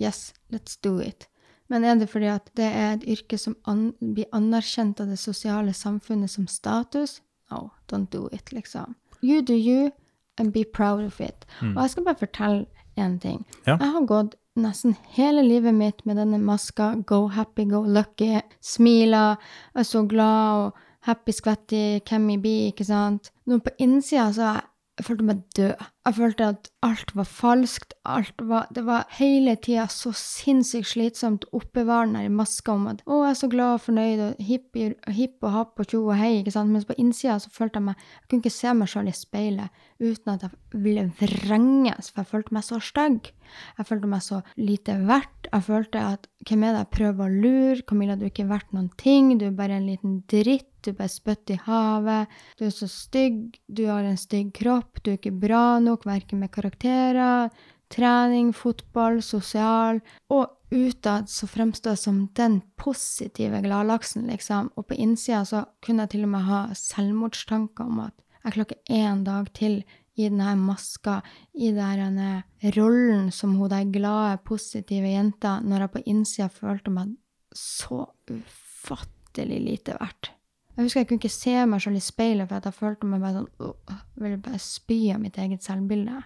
Yes, 0.00 0.32
let's 0.50 0.80
do 0.80 0.98
it. 0.98 1.28
Men 1.74 1.84
er 1.84 1.96
det 1.98 2.06
fordi 2.12 2.28
at 2.30 2.50
det 2.54 2.68
er 2.70 2.92
et 2.94 3.06
yrke 3.16 3.38
som 3.40 3.56
an 3.66 3.88
blir 3.98 4.30
anerkjent 4.36 5.00
av 5.02 5.10
det 5.10 5.18
sosiale 5.18 5.74
samfunnet 5.74 6.30
som 6.30 6.46
status? 6.46 7.18
No, 7.50 7.72
don't 7.90 8.12
do 8.14 8.28
it, 8.32 8.52
liksom. 8.54 8.94
You 9.22 9.42
do 9.42 9.56
you, 9.58 9.90
and 10.38 10.52
be 10.52 10.62
proud 10.64 11.02
of 11.02 11.20
it. 11.20 11.44
Og 11.60 11.82
jeg 11.82 11.90
skal 11.90 12.04
bare 12.04 12.20
fortelle 12.20 12.66
én 12.96 13.18
ting. 13.18 13.42
Ja. 13.66 13.76
Jeg 13.80 13.90
har 13.90 14.06
gått 14.06 14.36
nesten 14.54 14.94
hele 15.16 15.42
livet 15.42 15.74
mitt 15.74 16.04
med 16.06 16.16
denne 16.16 16.38
maska, 16.38 16.92
go 17.06 17.26
happy, 17.26 17.64
go 17.70 17.82
lucky, 17.82 18.38
smiler, 18.62 19.36
er 19.74 19.82
så 19.82 20.04
glad 20.06 20.60
og 20.60 20.78
happy, 21.08 21.32
skvetty, 21.32 22.00
can 22.06 22.26
me 22.26 22.38
be, 22.38 22.70
ikke 22.70 22.86
sant? 22.86 23.32
Nå 23.46 23.58
på 23.58 23.74
innsida 23.78 24.30
så 24.32 24.42
har 24.46 24.62
jeg 24.98 25.08
følt 25.08 25.26
meg 25.26 25.42
død. 25.56 25.90
Jeg 26.05 26.16
følte 26.18 26.46
at 26.52 26.66
alt 26.84 27.14
var 27.16 27.24
falskt. 27.24 27.94
Alt 28.05 28.42
var, 28.44 28.66
det 28.76 28.82
var 28.84 29.07
hele 29.16 29.55
tida 29.57 29.86
så 29.88 30.11
sinnssykt 30.12 30.90
slitsomt 30.90 31.46
å 31.48 31.62
oppbevare 31.62 32.11
den 32.12 32.34
maska 32.36 32.74
om 32.74 32.86
at 32.90 33.00
'Å, 33.07 33.22
jeg 33.24 33.30
er 33.30 33.38
så 33.40 33.48
glad 33.48 33.74
og 33.74 33.80
fornøyd', 33.86 34.20
og 34.20 34.42
hipp, 34.44 34.76
hipp 35.09 35.36
og 35.42 35.50
happ 35.50 35.80
og 35.80 35.86
tjo 35.88 36.02
og 36.05 36.18
hei, 36.20 36.42
ikke 36.42 36.52
sant? 36.52 36.70
Mens 36.70 36.84
på 36.84 36.98
innsida 37.00 37.38
så 37.40 37.48
følte 37.48 37.80
jeg 37.80 37.88
meg 37.88 37.96
Jeg 37.96 38.28
kunne 38.28 38.42
ikke 38.42 38.61
se 38.61 38.74
meg 38.74 38.88
sjøl 38.88 39.09
i 39.09 39.16
speilet 39.16 39.70
uten 40.00 40.34
at 40.34 40.42
jeg 40.42 40.50
ville 40.74 41.12
vrenges, 41.20 42.11
for 42.11 42.20
jeg 42.20 42.32
følte 42.32 42.52
meg 42.52 42.64
så 42.64 42.80
stygg. 42.82 43.32
Jeg 43.78 43.86
følte 43.86 44.11
meg 44.11 44.22
så 44.24 44.42
lite 44.57 44.96
verdt. 45.07 45.48
Jeg 45.52 45.62
følte 45.62 46.00
at 46.02 46.26
hvem 46.48 46.64
er 46.66 46.74
det 46.74 46.80
jeg 46.82 46.94
prøver 46.98 47.24
å 47.24 47.40
lure? 47.42 47.82
Camilla, 47.88 48.16
du 48.16 48.24
er 48.26 48.32
ikke 48.32 48.48
verdt 48.50 48.72
noen 48.74 48.90
ting. 49.00 49.36
Du 49.38 49.46
er 49.46 49.57
bare 49.57 49.78
en 49.78 49.86
liten 49.86 50.22
dritt. 50.30 50.66
Du 50.84 50.90
er 50.90 50.96
bare 50.98 51.12
spytt 51.12 51.52
i 51.55 51.59
havet. 51.64 52.32
Du 52.59 52.66
er 52.66 52.72
så 52.74 52.88
stygg. 52.90 53.55
Du 53.72 53.86
har 53.88 54.05
en 54.05 54.18
stygg 54.20 54.50
kropp. 54.57 55.00
Du 55.02 55.12
er 55.12 55.16
ikke 55.16 55.32
bra 55.46 55.78
nok, 55.80 55.93
verken 56.03 56.42
med 56.42 56.51
karakterer, 56.51 57.55
trening, 57.95 58.53
fotball, 58.53 59.22
sosial. 59.22 60.01
Og 60.34 60.51
utad 60.74 61.30
så 61.30 61.47
fremstår 61.47 61.95
jeg 61.95 62.03
som 62.03 62.20
den 62.34 62.61
positive 62.80 63.62
gladlaksen, 63.62 64.26
liksom. 64.26 64.72
Og 64.74 64.88
på 64.90 64.99
innsida 64.99 65.45
så 65.47 65.64
kunne 65.84 66.05
jeg 66.05 66.16
til 66.16 66.26
og 66.26 66.34
med 66.34 66.49
ha 66.51 66.62
selvmordstanker 66.74 67.86
om 67.86 68.07
at 68.09 68.16
jeg 68.45 68.59
klokker 68.59 68.92
én 68.92 69.22
dag 69.24 69.47
til 69.57 69.84
i 70.14 70.28
denne 70.28 70.53
maska, 70.61 71.20
i 71.55 71.72
denne 71.74 72.45
rollen 72.76 73.30
som 73.34 73.57
hun 73.59 73.70
der 73.72 73.88
glade, 73.90 74.42
positive 74.47 75.11
jenta, 75.11 75.59
når 75.64 75.86
jeg 75.86 75.95
på 75.95 76.05
innsida 76.12 76.51
følte 76.53 76.92
meg 76.95 77.16
så 77.55 78.05
ufattelig 78.30 79.61
lite 79.64 79.97
verdt. 79.99 80.34
Jeg 80.74 80.88
husker 80.88 81.04
jeg 81.04 81.08
kunne 81.08 81.22
ikke 81.22 81.30
se 81.30 81.54
meg 81.70 81.82
selv 81.84 81.98
i 81.98 82.02
speilet, 82.02 82.48
for 82.50 82.66
jeg 82.66 82.74
følte 82.74 83.06
meg 83.06 83.22
bare 83.22 83.36
sånn 83.36 83.74
Jeg 83.94 84.22
ville 84.24 84.40
bare 84.42 84.62
spy 84.62 84.98
av 85.14 85.20
mitt 85.22 85.38
eget 85.38 85.62
selvbilde. 85.62 86.22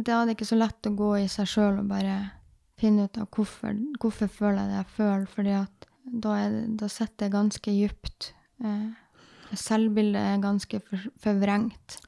Det 0.00 0.14
hadde 0.14 0.36
ikke 0.36 0.48
så 0.48 0.56
lett 0.56 0.88
å 0.88 0.94
gå 0.96 1.10
i 1.20 1.26
seg 1.28 1.48
sjøl 1.50 1.82
og 1.82 1.90
bare 1.90 2.16
finne 2.80 3.08
ut 3.08 3.18
av 3.20 3.28
hvorfor, 3.34 3.76
hvorfor 4.00 4.30
føler 4.32 4.62
jeg 4.62 4.70
det 4.70 4.78
jeg 4.78 4.90
føler, 4.96 5.26
fordi 5.28 5.54
at 5.58 5.88
da, 6.10 6.36
det, 6.48 6.62
da 6.80 6.88
sitter 6.88 7.26
det 7.26 7.34
ganske 7.34 7.74
djupt. 7.74 8.30
Eh, 8.64 9.56
selvbildet 9.58 10.22
er 10.22 10.42
ganske 10.42 10.80
for, 10.86 11.10
forvrengt. 11.20 11.98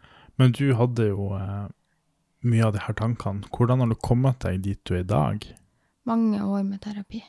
Men 0.40 0.54
du 0.56 0.70
hadde 0.78 1.10
jo 1.10 1.28
eh, 1.36 1.66
mye 2.48 2.68
av 2.68 2.72
de 2.76 2.84
her 2.86 2.96
tankene. 2.98 3.44
Hvordan 3.52 3.84
har 3.84 3.92
du 3.92 3.98
kommet 4.00 4.40
deg 4.46 4.62
dit 4.64 4.80
du 4.88 4.94
er 4.96 5.04
i 5.04 5.10
dag? 5.10 5.44
Mange 6.08 6.40
år 6.40 6.64
med 6.66 6.80
terapi. 6.82 7.20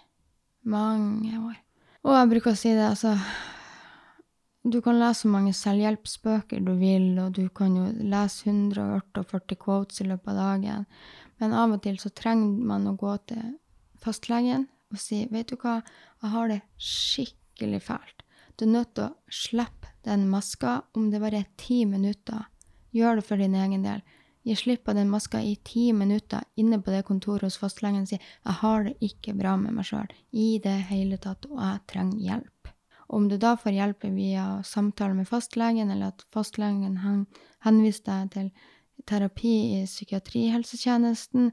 Mange 0.63 1.35
år. 1.35 1.59
Og 2.07 2.15
jeg 2.15 2.31
bruker 2.31 2.53
å 2.53 2.59
si 2.59 2.71
det, 2.71 2.87
altså 2.87 3.17
Du 4.63 4.81
kan 4.81 4.95
lese 4.95 5.25
så 5.25 5.27
mange 5.27 5.51
selvhjelpsbøker 5.59 6.61
du 6.63 6.71
vil, 6.79 7.17
og 7.19 7.33
du 7.35 7.49
kan 7.51 7.73
jo 7.75 7.89
lese 7.99 8.47
148 8.47 9.57
quotes 9.59 9.99
i 9.99 10.07
løpet 10.07 10.31
av 10.31 10.37
dagen, 10.39 10.85
men 11.41 11.55
av 11.59 11.73
og 11.75 11.81
til 11.83 11.97
så 11.99 12.11
trenger 12.15 12.61
man 12.69 12.87
å 12.87 12.93
gå 12.95 13.17
til 13.27 13.57
fastlegen 13.99 14.69
og 14.93 15.01
si 15.01 15.25
'Vet 15.27 15.51
du 15.51 15.57
hva, 15.57 15.81
jeg 16.21 16.31
har 16.31 16.47
det 16.47 16.61
skikkelig 16.77 17.81
fælt'. 17.89 18.23
Du 18.55 18.63
er 18.63 18.71
nødt 18.71 18.93
til 18.95 19.03
å 19.09 19.15
slippe 19.27 19.91
den 20.05 20.29
maska 20.29 20.83
om 20.95 21.11
det 21.11 21.19
bare 21.19 21.43
er 21.43 21.51
ti 21.57 21.83
minutter. 21.83 22.47
Gjør 22.93 23.15
det 23.15 23.25
for 23.25 23.35
din 23.35 23.55
egen 23.55 23.83
del. 23.83 24.01
Gi 24.45 24.55
slipp 24.55 24.85
på 24.85 24.93
den 24.93 25.09
maska 25.09 25.41
i 25.41 25.57
ti 25.65 25.91
minutter 25.91 26.43
inne 26.55 26.79
på 26.79 26.91
det 26.91 27.03
kontoret 27.05 27.43
hos 27.43 27.57
fastlegen 27.57 28.03
og 28.03 28.07
si 28.07 28.15
'Jeg 28.15 28.53
har 28.63 28.83
det 28.83 28.95
ikke 29.01 29.37
bra 29.37 29.57
med 29.57 29.73
meg 29.73 29.85
sjøl 29.85 30.07
i 30.31 30.59
det 30.63 30.79
hele 30.87 31.17
tatt, 31.17 31.45
og 31.51 31.59
jeg 31.59 31.79
trenger 31.87 32.17
hjelp'. 32.17 32.52
Om 33.13 33.27
du 33.29 33.37
da 33.37 33.53
får 33.57 33.75
hjelp 33.75 34.05
via 34.15 34.63
samtale 34.65 35.13
med 35.13 35.29
fastlegen, 35.29 35.91
eller 35.93 36.13
at 36.13 36.25
fastlegen 36.33 36.97
henviser 37.63 38.05
deg 38.07 38.31
til 38.33 38.49
terapi 39.09 39.55
i 39.77 39.83
psykiatrihelsetjenesten, 39.85 41.51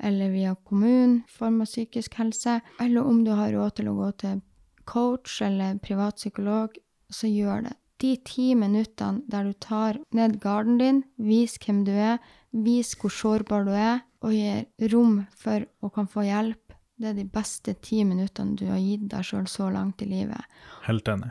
eller 0.00 0.30
via 0.32 0.54
kommunen 0.54 1.22
form 1.28 1.60
av 1.64 1.68
psykisk 1.68 2.14
helse, 2.20 2.60
eller 2.80 3.04
om 3.04 3.24
du 3.24 3.32
har 3.36 3.52
råd 3.52 3.76
til 3.80 3.90
å 3.90 3.96
gå 3.98 4.10
til 4.22 4.40
coach 4.88 5.40
eller 5.44 5.78
privat 5.82 6.16
psykolog, 6.16 6.78
så 7.10 7.28
gjør 7.28 7.66
det. 7.66 7.76
De 8.00 8.14
ti 8.24 8.54
minuttene 8.56 9.26
der 9.28 9.50
du 9.50 9.52
tar 9.60 9.98
ned 10.16 10.38
garden 10.40 10.78
din, 10.80 11.02
vis 11.20 11.58
hvem 11.60 11.82
du 11.84 11.92
er, 11.92 12.16
vis 12.50 12.94
hvor 12.96 13.12
sårbar 13.12 13.66
du 13.66 13.74
er, 13.76 14.00
og 14.24 14.32
gir 14.32 14.92
rom 14.92 15.24
for 15.36 15.66
å 15.84 15.90
kan 15.92 16.08
få 16.08 16.24
hjelp, 16.24 16.69
det 17.00 17.10
er 17.10 17.18
de 17.18 17.26
beste 17.32 17.74
ti 17.80 18.02
minuttene 18.04 18.56
du 18.60 18.66
har 18.68 18.80
gitt 18.80 19.06
deg 19.10 19.26
sjøl 19.26 19.46
så 19.48 19.70
langt 19.72 20.02
i 20.04 20.08
livet. 20.10 20.58
Helt 20.86 21.08
enig. 21.08 21.30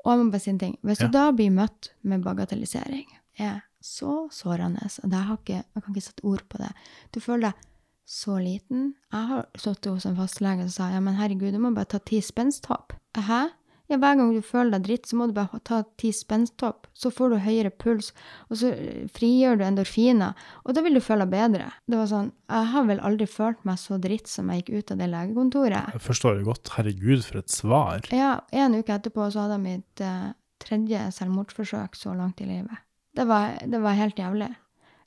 Og 0.00 0.12
jeg 0.12 0.20
må 0.20 0.30
bare 0.32 0.44
si 0.44 0.52
en 0.52 0.60
ting. 0.60 0.76
Hvis 0.86 1.02
ja. 1.02 1.08
du 1.08 1.16
da 1.18 1.26
blir 1.36 1.52
møtt 1.52 1.90
med 2.08 2.24
bagatellisering, 2.24 3.04
er 3.40 3.60
så 3.84 4.28
sårende. 4.32 4.88
Og 5.04 5.12
jeg, 5.12 5.36
ikke, 5.36 5.58
jeg 5.60 5.82
kan 5.84 5.94
ikke 5.94 6.06
sette 6.06 6.24
ord 6.28 6.44
på 6.48 6.60
det. 6.62 6.70
Du 7.12 7.20
føler 7.20 7.50
deg 7.50 7.66
så 8.10 8.40
liten. 8.42 8.94
Jeg 9.12 9.28
har 9.30 9.46
sittet 9.54 9.92
hos 9.92 10.08
en 10.08 10.16
fastlege 10.18 10.66
og 10.66 10.72
sa 10.74 10.88
ja, 10.90 11.02
men 11.04 11.18
herregud, 11.20 11.52
du 11.54 11.60
må 11.62 11.74
bare 11.76 11.92
ta 11.92 12.00
ti 12.02 12.22
spensthopp. 12.24 12.96
Hæ? 13.16 13.42
Ja, 13.90 13.96
hver 13.98 14.20
gang 14.20 14.30
du 14.30 14.38
føler 14.46 14.76
deg 14.76 14.84
dritt, 14.86 15.08
så 15.10 15.16
må 15.18 15.26
du 15.26 15.34
bare 15.34 15.58
ta 15.66 15.80
ti 15.98 16.12
spensthopp. 16.14 16.86
Så 16.94 17.10
får 17.10 17.32
du 17.32 17.36
høyere 17.42 17.72
puls, 17.74 18.12
og 18.46 18.60
så 18.60 18.70
eh, 18.70 19.08
frigjør 19.10 19.58
du 19.58 19.64
endorfiner, 19.66 20.38
og 20.62 20.76
da 20.76 20.84
vil 20.86 20.94
du 20.94 21.02
føle 21.02 21.26
deg 21.26 21.34
bedre. 21.34 21.72
Det 21.90 21.98
var 21.98 22.10
sånn, 22.12 22.30
Jeg 22.50 22.70
har 22.70 22.86
vel 22.86 23.02
aldri 23.06 23.26
følt 23.30 23.66
meg 23.66 23.82
så 23.82 23.98
dritt 24.02 24.30
som 24.30 24.50
jeg 24.50 24.62
gikk 24.62 24.70
ut 24.78 24.94
av 24.94 25.02
det 25.02 25.10
legekontoret. 25.10 25.94
Jeg 25.98 26.06
forstår 26.06 26.38
det 26.38 26.46
godt. 26.46 26.72
Herregud, 26.76 27.26
for 27.26 27.42
et 27.42 27.50
svar. 27.50 28.06
Ja, 28.14 28.32
en 28.54 28.78
uke 28.78 28.94
etterpå 28.94 29.26
så 29.30 29.44
hadde 29.44 29.58
jeg 29.58 29.66
mitt 29.66 30.06
eh, 30.06 30.32
tredje 30.62 31.04
selvmordsforsøk 31.18 31.98
så 31.98 32.14
langt 32.14 32.42
i 32.44 32.50
livet. 32.50 32.86
Det 33.18 33.26
var, 33.26 33.58
det 33.66 33.82
var 33.82 33.98
helt 33.98 34.18
jævlig. 34.22 34.52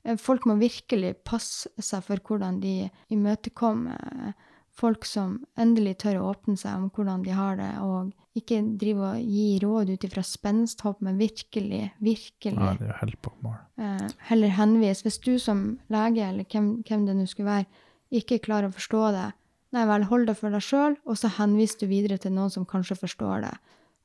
Eh, 0.04 0.20
folk 0.20 0.44
må 0.48 0.58
virkelig 0.60 1.16
passe 1.24 1.72
seg 1.80 2.04
for 2.04 2.20
hvordan 2.20 2.60
de 2.60 2.90
imøtekommer 3.16 4.36
folk 4.78 5.06
som 5.06 5.38
endelig 5.60 5.98
tør 6.02 6.20
å 6.20 6.28
åpne 6.32 6.58
seg 6.58 6.76
om 6.76 6.90
hvordan 6.94 7.22
de 7.24 7.34
har 7.36 7.58
det, 7.60 7.70
og 7.84 8.12
ikke 8.38 8.58
drive 8.80 9.12
og 9.12 9.30
gi 9.30 9.46
råd 9.62 9.92
ut 9.94 10.04
ifra 10.08 10.24
spensthopp, 10.26 11.02
men 11.06 11.20
virkelig, 11.20 11.84
virkelig 12.02 12.58
Ja, 12.58 12.74
det 12.80 12.88
er 12.90 12.98
helt 12.98 13.20
på. 13.22 13.32
Eh, 13.78 14.08
heller 14.30 14.54
henvise. 14.56 15.06
Hvis 15.06 15.20
du 15.22 15.38
som 15.38 15.64
lege, 15.92 16.26
eller 16.26 16.46
hvem, 16.50 16.82
hvem 16.82 17.06
det 17.06 17.14
nå 17.14 17.28
skulle 17.30 17.52
være, 17.52 17.86
ikke 18.14 18.42
klarer 18.42 18.70
å 18.70 18.74
forstå 18.74 19.04
det, 19.14 19.28
nei 19.74 19.86
vel, 19.90 20.08
hold 20.10 20.26
det 20.30 20.36
for 20.38 20.54
deg 20.54 20.66
sjøl, 20.66 20.98
og 21.06 21.18
så 21.18 21.30
henvis 21.38 21.78
du 21.78 21.86
videre 21.90 22.18
til 22.18 22.34
noen 22.34 22.50
som 22.50 22.66
kanskje 22.66 22.98
forstår 22.98 23.46
det. 23.46 23.54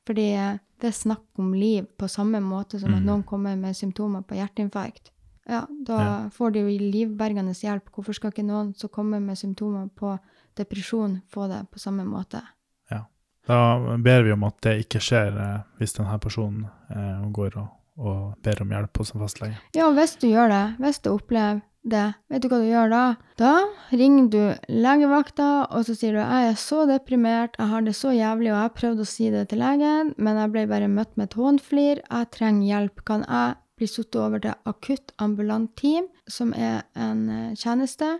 Fordi 0.06 0.28
eh, 0.38 0.58
det 0.80 0.92
er 0.92 0.96
snakk 0.96 1.42
om 1.42 1.50
liv 1.54 1.90
på 1.98 2.08
samme 2.10 2.38
måte 2.42 2.78
som 2.78 2.94
at 2.94 3.02
mm. 3.02 3.08
noen 3.10 3.26
kommer 3.26 3.58
med 3.58 3.76
symptomer 3.76 4.22
på 4.22 4.38
hjerteinfarkt. 4.38 5.10
Ja, 5.50 5.64
da 5.68 5.98
ja. 5.98 6.14
får 6.30 6.54
de 6.54 6.62
jo 6.62 6.90
livbergende 6.92 7.56
hjelp. 7.58 7.90
Hvorfor 7.90 8.14
skal 8.14 8.30
ikke 8.30 8.46
noen 8.46 8.70
som 8.78 8.92
kommer 8.92 9.18
med 9.22 9.38
symptomer 9.38 9.88
på 9.98 10.14
depresjon, 10.58 11.20
få 11.30 11.48
det 11.50 11.64
på 11.72 11.82
samme 11.82 12.04
måte? 12.08 12.42
Ja. 12.90 13.04
Da 13.46 13.96
ber 13.98 14.26
vi 14.26 14.34
om 14.34 14.44
at 14.48 14.60
det 14.66 14.78
ikke 14.84 15.02
skjer 15.04 15.36
eh, 15.36 15.56
hvis 15.80 15.96
denne 15.96 16.18
personen 16.22 16.68
eh, 16.92 17.24
går 17.32 17.58
og, 17.60 17.72
og, 18.00 18.22
ber 18.44 18.62
om 18.64 18.76
hjelp 18.76 19.02
hos 19.02 19.14
en 19.14 19.24
fastlege. 19.24 19.58
Ja, 19.76 19.90
hvis 19.96 20.16
du 20.20 20.30
gjør 20.30 20.52
det, 20.52 20.64
hvis 20.82 21.02
du 21.04 21.12
opplever 21.14 21.62
det, 21.80 22.10
vet 22.28 22.42
du 22.44 22.50
hva 22.50 22.58
du 22.60 22.66
gjør 22.68 22.90
da? 22.92 23.04
Da 23.40 23.52
ringer 23.96 24.26
du 24.28 24.42
legevakta, 24.68 25.48
og 25.72 25.86
så 25.88 25.96
sier 25.96 26.12
du 26.12 26.20
jeg 26.20 26.50
er 26.50 26.58
så 26.60 26.84
deprimert, 26.90 27.56
jeg 27.56 27.72
har 27.72 27.86
det 27.86 27.94
så 27.96 28.12
jævlig, 28.12 28.50
og 28.50 28.56
jeg 28.56 28.66
har 28.66 28.76
prøvd 28.76 29.00
å 29.00 29.08
si 29.08 29.30
det 29.32 29.46
til 29.48 29.62
legen, 29.64 30.12
men 30.20 30.42
jeg 30.42 30.52
ble 30.52 30.66
bare 30.68 30.92
møtt 30.92 31.16
med 31.16 31.30
et 31.30 31.38
hånflir, 31.40 32.02
jeg 32.04 32.30
trenger 32.36 32.68
hjelp, 32.68 33.04
kan 33.08 33.24
jeg 33.24 33.56
bli 33.80 33.88
satt 33.88 34.18
over 34.20 34.42
til 34.44 34.68
akutt 34.68 35.14
ambulant 35.24 35.72
team, 35.80 36.10
som 36.28 36.52
er 36.52 36.82
en 37.00 37.22
eh, 37.32 37.54
tjeneste 37.56 38.18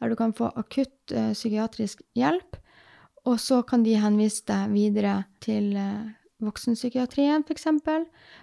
der 0.00 0.12
du 0.12 0.16
kan 0.18 0.34
få 0.36 0.50
akutt 0.56 1.14
uh, 1.14 1.32
psykiatrisk 1.32 2.02
hjelp. 2.16 2.58
Og 3.26 3.40
så 3.42 3.62
kan 3.66 3.82
de 3.82 3.96
henvise 3.98 4.44
deg 4.46 4.74
videre 4.74 5.22
til 5.42 5.72
uh, 5.74 6.12
voksenpsykiatrien, 6.44 7.44
f.eks. 7.46 7.66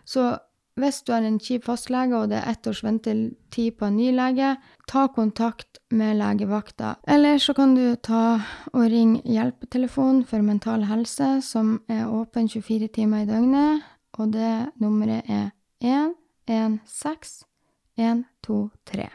Så 0.05 0.33
hvis 0.79 1.03
du 1.05 1.11
har 1.13 1.21
en 1.21 1.37
kjip 1.37 1.67
fastlege 1.67 2.17
og 2.17 2.31
det 2.31 2.39
er 2.39 2.49
ett 2.49 2.67
års 2.67 2.81
ventetid 2.83 3.75
på 3.77 3.85
en 3.85 3.97
ny 3.99 4.09
lege, 4.15 4.55
ta 4.89 5.05
kontakt 5.13 5.77
med 5.93 6.17
legevakta. 6.17 6.95
Eller 7.07 7.37
så 7.37 7.53
kan 7.53 7.75
du 7.77 7.93
ta 8.01 8.41
og 8.73 8.87
ringe 8.89 9.21
hjelpetelefonen 9.21 10.23
for 10.25 10.41
mental 10.41 10.87
helse, 10.89 11.35
som 11.45 11.77
er 11.87 12.09
åpen 12.09 12.49
24 12.49 12.89
timer 12.95 13.23
i 13.23 13.29
døgnet. 13.29 13.85
Og 14.17 14.33
det 14.33 14.73
nummeret 14.81 15.29
er 15.29 15.51
116 15.83 17.45
123. 17.97 19.05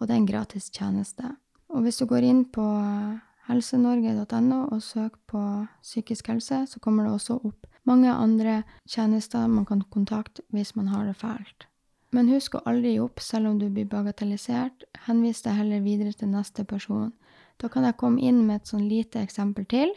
Og 0.00 0.08
det 0.08 0.14
er 0.14 0.18
en 0.18 0.26
gratis 0.26 0.70
tjeneste. 0.74 1.36
Og 1.70 1.84
hvis 1.84 2.00
du 2.00 2.06
går 2.10 2.26
inn 2.26 2.44
på 2.50 2.64
helsenorge.no 3.50 4.60
og 4.70 4.82
søker 4.82 5.18
på 5.30 5.42
psykisk 5.82 6.30
helse, 6.32 6.64
så 6.66 6.80
kommer 6.82 7.06
det 7.06 7.14
også 7.14 7.40
opp 7.40 7.66
mange 7.88 8.12
andre 8.12 8.62
tjenester 8.88 9.48
man 9.48 9.66
kan 9.66 9.82
kontakte 9.90 10.44
hvis 10.54 10.74
man 10.76 10.90
har 10.92 11.06
det 11.08 11.16
fælt. 11.20 11.66
Men 12.14 12.28
husk 12.30 12.56
å 12.58 12.64
aldri 12.66 12.96
gi 12.96 13.02
opp 13.02 13.22
selv 13.22 13.52
om 13.52 13.58
du 13.60 13.68
blir 13.70 13.86
bagatellisert. 13.88 14.84
Henvis 15.06 15.44
deg 15.46 15.58
heller 15.60 15.82
videre 15.84 16.12
til 16.12 16.32
neste 16.32 16.64
person. 16.66 17.12
Da 17.62 17.70
kan 17.70 17.86
jeg 17.86 17.98
komme 18.00 18.22
inn 18.22 18.42
med 18.46 18.60
et 18.60 18.72
sånn 18.72 18.88
lite 18.90 19.22
eksempel 19.22 19.66
til. 19.70 19.92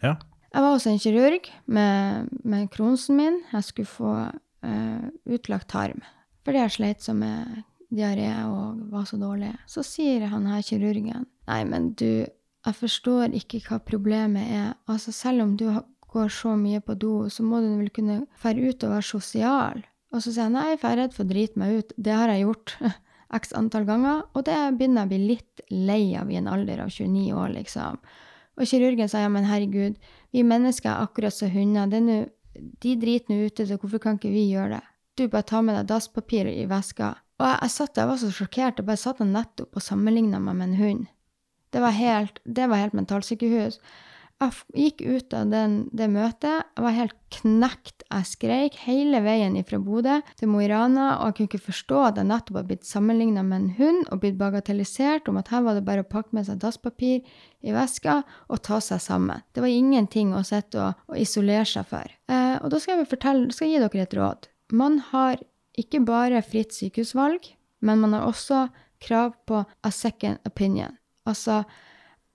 Ja. 0.00 0.16
Jeg 0.50 0.64
var 0.64 0.72
også 0.72 0.90
en 0.90 1.02
kirurg 1.02 1.50
med, 1.66 2.30
med 2.42 2.70
kronsen 2.72 3.20
min. 3.20 3.42
Jeg 3.52 3.66
skulle 3.68 3.92
få 3.92 4.14
uh, 4.30 5.04
utlagt 5.28 5.70
tarm 5.70 6.00
fordi 6.40 6.56
jeg 6.56 6.72
sleit 6.72 7.02
som 7.04 7.18
med 7.20 7.60
diaré 7.90 8.30
og 8.46 8.80
var 8.92 9.06
så 9.08 9.18
dårlig. 9.20 9.52
Så 9.70 9.84
sier 9.86 10.28
han 10.30 10.48
her 10.50 10.62
kirurgen 10.66 11.26
Nei, 11.50 11.62
men 11.66 11.90
du, 11.98 12.24
jeg 12.26 12.76
forstår 12.78 13.34
ikke 13.34 13.62
hva 13.66 13.80
problemet 13.82 14.52
er. 14.54 14.74
Altså, 14.90 15.12
selv 15.14 15.42
om 15.42 15.56
du 15.58 15.66
går 16.10 16.30
så 16.34 16.54
mye 16.58 16.82
på 16.84 16.94
do, 16.98 17.14
så 17.30 17.42
må 17.46 17.60
du 17.62 17.70
vel 17.78 17.90
kunne 17.94 18.20
fære 18.38 18.70
ut 18.70 18.86
og 18.86 18.94
være 18.94 19.08
sosial. 19.08 19.84
Og 20.10 20.22
så 20.22 20.32
sier 20.32 20.46
jeg 20.46 20.54
nei, 20.54 20.74
for 20.76 20.88
jeg 20.88 20.96
er 20.96 21.00
redd 21.04 21.14
for 21.16 21.26
å 21.26 21.30
drite 21.30 21.62
meg 21.62 21.78
ut. 21.78 21.94
Det 21.96 22.14
har 22.14 22.32
jeg 22.32 22.44
gjort 22.44 22.74
x 23.40 23.54
antall 23.58 23.86
ganger, 23.86 24.24
og 24.34 24.46
det 24.46 24.58
begynner 24.78 25.04
jeg 25.04 25.08
å 25.08 25.12
bli 25.12 25.20
litt 25.34 25.64
lei 25.70 26.02
av 26.18 26.30
i 26.30 26.38
en 26.40 26.50
alder 26.50 26.82
av 26.84 26.90
29 26.90 27.30
år, 27.34 27.54
liksom. 27.58 28.00
Og 28.58 28.68
kirurgen 28.68 29.08
sa 29.08 29.22
ja, 29.22 29.30
men 29.32 29.46
herregud, 29.48 29.98
vi 30.34 30.44
mennesker 30.46 30.90
er 30.90 31.06
akkurat 31.06 31.34
som 31.34 31.50
hunder. 31.50 31.90
de 31.90 32.96
driter 32.98 33.32
nå 33.32 33.46
ute, 33.46 33.66
så 33.66 33.78
hvorfor 33.78 34.02
kan 34.02 34.18
ikke 34.18 34.34
vi 34.34 34.50
gjøre 34.50 34.78
det? 34.78 34.84
Du, 35.16 35.28
bare 35.28 35.46
tar 35.46 35.62
med 35.62 35.76
deg 35.76 35.88
dasspapir 35.88 36.48
i 36.50 36.66
veska. 36.66 37.14
Og 37.40 37.46
jeg, 37.48 37.56
jeg 37.64 37.74
satt 37.78 38.02
jeg 38.02 38.10
var 38.10 38.20
så 38.20 38.30
sjokkert. 38.34 38.78
Jeg 38.78 38.88
bare 38.90 39.00
satt 39.00 39.24
nettopp 39.24 39.80
og 39.80 39.84
sammenligna 39.84 40.42
meg 40.44 40.60
med 40.60 40.68
en 40.68 40.78
hund. 40.80 41.02
Det 41.70 41.80
var 41.80 41.96
helt, 41.96 42.40
helt 42.44 42.96
mentalsykehus. 42.98 43.80
Jeg 44.40 44.54
gikk 44.72 45.02
ut 45.04 45.34
av 45.36 45.50
den, 45.52 45.72
det 45.92 46.06
møtet. 46.08 46.64
Jeg 46.72 46.84
var 46.84 46.94
helt 46.96 47.16
knekt. 47.36 48.04
Jeg 48.08 48.28
skreik 48.28 48.78
hele 48.86 49.20
veien 49.20 49.58
fra 49.68 49.78
Bodø 49.84 50.16
til 50.40 50.48
Mo 50.48 50.62
i 50.64 50.68
Rana, 50.70 51.10
og 51.20 51.28
jeg 51.28 51.36
kunne 51.36 51.50
ikke 51.50 51.66
forstå 51.66 51.98
at 52.06 52.20
jeg 52.20 52.28
nettopp 52.30 52.56
var 52.56 52.64
blitt 52.70 52.88
sammenligna 52.88 53.44
med 53.44 53.58
en 53.58 53.74
hund 53.76 54.00
og 54.08 54.22
blitt 54.22 54.40
bagatellisert 54.40 55.28
om 55.28 55.36
at 55.42 55.52
her 55.52 55.66
var 55.66 55.76
det 55.76 55.84
bare 55.84 56.06
å 56.06 56.08
pakke 56.08 56.32
med 56.36 56.48
seg 56.48 56.62
dasspapir 56.64 57.20
i 57.20 57.76
veska 57.76 58.22
og 58.48 58.64
ta 58.64 58.80
seg 58.84 59.04
sammen. 59.04 59.44
Det 59.52 59.60
var 59.60 59.74
ingenting 59.76 60.32
å 60.32 60.40
sitte 60.48 60.86
og, 60.86 61.04
og 61.12 61.20
isolere 61.20 61.68
seg 61.68 61.86
for. 61.92 62.16
Eh, 62.32 62.56
og 62.64 62.72
da 62.72 62.80
skal 62.80 62.96
jeg, 62.96 63.12
fortelle, 63.12 63.52
skal 63.52 63.68
jeg 63.68 63.76
gi 63.76 63.84
dere 63.84 64.08
et 64.08 64.18
råd. 64.22 64.50
Man 64.72 65.02
har 65.12 65.44
ikke 65.80 66.02
bare 66.06 66.42
fritt 66.46 66.74
sykehusvalg, 66.76 67.48
men 67.80 68.02
man 68.02 68.16
har 68.16 68.28
også 68.28 68.66
krav 69.00 69.32
på 69.48 69.62
a 69.64 69.90
second 69.90 70.38
opinion. 70.48 70.96
Altså, 71.28 71.62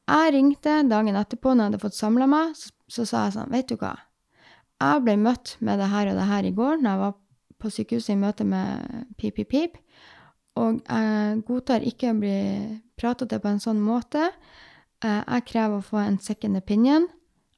jeg 0.10 0.34
ringte 0.34 0.80
dagen 0.89 1.18
etterpå 1.18 1.54
når 1.54 1.64
jeg 1.64 1.72
hadde 1.72 1.84
fått 1.84 1.98
samla 1.98 2.28
meg, 2.30 2.56
så, 2.58 2.72
så 2.89 3.06
sa 3.10 3.26
jeg 3.26 3.38
sånn, 3.38 3.54
vet 3.54 3.70
du 3.70 3.78
hva, 3.82 3.93
jeg 4.82 5.04
ble 5.06 5.16
møtt 5.22 5.56
med 5.64 5.80
det 5.80 5.91
her 5.91 6.12
og 6.12 6.18
det 6.20 6.28
her 6.30 6.48
i 6.48 6.54
går 6.56 6.82
når 6.82 6.89
jeg 6.89 7.02
var 7.06 7.14
på 7.64 7.72
sykehuset 7.72 8.14
i 8.14 8.20
møte 8.20 8.46
med 8.48 9.06
Pip 9.18 9.38
Pip 9.38 9.50
Pip, 9.54 9.78
og 10.60 10.82
jeg 10.84 11.43
godtar 11.48 11.84
ikke 11.84 12.14
å 12.14 12.20
bli 12.20 12.39
pratet 13.00 13.32
til 13.32 13.41
på 13.43 13.52
en 13.52 13.62
sånn 13.64 13.82
måte. 13.84 14.30
Eh, 15.04 15.22
Jeg 15.28 15.48
krever 15.52 15.82
å 15.82 15.84
få 15.84 16.00
en 16.00 16.20
second 16.20 16.56
opinion 16.56 17.08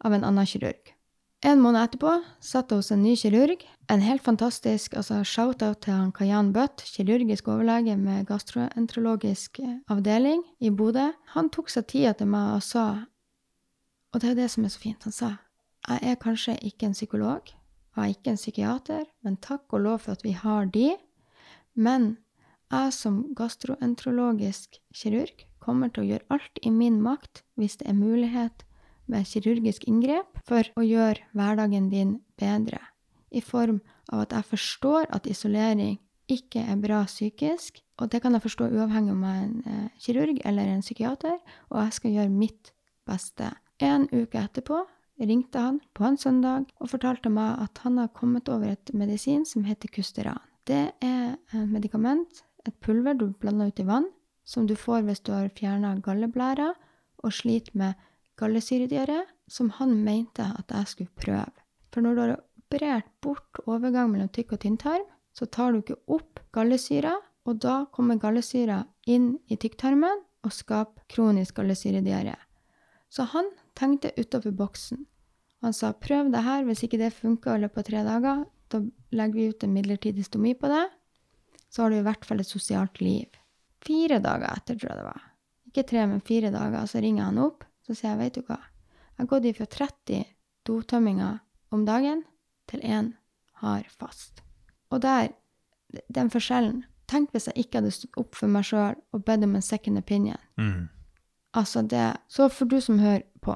av 0.02 0.16
en 0.18 0.26
annen 0.26 0.50
kirurg. 0.50 0.97
En 1.46 1.62
måned 1.62 1.84
etterpå 1.84 2.16
satt 2.42 2.72
jeg 2.72 2.82
hos 2.82 2.92
en 2.92 3.04
ny 3.06 3.14
kirurg. 3.20 3.62
En 3.94 4.02
helt 4.02 4.24
fantastisk 4.26 4.96
altså 4.98 5.22
shout-out 5.22 5.84
til 5.86 5.94
han 5.94 6.12
Kayan 6.12 6.50
Butt, 6.54 6.82
kirurgisk 6.82 7.48
overlege 7.54 7.94
med 7.98 8.26
gastroenterologisk 8.28 9.60
eh, 9.62 9.76
avdeling 9.94 10.42
i 10.60 10.74
Bodø. 10.74 11.12
Han 11.36 11.52
tok 11.54 11.70
seg 11.70 11.86
tida 11.94 12.16
til 12.18 12.32
meg 12.34 12.58
og 12.58 12.64
sa, 12.66 12.88
og 14.14 14.22
det 14.22 14.32
er 14.32 14.34
jo 14.34 14.42
det 14.42 14.50
som 14.56 14.66
er 14.66 14.74
så 14.74 14.82
fint, 14.82 15.06
han 15.06 15.14
sa 15.14 15.36
jeg 15.88 16.04
er 16.04 16.20
kanskje 16.20 16.58
ikke 16.68 16.90
en 16.90 16.96
psykolog, 16.96 17.52
og 17.96 17.98
jeg 18.02 18.04
er 18.04 18.16
ikke 18.16 18.32
en 18.34 18.40
psykiater, 18.42 19.04
men 19.24 19.38
takk 19.40 19.74
og 19.74 19.84
lov 19.86 20.00
for 20.04 20.18
at 20.18 20.24
vi 20.26 20.34
har 20.36 20.66
de. 20.74 20.96
Men 21.76 22.18
jeg 22.72 22.94
som 22.94 23.22
gastroenterologisk 23.38 24.82
kirurg 24.92 25.46
kommer 25.64 25.92
til 25.94 26.04
å 26.04 26.10
gjøre 26.10 26.28
alt 26.36 26.60
i 26.64 26.72
min 26.74 27.00
makt 27.02 27.44
hvis 27.56 27.80
det 27.80 27.88
er 27.88 27.96
mulighet 27.96 28.66
med 29.12 29.28
kirurgisk 29.28 29.88
inngrep 29.88 30.39
for 30.47 30.68
å 30.78 30.86
gjøre 30.86 31.24
hverdagen 31.38 31.89
din 31.91 32.18
bedre. 32.39 32.80
I 33.32 33.41
form 33.43 33.82
av 34.12 34.26
at 34.26 34.36
jeg 34.36 34.49
forstår 34.53 35.10
at 35.16 35.28
isolering 35.28 35.97
ikke 36.32 36.64
er 36.64 36.80
bra 36.80 37.03
psykisk, 37.08 37.82
og 37.97 38.12
det 38.12 38.22
kan 38.24 38.36
jeg 38.36 38.43
forstå 38.43 38.68
uavhengig 38.76 39.14
om 39.14 39.24
jeg 39.24 39.38
er 39.38 39.45
en 39.45 39.62
eh, 39.66 39.88
kirurg 40.03 40.41
eller 40.45 40.70
en 40.70 40.84
psykiater, 40.84 41.38
og 41.72 41.80
jeg 41.82 41.95
skal 41.97 42.16
gjøre 42.18 42.34
mitt 42.34 42.72
beste. 43.08 43.51
En 43.80 44.08
uke 44.12 44.41
etterpå 44.41 44.84
ringte 45.20 45.62
han 45.62 45.80
på 45.97 46.05
en 46.05 46.20
søndag 46.20 46.68
og 46.82 46.91
fortalte 46.91 47.32
meg 47.34 47.64
at 47.64 47.82
han 47.86 47.97
har 48.01 48.14
kommet 48.14 48.49
over 48.49 48.74
et 48.74 48.93
medisin 48.93 49.45
som 49.45 49.66
heter 49.66 49.89
Custeran. 49.93 50.41
Det 50.68 50.91
er 51.01 51.38
et 51.38 51.70
medikament, 51.72 52.43
et 52.68 52.76
pulver 52.84 53.16
du 53.16 53.30
blander 53.39 53.72
ut 53.72 53.80
i 53.80 53.88
vann, 53.88 54.10
som 54.45 54.68
du 54.68 54.76
får 54.76 55.08
hvis 55.08 55.24
du 55.24 55.32
har 55.32 55.49
fjerna 55.55 55.95
galleblæra 56.03 56.74
og 57.24 57.34
sliter 57.34 57.76
med 57.80 58.07
gallesyrediaré, 58.38 59.24
som 59.48 59.70
han 59.80 59.96
mente 60.04 60.46
at 60.46 60.72
jeg 60.74 60.92
skulle 60.92 61.20
prøve. 61.20 61.66
For 61.92 62.04
når 62.04 62.16
du 62.16 62.22
har 62.22 62.36
operert 62.38 63.10
bort 63.24 63.62
overgang 63.66 64.12
mellom 64.12 64.30
tykk 64.34 64.58
og 64.58 64.64
tynntarm, 64.66 65.06
så 65.34 65.46
tar 65.46 65.74
du 65.74 65.82
ikke 65.82 66.00
opp 66.12 66.42
gallesyra, 66.56 67.14
og 67.48 67.62
da 67.64 67.86
kommer 67.94 68.20
gallesyra 68.20 68.82
inn 69.08 69.38
i 69.48 69.56
tykktarmen 69.56 70.24
og 70.46 70.54
skaper 70.54 71.06
kronisk 71.12 71.60
gallesyrediaré. 71.60 72.36
Så 73.10 73.24
han 73.32 73.50
tenkte 73.78 74.12
utover 74.18 74.52
boksen. 74.52 75.06
Han 75.64 75.74
sa 75.74 75.94
prøv 75.94 76.32
det 76.34 76.44
her, 76.44 76.66
hvis 76.68 76.84
ikke 76.86 77.00
det 77.02 77.16
funker 77.16 77.56
i 77.56 77.64
løpet 77.64 77.82
av 77.82 77.88
tre 77.88 78.04
dager, 78.06 78.44
da 78.68 78.82
legger 79.16 79.40
vi 79.40 79.48
ut 79.54 79.64
en 79.64 79.74
midlertidig 79.74 80.26
stomi 80.28 80.54
på 80.60 80.70
det. 80.72 80.84
Så 81.70 81.84
har 81.84 81.92
du 81.92 81.98
i 82.00 82.06
hvert 82.06 82.26
fall 82.28 82.44
et 82.44 82.50
sosialt 82.50 83.00
liv. 83.02 83.32
Fire 83.84 84.20
dager 84.24 84.52
etter, 84.52 84.76
tror 84.76 84.92
jeg 84.92 85.00
det 85.00 85.08
var. 85.08 85.24
Ikke 85.70 85.86
tre, 85.88 86.06
men 86.10 86.24
fire 86.26 86.52
dager. 86.52 86.86
Så 86.90 87.02
ringer 87.04 87.30
han 87.30 87.40
opp, 87.42 87.64
så 87.88 87.96
sier 87.96 88.12
jeg, 88.14 88.20
vet 88.20 88.36
du 88.36 88.44
hva, 88.48 88.60
jeg 89.16 89.24
har 89.24 89.32
gått 89.32 89.48
ifra 89.50 89.66
30 89.66 90.26
dotømminger 90.68 91.40
om 91.74 91.86
dagen 91.88 92.26
til 92.68 92.84
én 92.84 93.14
har 93.64 93.88
fast. 93.90 94.44
Og 94.92 95.02
der, 95.02 95.32
den 96.14 96.32
forskjellen 96.32 96.86
Tenk 97.08 97.32
hvis 97.32 97.48
jeg 97.48 97.64
ikke 97.64 97.80
hadde 97.80 97.94
stått 97.96 98.18
opp 98.20 98.36
for 98.36 98.52
meg 98.52 98.66
sjøl 98.68 98.98
og 99.16 99.22
bedt 99.24 99.46
om 99.48 99.54
en 99.56 99.64
second 99.64 99.96
opinion. 99.96 100.42
Mm. 100.60 100.90
Altså 101.56 101.82
det 101.82 102.18
Så 102.28 102.50
for 102.52 102.68
du 102.68 102.82
som 102.84 103.00
hører 103.00 103.24
på, 103.42 103.56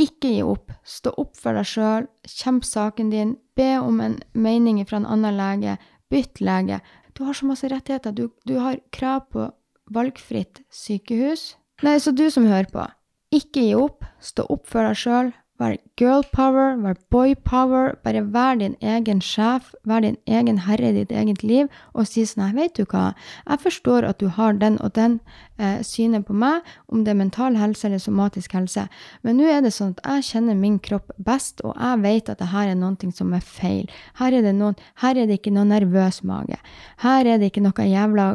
ikke 0.00 0.30
gi 0.32 0.42
opp. 0.42 0.72
Stå 0.88 1.12
opp 1.20 1.36
for 1.36 1.58
deg 1.58 1.68
sjøl, 1.68 2.08
kjemp 2.24 2.64
saken 2.64 3.10
din, 3.12 3.36
be 3.58 3.76
om 3.76 4.00
en 4.00 4.16
mening 4.32 4.80
fra 4.88 5.02
en 5.02 5.06
annen 5.10 5.36
lege, 5.36 5.76
bytt 6.08 6.40
lege. 6.40 6.80
Du 7.12 7.24
har 7.26 7.36
så 7.36 7.46
masse 7.50 7.68
rettigheter. 7.68 8.14
Du, 8.16 8.30
du 8.48 8.56
har 8.62 8.80
krav 8.94 9.26
på 9.34 9.50
valgfritt 9.92 10.62
sykehus. 10.72 11.56
Nei, 11.84 11.98
så 12.00 12.14
du 12.16 12.24
som 12.30 12.48
hører 12.48 12.70
på, 12.72 12.86
ikke 13.34 13.66
gi 13.66 13.74
opp. 13.76 14.06
Stå 14.20 14.46
opp 14.48 14.66
for 14.70 14.86
deg 14.86 14.98
sjøl. 14.98 15.34
Vær 15.58 15.74
girl 15.98 16.22
power, 16.30 16.76
vær 16.78 16.94
boy 17.10 17.32
power. 17.34 17.96
Bare 18.04 18.20
vær 18.22 18.60
din 18.60 18.76
egen 18.78 19.18
sjef, 19.18 19.72
vær 19.82 20.04
din 20.04 20.14
egen 20.30 20.60
herre 20.68 20.92
i 20.92 20.94
ditt 20.94 21.10
eget 21.10 21.42
liv, 21.42 21.66
og 21.98 22.06
si 22.06 22.22
sånn 22.22 22.44
her, 22.44 22.52
vet 22.54 22.76
du 22.78 22.84
hva, 22.86 23.08
jeg 23.42 23.58
forstår 23.64 24.06
at 24.06 24.20
du 24.22 24.28
har 24.36 24.54
den 24.60 24.76
og 24.78 24.92
den 24.94 25.16
eh, 25.58 25.80
synet 25.82 26.28
på 26.28 26.36
meg, 26.38 26.62
om 26.86 27.02
det 27.02 27.10
er 27.10 27.18
mental 27.18 27.58
helse 27.58 27.88
eller 27.88 27.98
somatisk 27.98 28.54
helse, 28.54 28.84
men 29.26 29.40
nå 29.40 29.48
er 29.50 29.64
det 29.66 29.72
sånn 29.74 29.96
at 29.96 30.04
jeg 30.06 30.28
kjenner 30.28 30.60
min 30.60 30.76
kropp 30.78 31.10
best, 31.26 31.58
og 31.66 31.74
jeg 31.74 32.04
vet 32.04 32.30
at 32.30 32.38
det 32.38 32.52
her 32.52 32.70
er 32.70 32.78
noe 32.78 33.10
som 33.18 33.34
er 33.34 33.42
feil. 33.42 33.90
Her 34.22 34.38
er 34.38 34.46
det, 34.46 34.54
noen, 34.54 34.78
her 35.02 35.18
er 35.18 35.26
det 35.26 35.40
ikke 35.40 35.56
noe 35.56 35.66
nervøs 35.66 36.22
mage. 36.22 36.60
Her 37.02 37.26
er 37.26 37.42
det 37.42 37.50
ikke 37.50 37.66
noe 37.66 37.88
jævla 37.88 38.28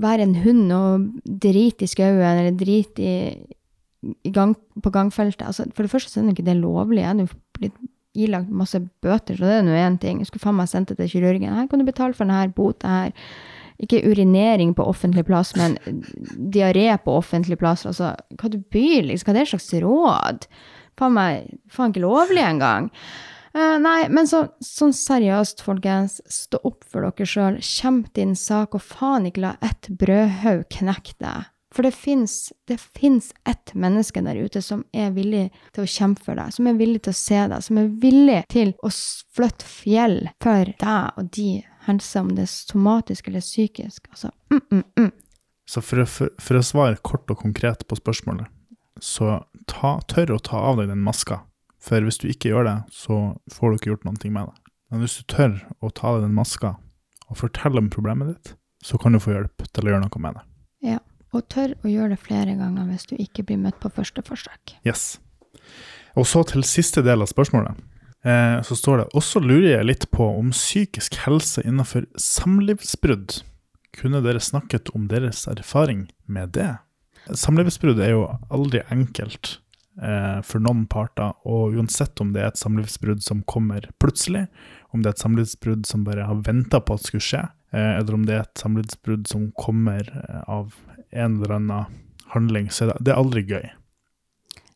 være 0.00 0.24
en 0.26 0.34
hund 0.42 0.72
og 0.74 1.04
drite 1.44 1.84
i 1.84 1.92
skauen 1.92 2.24
eller 2.24 2.56
drite 2.58 3.04
i 3.04 3.18
gang, 4.34 4.54
på 4.82 4.92
gangfeltet. 4.94 5.46
Altså, 5.46 5.66
for 5.74 5.86
det 5.86 5.92
første 5.92 6.12
så 6.12 6.20
er 6.20 6.28
det 6.28 6.36
ikke 6.36 6.48
det 6.50 6.60
lovlig. 6.60 7.02
Jeg 7.02 7.10
hadde 7.12 7.28
blitt 7.58 7.82
ilagt 8.14 8.52
masse 8.54 8.78
bøter, 9.02 9.36
så 9.36 9.48
det 9.48 9.58
er 9.58 9.66
nå 9.66 9.74
én 9.78 9.98
ting. 10.00 10.20
Jeg 10.22 10.30
skulle 10.30 10.44
faen 10.44 10.58
meg 10.58 10.70
sendt 10.70 10.92
det 10.92 11.00
til 11.00 11.16
kirurgen. 11.16 11.50
Her 11.56 11.68
kan 11.70 11.82
du 11.82 11.88
betale 11.88 12.14
for 12.14 12.26
denne 12.26 12.54
bota 12.54 12.94
her. 12.98 13.28
Ikke 13.82 14.04
urinering 14.06 14.70
på 14.78 14.86
offentlig 14.86 15.24
plass, 15.26 15.50
men 15.58 15.74
diaré 16.54 16.86
på 17.02 17.16
offentlig 17.18 17.58
plass. 17.58 17.82
Altså, 17.90 18.12
hva 18.38 18.50
du 18.50 18.60
byr, 18.70 19.08
liksom? 19.08 19.26
Hva 19.26 19.34
er 19.34 19.40
det 19.40 19.50
slags 19.50 19.70
råd? 19.82 20.48
Faen 21.00 21.16
meg, 21.16 21.56
faen 21.74 21.90
ikke 21.90 22.04
lovlig 22.04 22.44
engang. 22.46 22.92
Uh, 23.54 23.76
nei, 23.78 24.08
men 24.10 24.26
så, 24.26 24.44
sånn 24.62 24.94
seriøst, 24.94 25.62
folkens, 25.62 26.20
stå 26.30 26.58
opp 26.66 26.86
for 26.90 27.06
dere 27.06 27.26
sjøl. 27.26 27.58
Kjemp 27.62 28.12
din 28.18 28.34
sak, 28.38 28.74
og 28.74 28.82
faen 28.82 29.26
ikke 29.30 29.44
la 29.44 29.52
ett 29.62 29.90
brødhaug 29.90 30.66
knekke 30.74 31.18
deg. 31.22 31.50
For 31.74 31.82
det 31.82 31.90
fins 31.96 33.32
ett 33.50 33.72
menneske 33.74 34.22
der 34.22 34.38
ute 34.46 34.62
som 34.62 34.84
er 34.94 35.10
villig 35.16 35.48
til 35.74 35.82
å 35.84 35.90
kjempe 35.90 36.22
for 36.22 36.38
deg, 36.38 36.52
som 36.54 36.68
er 36.70 36.76
villig 36.78 37.00
til 37.02 37.10
å 37.14 37.18
se 37.18 37.40
deg, 37.50 37.62
som 37.66 37.78
er 37.82 37.88
villig 38.02 38.40
til 38.52 38.70
å 38.86 38.90
flytte 39.34 39.66
fjell 39.66 40.20
for 40.44 40.70
deg 40.80 41.18
og 41.18 41.30
de 41.34 41.48
helse, 41.88 42.20
om 42.22 42.30
det 42.36 42.46
er 42.46 42.52
somatisk 42.52 43.28
eller 43.28 43.42
psykisk. 43.44 44.06
Altså, 44.14 44.30
mm, 44.54 44.60
mm, 44.70 44.84
mm. 45.02 45.10
Så 45.66 45.80
for, 45.82 46.02
å- 46.04 46.06
for, 46.08 46.30
for 46.40 46.60
å 46.60 46.62
svare 46.64 47.00
kort 47.02 47.30
og 47.34 47.38
konkret 47.42 47.82
på 47.88 47.96
spørsmålet, 47.98 48.46
så 49.02 49.40
ta, 49.66 49.96
tør 50.08 50.36
å 50.36 50.42
ta 50.44 50.60
av 50.70 50.78
deg 50.78 50.88
den 50.92 51.02
maska. 51.04 51.40
For 51.82 52.00
hvis 52.06 52.20
du 52.22 52.28
ikke 52.30 52.52
gjør 52.52 52.64
det, 52.68 52.76
så 52.94 53.18
får 53.52 53.70
du 53.74 53.76
ikke 53.80 53.90
gjort 53.92 54.04
noe 54.06 54.30
med 54.30 54.46
det. 54.46 54.54
Men 54.92 55.02
hvis 55.02 55.18
du 55.18 55.24
tør 55.34 55.58
å 55.82 55.90
ta 55.90 56.12
av 56.12 56.20
deg 56.20 56.28
den 56.28 56.36
maska 56.38 56.76
og 57.28 57.36
fortelle 57.40 57.80
om 57.82 57.90
problemet 57.92 58.30
ditt, 58.30 58.54
så 58.84 58.96
kan 59.00 59.12
du 59.16 59.18
få 59.20 59.34
hjelp 59.34 59.64
til 59.72 59.88
å 59.88 59.90
gjøre 59.92 60.04
noe 60.06 60.22
med 60.22 60.38
det. 60.38 60.44
Ja. 60.94 60.98
Og 61.34 61.42
tør 61.50 61.74
å 61.82 61.90
gjøre 61.90 62.14
det 62.14 62.22
flere 62.22 62.54
ganger 62.58 62.86
hvis 62.90 63.08
du 63.10 63.16
ikke 63.18 63.44
blir 63.48 63.58
møtt 63.60 63.80
på 63.82 63.90
første 63.92 64.22
forsøk. 64.26 64.76
Yes. 64.86 65.18
Og 66.14 66.28
så 66.30 66.44
til 66.46 66.62
siste 66.66 67.02
del 67.02 67.24
av 67.24 67.30
spørsmålet. 67.30 67.80
Eh, 68.24 68.60
så 68.64 68.76
står 68.78 69.02
det 69.02 69.08
også 69.18 69.42
lurer 69.42 69.72
jeg 69.74 69.88
litt 69.88 70.06
på 70.14 70.28
om 70.38 70.52
psykisk 70.54 71.18
helse 71.26 71.64
innenfor 71.66 72.06
samlivsbrudd. 72.20 73.42
Kunne 73.94 74.22
dere 74.24 74.40
snakket 74.42 74.94
om 74.94 75.08
deres 75.10 75.44
erfaring 75.50 76.06
med 76.26 76.54
det? 76.56 76.70
Samlivsbrudd 77.30 78.00
er 78.04 78.14
jo 78.14 78.24
aldri 78.52 78.82
enkelt 78.92 79.58
eh, 80.02 80.40
for 80.44 80.62
noen 80.62 80.84
parter, 80.90 81.32
og 81.48 81.76
uansett 81.76 82.20
om 82.20 82.32
det 82.34 82.42
er 82.42 82.50
et 82.52 82.60
samlivsbrudd 82.60 83.22
som 83.24 83.42
kommer 83.48 83.86
plutselig, 84.02 84.46
om 84.92 85.02
det 85.02 85.10
er 85.10 85.16
et 85.16 85.24
samlivsbrudd 85.24 85.86
som 85.88 86.04
bare 86.06 86.26
har 86.28 86.42
venta 86.46 86.80
på 86.80 86.96
at 86.96 87.06
skulle 87.06 87.24
skje, 87.24 87.44
eh, 87.72 87.92
eller 87.98 88.18
om 88.18 88.26
det 88.28 88.36
er 88.36 88.44
et 88.44 88.60
samlivsbrudd 88.64 89.28
som 89.30 89.48
kommer 89.60 90.10
eh, 90.10 90.42
av 90.50 90.74
en 91.14 91.38
eller 91.38 91.56
annen 91.58 92.02
handling, 92.34 92.70
så 92.70 92.90
det, 92.90 92.98
det 93.06 93.14
er 93.14 93.22
aldri 93.22 93.44
gøy. 93.46 93.64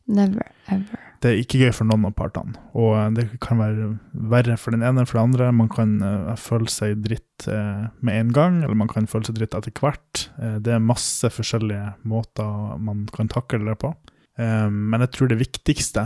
Never 0.09 0.47
ever. 0.71 1.05
Det 1.19 1.29
er 1.29 1.41
ikke 1.41 1.59
gøy 1.59 1.73
for 1.75 1.85
noen 1.85 2.07
av 2.07 2.13
partene, 2.17 2.55
og 2.79 2.93
eh, 2.95 3.09
det 3.17 3.25
kan 3.43 3.59
være 3.59 3.89
verre 4.31 4.55
for 4.57 4.73
den 4.73 4.85
ene 4.87 5.03
enn 5.03 5.09
for 5.09 5.19
den 5.19 5.33
andre. 5.33 5.49
Man 5.53 5.69
kan 5.71 5.97
uh, 5.99 6.31
føle 6.39 6.71
seg 6.71 7.01
dritt 7.03 7.47
uh, 7.51 7.89
med 7.99 8.15
en 8.15 8.31
gang, 8.35 8.61
eller 8.63 8.77
man 8.79 8.89
kan 8.89 9.09
føle 9.09 9.27
seg 9.27 9.35
dritt 9.37 9.57
etter 9.57 9.75
hvert. 9.83 10.23
Uh, 10.39 10.55
det 10.63 10.73
er 10.73 10.85
masse 10.85 11.29
forskjellige 11.35 11.91
måter 12.07 12.79
man 12.79 13.03
kan 13.15 13.31
takle 13.31 13.65
det 13.67 13.77
på. 13.83 13.93
Men 14.39 15.01
jeg 15.03 15.11
tror 15.11 15.27
det 15.27 15.35
viktigste 15.41 16.05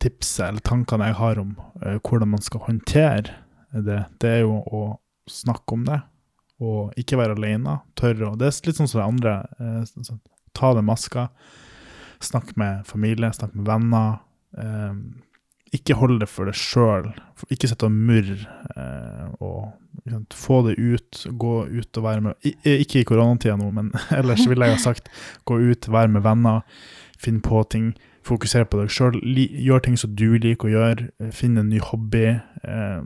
tipset 0.00 0.46
eller 0.46 0.64
tankene 0.64 1.10
jeg 1.10 1.18
har 1.18 1.36
om 1.42 1.50
hvordan 2.00 2.30
man 2.32 2.40
skal 2.40 2.62
håndtere 2.64 3.34
det, 3.76 3.98
det 4.24 4.30
er 4.38 4.40
jo 4.46 4.54
å 4.72 4.80
snakke 5.28 5.76
om 5.76 5.82
det, 5.84 5.98
og 6.62 6.94
ikke 7.00 7.18
være 7.18 7.34
alene. 7.36 7.80
Tørre 7.98 8.30
å 8.30 8.38
Det 8.38 8.46
er 8.48 8.66
litt 8.68 8.78
sånn 8.78 8.88
som 8.90 9.00
det 9.02 9.08
andre. 9.08 9.34
eh, 9.58 9.82
sånn- 10.06 10.20
ta 10.54 10.72
det 10.76 10.84
maska. 10.84 11.28
Snakk 12.22 12.56
med 12.56 12.84
familie, 12.86 13.32
snakk 13.34 13.54
med 13.54 13.66
venner. 13.66 14.20
Eh, 14.56 14.94
ikke 15.74 15.94
hold 15.96 16.20
det 16.20 16.28
for 16.28 16.44
deg 16.46 16.54
sjøl. 16.54 17.08
Ikke 17.50 17.68
sitt 17.70 17.82
og 17.82 17.90
murr. 17.90 18.34
Eh, 18.76 19.28
og 19.40 19.72
sant, 20.08 20.36
få 20.36 20.60
det 20.68 20.76
ut. 20.78 21.24
Gå 21.40 21.54
ut 21.72 21.98
og 21.98 22.04
være 22.04 22.22
med 22.22 22.34
I, 22.44 22.54
Ikke 22.84 23.00
i 23.00 23.04
koronatida 23.08 23.56
nå, 23.58 23.72
men 23.72 23.90
ellers 24.10 24.46
ville 24.46 24.66
jeg 24.68 24.76
ha 24.76 24.82
sagt 24.82 25.08
gå 25.48 25.58
ut, 25.72 25.88
være 25.88 26.12
med 26.12 26.22
venner, 26.22 26.62
finn 27.18 27.40
på 27.40 27.64
ting. 27.72 27.94
Fokusere 28.22 28.64
på 28.70 28.78
deg 28.80 28.90
sjøl. 28.94 29.16
Gjør 29.66 29.82
ting 29.82 29.96
som 29.98 30.14
du 30.14 30.38
liker 30.38 30.68
å 30.68 30.72
gjøre. 30.72 31.08
eh, 31.20 31.30
Finn 31.30 31.58
en 31.58 31.68
ny 31.68 31.78
hobby. 31.78 32.40
Eh, 32.64 33.02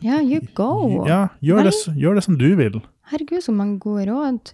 Ja, 0.00 0.20
you 0.20 0.40
go. 0.54 1.04
ja, 1.06 1.28
gjør 1.42 1.64
det, 1.68 1.74
gjør 1.96 2.14
det 2.14 2.24
som 2.24 2.38
du 2.38 2.56
vil. 2.56 2.80
Herregud, 3.10 3.42
så 3.42 3.52
mange 3.52 3.78
gode 3.78 4.06
råd. 4.08 4.52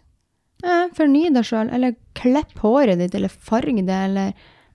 Eh, 0.64 0.88
forny 0.96 1.30
deg 1.32 1.44
sjøl, 1.44 1.70
eller 1.72 1.94
klipp 2.14 2.58
håret 2.58 2.98
ditt, 2.98 3.14
eller 3.14 3.28
farg 3.28 3.76
det, 3.86 3.88
eller 3.88 4.32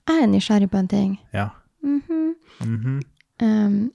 Jeg 0.08 0.22
er 0.22 0.26
nysgjerrig 0.26 0.70
på 0.70 0.78
en 0.78 0.88
ting. 0.88 1.18
Ja. 1.32 1.48
Mm 1.84 2.02
-hmm. 2.08 2.34
Mm 2.66 2.78
-hmm. 2.84 3.02
Um, 3.42 3.92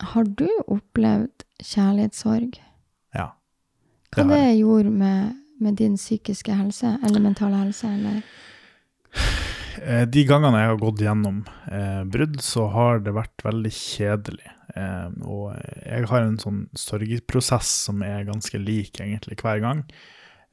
har 0.00 0.24
du 0.24 0.48
opplevd 0.68 1.44
kjærlighetssorg? 1.62 2.60
Ja. 3.14 3.26
Hva 4.12 4.22
Det 4.22 4.28
det, 4.28 4.44
har 4.44 4.52
gjorde 4.54 4.90
med, 4.90 5.34
med 5.60 5.76
din 5.76 5.96
psykiske 5.96 6.54
helse, 6.54 6.98
eller 7.04 7.20
mentale 7.20 7.56
helse, 7.56 7.86
eller? 7.86 8.22
Eh, 9.82 10.04
De 10.08 10.24
gangene 10.28 10.60
jeg 10.62 10.70
har 10.72 10.80
gått 10.82 11.02
gjennom 11.04 11.40
eh, 11.70 12.02
brudd, 12.08 12.38
så 12.44 12.68
har 12.72 13.00
det 13.04 13.14
vært 13.16 13.44
veldig 13.46 13.72
kjedelig. 13.74 14.50
Eh, 14.76 15.08
og 15.24 15.54
jeg 15.86 16.08
har 16.10 16.22
en 16.26 16.38
sånn 16.40 16.62
sørgeprosess 16.76 17.70
som 17.88 18.02
er 18.06 18.26
ganske 18.28 18.60
lik 18.60 19.00
egentlig 19.02 19.38
hver 19.42 19.62
gang. 19.64 19.84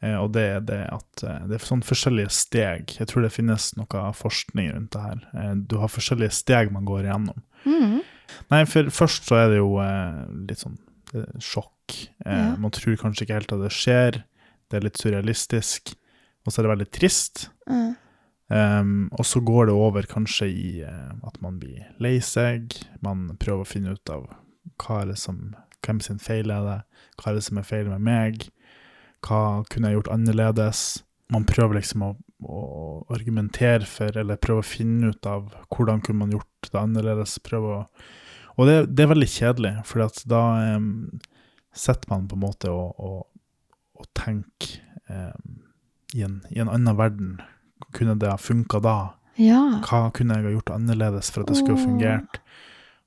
Eh, 0.04 0.16
og 0.20 0.34
det 0.36 0.46
er 0.58 0.64
det 0.68 0.82
at 0.92 1.24
eh, 1.28 1.42
det 1.50 1.58
er 1.60 1.68
sånn 1.70 1.86
forskjellige 1.86 2.34
steg. 2.36 2.96
Jeg 3.00 3.10
tror 3.12 3.26
det 3.26 3.34
finnes 3.36 3.70
noe 3.80 4.06
forskning 4.20 4.72
rundt 4.74 4.96
det 4.96 5.06
her. 5.08 5.24
Eh, 5.40 5.54
du 5.70 5.78
har 5.82 5.92
forskjellige 5.92 6.36
steg 6.44 6.74
man 6.76 6.88
går 6.90 7.08
igjennom. 7.08 7.44
Mm. 7.64 8.00
Nei, 8.52 8.64
for 8.68 8.90
først 8.92 9.28
så 9.30 9.38
er 9.44 9.52
det 9.54 9.60
jo 9.62 9.76
litt 10.48 10.64
sånn 10.64 10.80
sjokk. 11.44 11.94
Ja. 12.26 12.56
Man 12.58 12.72
tror 12.74 12.96
kanskje 12.98 13.28
ikke 13.28 13.36
helt 13.38 13.52
at 13.54 13.62
det 13.62 13.74
skjer. 13.76 14.18
Det 14.72 14.80
er 14.80 14.86
litt 14.88 14.98
surrealistisk. 14.98 15.92
Og 16.44 16.52
så 16.52 16.60
er 16.60 16.66
det 16.66 16.72
veldig 16.74 16.88
trist. 16.96 17.44
Eh, 17.70 17.92
Um, 18.54 19.08
og 19.18 19.26
så 19.26 19.40
går 19.42 19.66
det 19.66 19.74
over 19.74 20.06
kanskje 20.06 20.48
i 20.52 20.66
uh, 20.86 21.14
at 21.26 21.40
man 21.42 21.56
blir 21.58 21.88
lei 22.04 22.20
seg, 22.22 22.76
man 23.02 23.32
prøver 23.42 23.64
å 23.64 23.70
finne 23.70 23.96
ut 23.96 24.12
av 24.14 24.28
hva 24.84 25.00
er 25.02 25.14
det 25.14 25.18
som, 25.18 25.56
hvem 25.82 26.02
sin 26.04 26.20
feil 26.22 26.52
er 26.54 26.68
det, 26.68 26.76
hva 27.18 27.32
er 27.32 27.40
det 27.40 27.46
som 27.48 27.58
er 27.58 27.66
feil 27.66 27.90
med 27.90 28.04
meg, 28.06 28.46
hva 29.26 29.64
kunne 29.72 29.90
jeg 29.90 29.98
gjort 29.98 30.12
annerledes. 30.14 30.84
Man 31.34 31.48
prøver 31.50 31.80
liksom 31.80 32.04
å, 32.06 32.12
å 32.46 32.60
argumentere 33.16 33.88
for, 33.90 34.14
eller 34.20 34.42
prøve 34.42 34.62
å 34.62 34.68
finne 34.68 35.14
ut 35.16 35.30
av 35.30 35.48
hvordan 35.74 36.04
kunne 36.06 36.26
man 36.26 36.36
gjort 36.36 36.70
det 36.70 36.82
annerledes. 36.82 37.40
Prøve 37.42 37.78
å, 37.80 37.80
og 38.60 38.70
det, 38.70 38.78
det 38.94 39.06
er 39.06 39.14
veldig 39.16 39.30
kjedelig, 39.34 39.74
for 39.90 40.04
da 40.30 40.44
um, 40.76 40.92
sitter 41.74 42.12
man 42.12 42.28
på 42.30 42.38
en 42.38 42.44
måte 42.44 42.70
og, 42.70 42.94
og, 43.02 43.26
og 43.98 44.10
tenker 44.20 44.78
um, 45.10 45.64
i, 46.14 46.22
en, 46.28 46.44
i 46.54 46.62
en 46.62 46.70
annen 46.70 47.00
verden. 47.00 47.34
Kunne 47.92 48.16
det 48.20 48.30
ha 48.32 48.38
funka 48.38 48.80
da? 48.84 48.96
ja. 49.36 49.82
Hva 49.82 50.12
kunne 50.14 50.36
jeg 50.38 50.46
ha 50.46 50.52
gjort 50.54 50.70
annerledes 50.76 51.32
for 51.34 51.42
at 51.42 51.48
det 51.50 51.58
skulle 51.58 51.78
ha 51.80 51.84
fungert? 51.86 52.40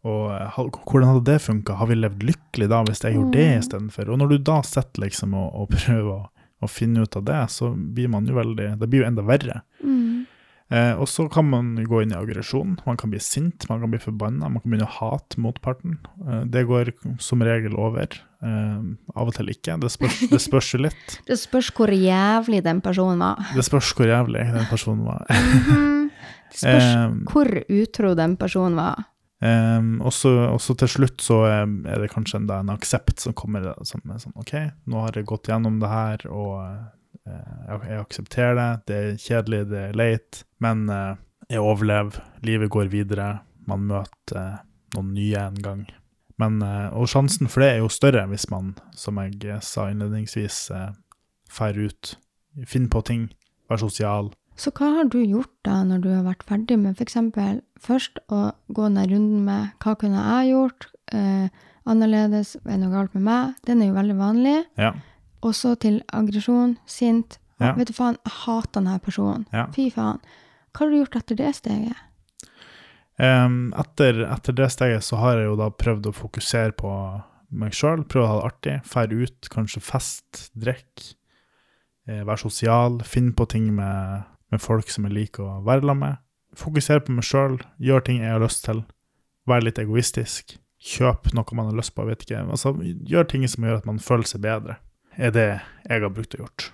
Og 0.06 0.30
eh, 0.34 0.56
hvordan 0.86 1.08
hadde 1.12 1.24
det 1.32 1.40
funka? 1.42 1.74
Har 1.80 1.86
vi 1.90 1.94
levd 1.98 2.22
lykkelig 2.22 2.68
da, 2.70 2.82
hvis 2.86 3.02
jeg 3.04 3.14
gjorde 3.16 3.32
det 3.38 3.46
Mm. 3.52 3.58
istedenfor? 3.62 4.08
Og 4.10 4.18
når 4.18 4.28
du 4.28 4.38
da 4.38 4.60
sitter 4.62 5.02
liksom 5.06 5.34
og, 5.34 5.48
og 5.54 5.68
prøver 5.74 6.10
å, 6.12 6.28
å 6.62 6.68
finne 6.70 7.02
ut 7.06 7.16
av 7.16 7.24
det, 7.26 7.40
så 7.50 7.72
blir 7.74 8.08
man 8.08 8.26
jo 8.26 8.34
veldig 8.34 8.78
Det 8.78 8.88
blir 8.90 9.02
jo 9.04 9.06
enda 9.08 9.22
verre. 9.22 9.62
Mm. 9.82 10.26
Eh, 10.68 10.94
og 10.98 11.06
så 11.06 11.28
kan 11.30 11.46
man 11.46 11.76
gå 11.86 12.02
inn 12.02 12.10
i 12.10 12.18
aggresjon. 12.18 12.76
Man 12.86 12.96
kan 12.98 13.10
bli 13.10 13.20
sint, 13.22 13.68
man 13.68 13.80
kan 13.80 13.90
bli 13.90 14.00
forbanna, 14.02 14.48
man 14.50 14.58
kan 14.62 14.70
begynne 14.72 14.88
å 14.88 14.96
hate 14.98 15.38
motparten. 15.38 15.98
Eh, 16.26 16.42
det 16.50 16.66
går 16.66 16.90
som 17.22 17.42
regel 17.46 17.76
over. 17.78 18.08
Eh, 18.44 18.80
av 19.16 19.30
og 19.30 19.34
til 19.36 19.50
ikke. 19.52 19.78
Det 19.80 19.90
spørs, 19.92 20.20
det 20.30 20.40
spørs 20.44 20.72
jo 20.74 20.82
litt. 20.84 21.16
Det 21.28 21.38
spørs 21.40 21.70
hvor 21.76 21.92
jævlig 21.92 22.62
den 22.66 22.82
personen 22.84 23.22
var. 23.24 23.40
Det 23.56 23.64
spørs 23.64 23.92
hvor 23.96 24.08
jævlig 24.10 24.46
den 24.54 24.70
personen 24.70 25.04
var. 25.08 25.26
Mhm. 25.36 25.92
Det 26.46 26.60
spørs 26.62 26.84
Eh, 26.86 27.14
hvor 27.32 27.48
utro 27.68 28.14
den 28.14 28.36
personen 28.38 28.76
var. 28.78 29.06
Um, 29.42 30.00
og 30.00 30.14
så 30.14 30.74
til 30.80 30.88
slutt 30.88 31.20
så 31.20 31.42
er 31.44 31.98
det 32.00 32.08
kanskje 32.08 32.38
en, 32.38 32.46
en 32.54 32.70
aksept 32.72 33.20
som 33.20 33.34
kommer 33.36 33.66
som 33.84 34.00
er 34.08 34.22
sånn 34.22 34.32
OK, 34.40 34.54
nå 34.88 35.02
har 35.04 35.18
jeg 35.18 35.28
gått 35.28 35.50
gjennom 35.50 35.76
det 35.82 35.90
her, 35.90 36.24
og 36.32 36.54
uh, 36.62 37.34
jeg, 37.66 37.82
jeg 37.90 38.00
aksepterer 38.00 38.56
det. 38.56 38.70
Det 38.88 38.96
er 38.96 39.20
kjedelig, 39.26 39.60
det 39.74 39.82
er 39.90 40.00
leit, 40.00 40.40
men 40.64 40.86
uh, 40.88 41.18
jeg 41.50 41.60
overlever. 41.60 42.22
Livet 42.46 42.72
går 42.72 42.88
videre. 42.94 43.28
Man 43.68 43.84
møter 43.90 44.40
uh, 44.40 44.64
noen 44.96 45.12
nye 45.18 45.44
en 45.50 45.60
gang. 45.60 45.84
Men, 46.42 46.60
uh, 46.62 46.92
og 46.92 47.08
sjansen 47.08 47.48
for 47.48 47.64
det 47.64 47.70
er 47.72 47.82
jo 47.82 47.92
større 47.92 48.26
hvis 48.30 48.48
man, 48.52 48.74
som 48.92 49.20
jeg 49.22 49.60
sa 49.64 49.88
innledningsvis, 49.90 50.66
drar 51.48 51.78
ut, 51.80 52.16
finner 52.64 52.92
på 52.92 53.04
ting, 53.08 53.22
være 53.70 53.86
sosial. 53.86 54.34
Så 54.56 54.72
hva 54.72 54.88
har 54.96 55.08
du 55.12 55.18
gjort 55.20 55.52
da 55.68 55.82
når 55.84 56.02
du 56.04 56.10
har 56.14 56.24
vært 56.24 56.44
ferdig 56.48 56.78
med 56.80 56.96
f.eks. 56.96 57.18
først 57.82 58.22
å 58.32 58.50
gå 58.72 58.88
den 58.88 59.10
runden 59.10 59.42
med 59.44 59.74
hva 59.84 59.92
kunne 60.00 60.22
jeg 60.22 60.54
gjort 60.54 60.88
eh, 61.12 61.52
annerledes, 61.84 62.54
er 62.64 62.80
noe 62.80 62.94
galt 62.94 63.12
med 63.18 63.26
meg? 63.28 63.58
Den 63.68 63.82
er 63.82 63.90
jo 63.90 63.98
veldig 63.98 64.16
vanlig. 64.16 64.56
Ja. 64.80 64.94
Og 65.44 65.52
så 65.54 65.74
til 65.80 66.00
aggresjon, 66.08 66.78
sint. 66.88 67.36
Ja. 67.60 67.74
Vet 67.76 67.92
du 67.92 67.96
faen, 67.96 68.16
jeg 68.24 68.36
hater 68.46 68.80
denne 68.80 68.96
personen. 69.04 69.44
Ja. 69.52 69.68
Fy 69.76 69.90
faen. 69.92 70.24
Hva 70.72 70.84
har 70.84 70.92
du 70.92 70.98
gjort 71.02 71.20
etter 71.20 71.38
det 71.38 71.52
steget? 71.60 72.00
Em, 73.16 73.72
etter, 73.80 74.20
etter 74.28 74.52
det 74.52 74.68
steget 74.74 75.04
så 75.04 75.16
har 75.22 75.38
jeg 75.40 75.48
jo 75.48 75.56
da 75.56 75.70
prøvd 75.72 76.10
å 76.10 76.16
fokusere 76.16 76.74
på 76.76 76.90
meg 77.56 77.76
sjøl, 77.76 78.04
prøve 78.04 78.26
å 78.26 78.30
ha 78.30 78.36
det 78.40 78.48
artig, 78.50 78.74
fære 78.88 79.20
ut, 79.22 79.48
kanskje 79.52 79.82
fest, 79.84 80.50
drikke, 80.52 81.14
eh, 82.08 82.22
være 82.26 82.42
sosial, 82.44 83.00
finne 83.06 83.32
på 83.36 83.46
ting 83.48 83.70
med, 83.74 84.26
med 84.52 84.62
folk 84.62 84.90
som 84.92 85.08
jeg 85.08 85.16
liker 85.16 85.46
å 85.46 85.62
være 85.66 85.86
sammen 85.86 86.04
med. 86.04 86.22
Fokusere 86.56 87.04
på 87.04 87.16
meg 87.16 87.26
sjøl, 87.28 87.58
gjøre 87.82 88.06
ting 88.08 88.22
jeg 88.24 88.34
har 88.34 88.42
lyst 88.42 88.64
til, 88.66 88.84
være 89.48 89.68
litt 89.68 89.80
egoistisk, 89.80 90.56
kjøpe 90.76 91.32
noe 91.36 91.56
man 91.56 91.70
har 91.70 91.78
lyst 91.78 91.94
på, 91.94 92.04
jeg 92.04 92.12
vet 92.12 92.26
ikke, 92.26 92.44
altså 92.52 92.74
gjøre 92.82 93.30
ting 93.32 93.46
som 93.48 93.64
gjør 93.64 93.80
at 93.80 93.88
man 93.88 94.02
føler 94.02 94.28
seg 94.28 94.44
bedre, 94.44 94.80
er 95.16 95.32
det 95.32 95.48
jeg 95.54 96.02
har 96.02 96.12
brukt 96.12 96.36
og 96.36 96.44
gjort. 96.44 96.72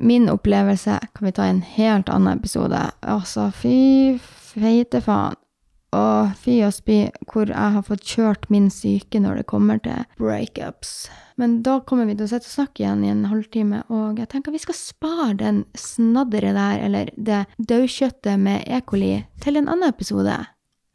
Min 0.00 0.30
opplevelse 0.32 0.96
kan 1.14 1.26
vi 1.28 1.32
ta 1.36 1.44
i 1.44 1.52
en 1.52 1.62
helt 1.76 2.08
annen 2.08 2.38
episode. 2.40 2.78
Altså, 3.04 3.50
fy 3.52 4.16
feite 4.18 5.02
faen. 5.04 5.36
Og 5.96 6.34
fy 6.38 6.60
og 6.62 6.74
spy 6.76 6.98
hvor 7.32 7.50
jeg 7.50 7.74
har 7.74 7.82
fått 7.86 8.06
kjørt 8.06 8.46
min 8.52 8.68
syke 8.70 9.18
når 9.22 9.40
det 9.40 9.48
kommer 9.50 9.80
til 9.82 10.04
breakups. 10.20 11.10
Men 11.40 11.60
da 11.66 11.78
kommer 11.86 12.06
vi 12.06 12.14
til 12.14 12.28
å 12.28 12.30
sitte 12.30 12.46
og 12.46 12.52
snakke 12.52 12.84
igjen 12.84 13.02
i 13.02 13.10
en 13.10 13.26
halvtime, 13.30 13.82
og 13.88 14.20
jeg 14.20 14.28
tenker 14.30 14.52
vi 14.54 14.60
skal 14.60 14.76
spare 14.76 15.34
den 15.40 15.62
snadderet 15.78 16.54
der, 16.58 16.82
eller 16.84 17.12
det 17.16 17.42
daukjøttet 17.70 18.38
med 18.38 18.66
E. 18.68 18.82
coli, 18.84 19.14
til 19.40 19.56
en 19.56 19.70
annen 19.70 19.88
episode. 19.88 20.36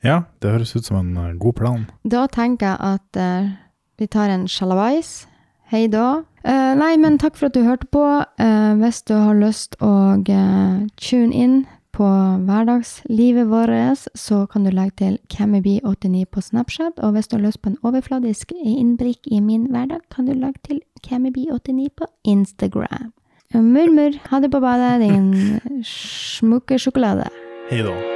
Ja, 0.06 0.22
det 0.40 0.52
høres 0.54 0.76
ut 0.76 0.86
som 0.86 1.00
en 1.02 1.18
eh, 1.18 1.38
god 1.42 1.58
plan. 1.58 1.88
Da 2.06 2.28
tenker 2.30 2.76
jeg 2.76 2.94
at 2.94 3.20
uh, 3.20 3.56
vi 3.98 4.08
tar 4.12 4.30
en 4.30 4.46
sjalabais. 4.46 5.26
Hei 5.74 5.88
da. 5.90 6.22
Uh, 6.46 6.74
nei, 6.78 6.94
men 7.02 7.18
takk 7.18 7.40
for 7.40 7.50
at 7.50 7.58
du 7.58 7.66
hørte 7.66 7.90
på. 7.90 8.04
Uh, 8.38 8.74
hvis 8.84 9.02
du 9.10 9.16
har 9.18 9.34
lyst 9.40 9.80
å 9.82 9.96
tune 10.22 11.34
inn 11.34 11.64
på 11.96 12.08
hverdagslivet 12.48 13.48
vårt, 13.48 14.08
så 14.16 14.46
kan 14.52 14.66
du 14.66 14.72
legge 14.72 14.96
til 15.00 15.20
Camiby89 15.34 16.26
på 16.32 16.42
Snapchat. 16.42 17.00
Og 17.00 17.16
hvis 17.16 17.28
du 17.28 17.38
har 17.38 17.46
lyst 17.46 17.62
på 17.62 17.72
en 17.72 17.80
overfladisk 17.84 18.52
innblikk 18.60 19.28
i 19.32 19.40
min 19.40 19.70
hverdag, 19.72 20.04
kan 20.12 20.28
du 20.28 20.34
legge 20.34 20.60
til 20.68 20.82
Camiby89 21.08 21.88
på 21.98 22.10
Instagram. 22.24 23.14
Murmur, 23.54 24.20
ha 24.30 24.40
det 24.40 24.52
på 24.52 24.60
badet, 24.60 25.00
din 25.02 25.84
smukke 25.86 26.80
sjokolade. 26.80 27.30
Hei 27.70 27.82
da. 27.86 28.15